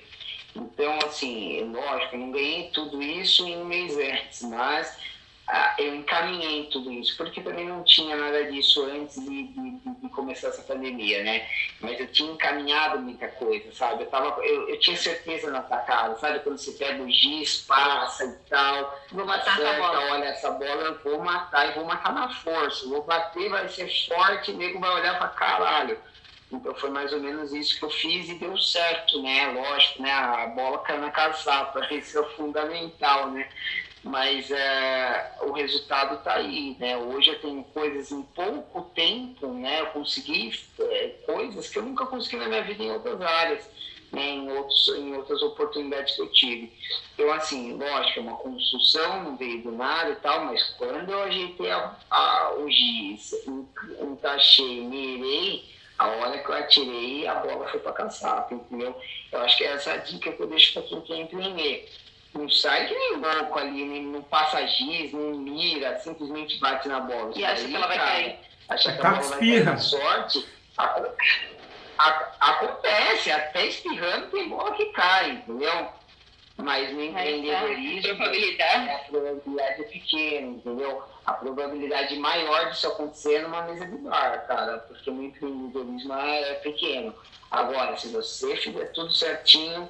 [0.55, 4.97] Então, assim, lógico, eu não ganhei tudo isso em um mês antes, mas
[5.45, 10.09] ah, eu encaminhei tudo isso, porque também não tinha nada disso antes de, de, de,
[10.09, 11.45] começar essa pandemia, né?
[11.81, 14.03] Mas eu tinha encaminhado muita coisa, sabe?
[14.03, 16.39] Eu, tava, eu, eu tinha certeza na tacada, sabe?
[16.39, 18.97] Quando você pega o giz, passa e tal.
[19.11, 19.99] Vou matar essa bola.
[20.13, 22.87] Olha, essa bola eu vou matar e vou matar na força.
[22.87, 25.99] Vou bater, vai ser forte, o nego vai olhar pra caralho.
[26.53, 29.47] Então foi mais ou menos isso que eu fiz e deu certo, né?
[29.51, 30.11] Lógico, né?
[30.11, 33.49] A bola caiu na caçapa, isso é fundamental, né?
[34.03, 36.97] Mas é, o resultado está aí, né?
[36.97, 39.79] Hoje eu tenho coisas em pouco tempo, né?
[39.79, 43.69] Eu consegui é, coisas que eu nunca consegui na minha vida em outras áreas,
[44.11, 44.29] né?
[44.29, 46.73] em, outros, em outras oportunidades que eu tive.
[47.13, 51.23] Então, assim, lógico, é uma construção, não veio do nada e tal, mas quando eu
[51.23, 53.33] ajeitei a, a, o giz,
[54.01, 55.63] encaixei, mirei,
[55.97, 58.93] a hora que eu atirei, a bola foi para caçapa, entendeu?
[59.31, 61.89] Eu acho que é essa a dica que eu deixo para quem quer empreender
[62.33, 67.31] não sai que nem louco ali, não passa giz, não mira, simplesmente bate na bola.
[67.35, 68.39] E acha que ela vai cair.
[68.69, 70.45] Acha que a bola vai cair na sorte.
[70.77, 71.01] A,
[71.99, 75.87] a, acontece, até espirrando tem bola que cai, entendeu?
[76.57, 78.89] Mas no empreendedorismo a probabilidade.
[78.89, 81.03] a probabilidade é pequena, entendeu?
[81.25, 87.13] A probabilidade maior disso acontecer numa mesa de bar, cara, porque no empreendedorismo é pequeno.
[87.49, 89.87] Agora, se você fizer tudo certinho,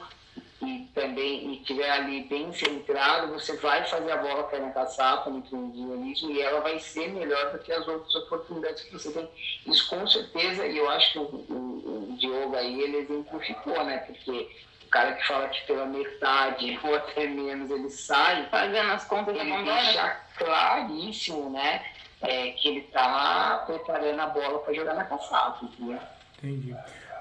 [0.67, 5.29] e também e tiver ali bem centrado, você vai fazer a bola cair na caçapa
[5.29, 9.29] no individualismo e ela vai ser melhor do que as outras oportunidades que você tem.
[9.67, 13.97] Isso com certeza, e eu acho que o, o, o Diogo aí ele exemplificou, né?
[13.99, 14.49] Porque
[14.85, 19.35] o cara que fala que pela metade ou até menos ele sai, pagando as contas
[19.35, 21.85] ele deixa claríssimo, né?
[22.21, 25.99] É, que ele está preparando a bola para jogar na caçapa, entendeu?
[26.37, 26.75] Entendi.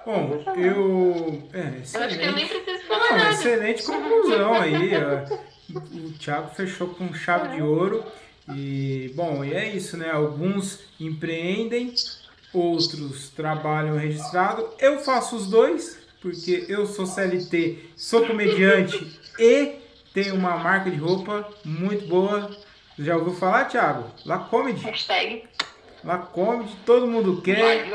[0.04, 1.42] Bom, eu.
[1.52, 1.94] É, excelente.
[1.94, 3.30] Eu acho que eu nem preciso falar Não, nada.
[3.30, 4.90] Excelente conclusão aí.
[5.74, 8.04] o Thiago fechou com chave de ouro.
[8.48, 10.10] E, bom, e é isso, né?
[10.10, 11.94] Alguns empreendem,
[12.52, 14.68] outros trabalham registrado.
[14.78, 19.76] Eu faço os dois, porque eu sou CLT, sou comediante e
[20.12, 22.50] tenho uma marca de roupa muito boa.
[22.98, 24.10] Já ouviu falar, Thiago?
[24.26, 24.80] La Comedy.
[24.82, 25.44] Hashtag.
[26.04, 27.88] Lacomedy, todo mundo quer,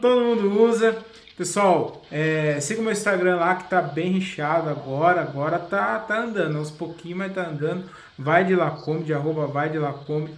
[0.00, 1.04] todo mundo usa.
[1.36, 5.22] Pessoal, é, siga o meu Instagram lá que tá bem recheado agora.
[5.22, 7.84] Agora tá, tá andando, aos pouquinhos, mas tá andando.
[8.18, 10.34] Vai de Lacomedy, arroba vai de Lacomedy.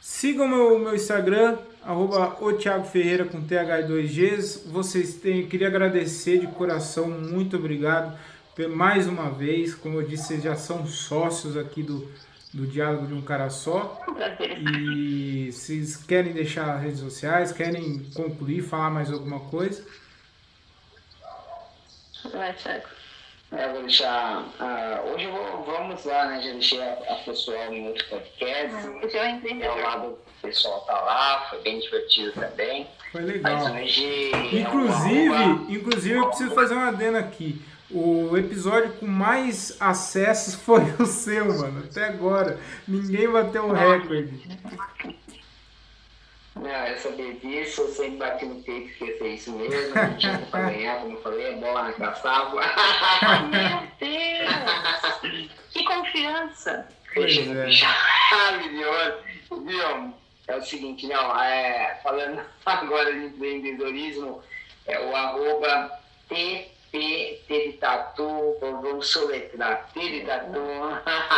[0.00, 4.66] Siga o meu, meu Instagram, arroba o Thiago Ferreira com TH2Gs.
[4.66, 8.14] Vocês têm, queria agradecer de coração, muito obrigado
[8.70, 9.74] mais uma vez.
[9.74, 12.06] Como eu disse, vocês já são sócios aqui do,
[12.54, 14.00] do Diálogo de um Cara Só.
[14.58, 19.84] E vocês querem deixar as redes sociais, querem concluir, falar mais alguma coisa?
[22.32, 22.86] Vai, Thiago.
[23.52, 24.42] É, vou deixar.
[24.58, 26.42] Uh, hoje vou, vamos lá, né?
[26.42, 28.88] Já deixei a, a pessoal em outro podcast.
[28.88, 29.66] Hoje eu entendi.
[29.66, 32.86] O lado pessoal tá lá, foi bem divertido também.
[33.12, 33.68] Foi legal.
[33.68, 34.30] Mas hoje.
[34.52, 35.72] Inclusive, é uma...
[35.72, 37.62] inclusive eu preciso fazer uma adena aqui.
[37.94, 41.84] O episódio com mais acessos foi o seu, mano.
[41.88, 42.58] Até agora.
[42.88, 44.42] Ninguém bateu o recorde.
[46.56, 49.94] Não, eu sabia disso, eu sempre bati no peito que ia ser isso mesmo.
[49.94, 52.60] Não tinha pra ganhar, como eu falei, a bola na caçava.
[53.46, 55.50] Meu Deus!
[55.70, 56.88] Que confiança!
[57.14, 57.70] Pois é.
[58.30, 59.18] Maravilhoso.
[59.64, 60.14] Viu?
[60.48, 64.42] É o seguinte, não, é, falando agora de empreendedorismo,
[64.86, 65.92] é o arroba
[66.28, 70.60] T P, T de tatu, vamos soletrar, T de tatu,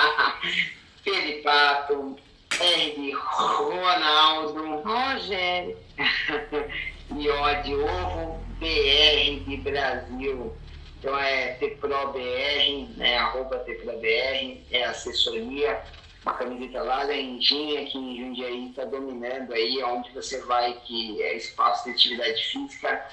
[1.03, 2.15] P de pato,
[2.61, 5.79] R de Ronaldo, Rogério,
[7.17, 10.55] e O de ovo, BR de Brasil.
[10.99, 15.83] Então é TPROBR, né, arroba TPROBR, é assessoria,
[16.23, 21.23] uma camiseta lá da Endinha, que em Jundiaí está dominando aí, onde você vai, que
[21.23, 23.09] é espaço de atividade física.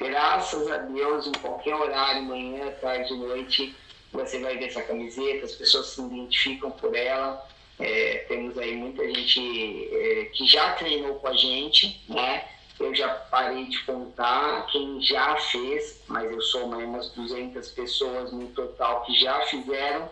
[0.00, 3.76] Graças a Deus, em qualquer horário, manhã, tarde, noite,
[4.10, 7.46] você vai ver essa camiseta, as pessoas se identificam por ela.
[7.78, 12.48] É, temos aí muita gente é, que já treinou com a gente, né?
[12.78, 18.32] Eu já parei de contar quem já fez, mas eu sou mais umas 200 pessoas
[18.32, 20.08] no total que já fizeram,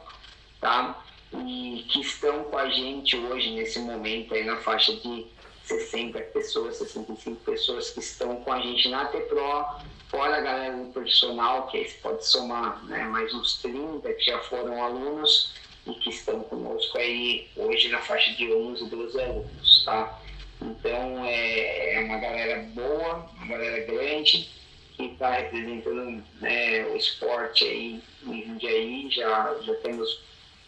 [0.60, 1.02] tá?
[1.32, 5.26] E que estão com a gente hoje, nesse momento, aí na faixa de
[5.68, 9.66] 60 pessoas, 65 pessoas que estão com a gente na TPRO,
[10.08, 14.24] fora a galera do profissional, que aí você pode somar né, mais uns 30 que
[14.24, 15.54] já foram alunos
[15.86, 20.18] e que estão conosco aí hoje na faixa de 11, 12 alunos, tá?
[20.60, 24.50] Então é, é uma galera boa, uma galera grande,
[24.96, 30.20] que está representando né, o esporte aí em Jundiaí, já, já temos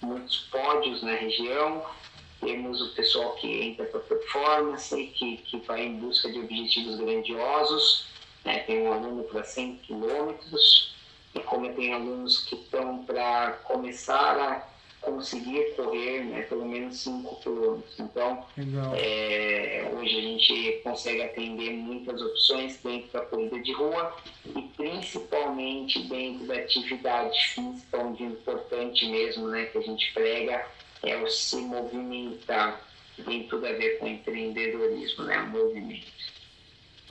[0.02, 1.85] muitos pódios na região,
[2.41, 8.07] temos o pessoal que entra para performance, que, que vai em busca de objetivos grandiosos,
[8.45, 10.95] né, tem um aluno para 100 quilômetros,
[11.35, 17.37] e como tenho alunos que estão para começar a conseguir correr né, pelo menos 5
[17.37, 17.99] quilômetros.
[17.99, 18.47] Então,
[18.95, 24.15] é, hoje a gente consegue atender muitas opções dentro da corrida de rua
[24.45, 30.67] e principalmente dentro da atividade física, onde o importante mesmo né, que a gente prega
[31.02, 32.81] é o se movimentar,
[33.24, 36.06] tem tudo a ver com empreendedorismo, né, o movimento.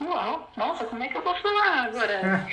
[0.00, 2.46] Uau, nossa, como é que eu vou falar agora?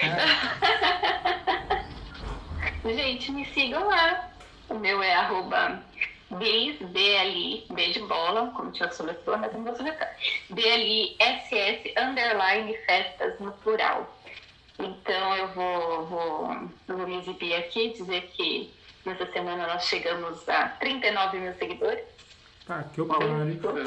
[2.94, 4.30] gente, me sigam lá
[4.70, 5.82] o meu é arroba
[6.30, 10.14] B-L-I, B de bola, como tinha soletrou, mas não vou soletrar.
[10.50, 14.14] B-L-I-S-S, underline, festas no plural.
[14.78, 18.70] Então eu vou, vou, vou me exibir aqui, dizer que
[19.08, 22.04] nessa semana nós chegamos a 39 mil seguidores.
[22.66, 23.26] Tá, que eu pare.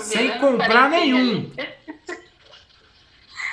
[0.01, 1.53] Sem comprar nenhum.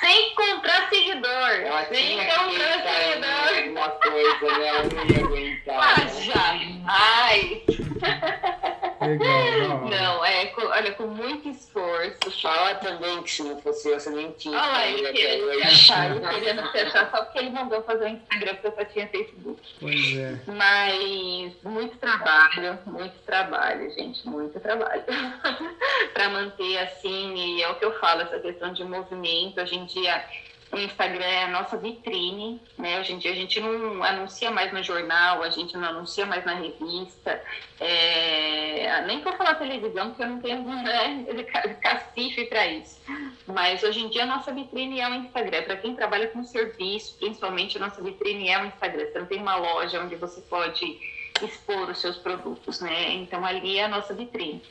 [0.00, 1.30] sem comprar seguidor.
[1.30, 3.68] Ela sem comprar seguidor.
[3.70, 4.68] Uma coisa, né?
[4.68, 5.78] Ela não ia aguentar.
[5.78, 7.62] Ah, jamais.
[9.00, 9.88] Legal, não.
[9.88, 12.18] não, é, com, olha, com muito esforço.
[12.42, 14.58] Fala também que se não fosse eu, você nem tinha.
[14.58, 18.06] Olha lá, ele querendo se achar, ele querendo se achar, só porque ele mandou fazer
[18.06, 19.62] o Instagram, porque eu só tinha Facebook.
[19.78, 20.40] Pois é.
[20.48, 25.04] Mas muito trabalho, muito trabalho, gente, muito trabalho.
[26.12, 29.88] para manter assim, e é o que eu falo, essa questão de movimento, a gente
[29.88, 30.24] dia
[30.70, 33.00] o Instagram é a nossa vitrine, né?
[33.00, 36.44] Hoje em dia a gente não anuncia mais no jornal, a gente não anuncia mais
[36.44, 37.42] na revista,
[37.80, 39.02] é...
[39.06, 41.24] nem para falar televisão, porque eu não tenho né,
[41.80, 43.00] cacife para isso.
[43.46, 45.62] Mas hoje em dia a nossa vitrine é o Instagram.
[45.62, 49.06] Para quem trabalha com serviço, principalmente a nossa vitrine é o Instagram.
[49.06, 50.98] Você não tem uma loja onde você pode
[51.42, 53.12] expor os seus produtos, né?
[53.14, 54.62] Então ali é a nossa vitrine.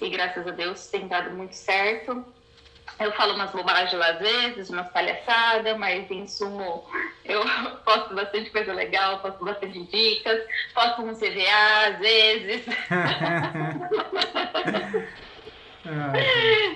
[0.00, 2.24] E graças a Deus tem dado muito certo
[3.00, 6.84] eu falo umas bobagens às vezes, umas palhaçadas, mas em sumo
[7.24, 7.44] eu
[7.84, 10.40] posto bastante coisa legal, posto bastante dicas,
[10.74, 12.64] posto um CVA às vezes.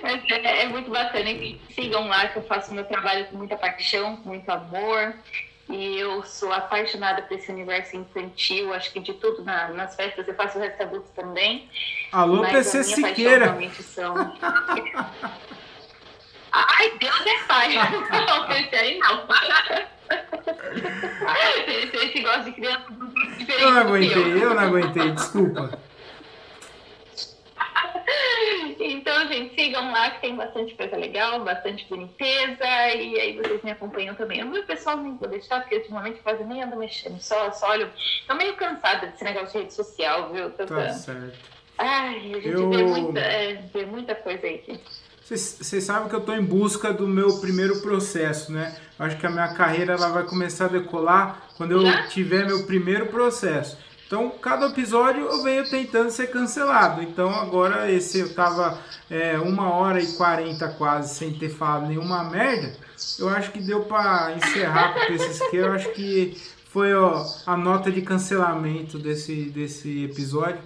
[0.03, 1.31] mas é, é, muito bacana.
[1.31, 5.15] E sigam lá que eu faço meu trabalho com muita paixão, com muito amor.
[5.69, 10.27] E eu sou apaixonada por esse universo infantil, acho que de tudo na, nas festas,
[10.27, 11.69] eu faço resto adulto também.
[12.11, 13.57] Alô, PC Siqueira!
[13.81, 14.15] São...
[16.52, 17.74] Ai, Deus é pai.
[18.26, 19.26] Não, esse aí não.
[21.66, 22.86] Esse, esse gosta de criança
[23.38, 23.62] diferente.
[23.62, 24.38] Eu não aguentei, eu.
[24.38, 25.78] eu não aguentei, desculpa.
[28.78, 32.64] Então, gente, sigam lá que tem bastante coisa legal, bastante limpeza,
[32.94, 34.42] e aí vocês me acompanham também.
[34.42, 37.90] O meu pessoal nem vou deixar, porque ultimamente quase nem ando mexendo, só, só olho.
[38.26, 40.50] Tô meio cansada desse negócio de rede social, viu?
[40.50, 41.38] Tô tá certo.
[41.78, 42.70] Ai, a gente eu...
[42.70, 45.01] vê, muita, é, vê muita coisa aí, gente.
[45.24, 48.77] Vocês sabem que eu estou em busca do meu primeiro processo, né?
[48.99, 53.07] Acho que a minha carreira ela vai começar a decolar quando eu tiver meu primeiro
[53.07, 53.78] processo.
[54.07, 57.03] Então, cada episódio eu venho tentando ser cancelado.
[57.03, 58.78] Então, agora esse eu tava
[59.09, 62.74] é, uma hora e quarenta quase sem ter falado nenhuma merda.
[63.19, 65.57] Eu acho que deu para encerrar com o PCSQ.
[65.57, 66.36] Eu acho que
[66.69, 70.61] foi ó, a nota de cancelamento desse, desse episódio.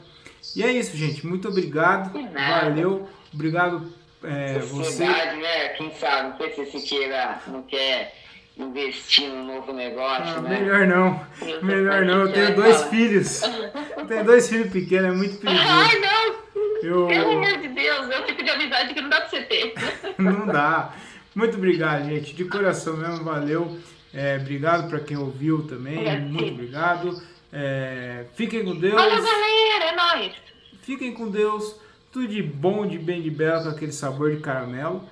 [0.56, 1.24] E é isso, gente.
[1.24, 2.12] Muito obrigado.
[2.32, 3.08] Valeu.
[3.32, 5.42] Obrigado é, Sociedade, você...
[5.42, 5.68] né?
[5.70, 8.14] Quem sabe, não sei se você queira, não quer
[8.56, 10.60] investir num novo negócio, ah, né?
[10.60, 11.26] Melhor não,
[11.62, 12.22] melhor não.
[12.22, 13.42] Eu tenho dois filhos.
[13.96, 15.68] Eu tenho dois filhos pequenos, é muito perigoso.
[15.68, 16.36] Ai, não!
[16.82, 17.06] Eu...
[17.06, 19.74] Pelo amor de Deus, é o tipo de amizade que não dá pra você ter.
[20.18, 20.94] não dá.
[21.34, 22.34] Muito obrigado, gente.
[22.34, 23.78] De coração mesmo, valeu.
[24.14, 26.06] É, obrigado para quem ouviu também.
[26.08, 27.22] É, muito obrigado.
[27.52, 28.94] É, fiquem com Deus.
[28.94, 30.32] Valeu, galera, é nóis.
[30.82, 31.78] Fiquem com Deus.
[32.10, 35.02] Tudo de bom, de bem de belo, com aquele sabor de caramelo.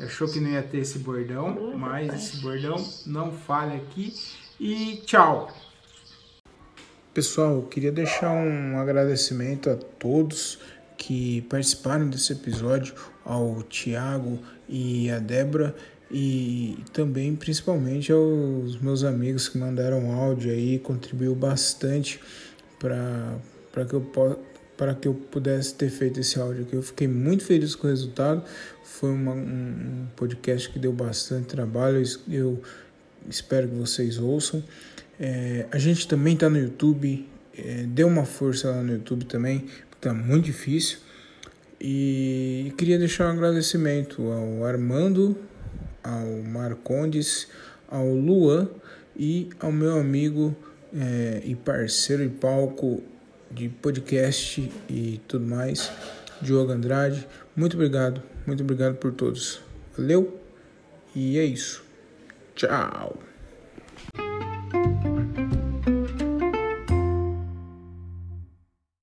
[0.00, 2.76] Achou que não ia ter esse bordão, mas esse bordão
[3.06, 4.14] não falha aqui.
[4.60, 5.52] E tchau!
[7.12, 10.58] Pessoal, eu queria deixar um agradecimento a todos
[10.96, 12.94] que participaram desse episódio,
[13.24, 14.38] ao Tiago
[14.68, 15.74] e a Débora,
[16.10, 22.20] e também principalmente aos meus amigos que mandaram áudio aí, contribuiu bastante
[22.78, 24.38] para que eu possa
[24.78, 26.74] para que eu pudesse ter feito esse áudio aqui.
[26.74, 28.44] Eu fiquei muito feliz com o resultado.
[28.84, 32.00] Foi uma, um, podcast que deu bastante trabalho.
[32.30, 32.62] Eu
[33.28, 34.62] espero que vocês ouçam.
[35.18, 37.28] É, a gente também está no YouTube.
[37.56, 40.98] É, dê uma força lá no YouTube também, porque está muito difícil.
[41.80, 45.36] E queria deixar um agradecimento ao Armando,
[46.04, 47.48] ao Marcondes,
[47.88, 48.68] ao Luan
[49.16, 50.56] e ao meu amigo
[50.94, 53.02] é, e parceiro de palco
[53.50, 55.90] de podcast e tudo mais,
[56.40, 57.26] Diogo Andrade.
[57.56, 59.60] Muito obrigado, muito obrigado por todos.
[59.96, 60.40] Valeu
[61.14, 61.82] e é isso.
[62.54, 63.27] Tchau.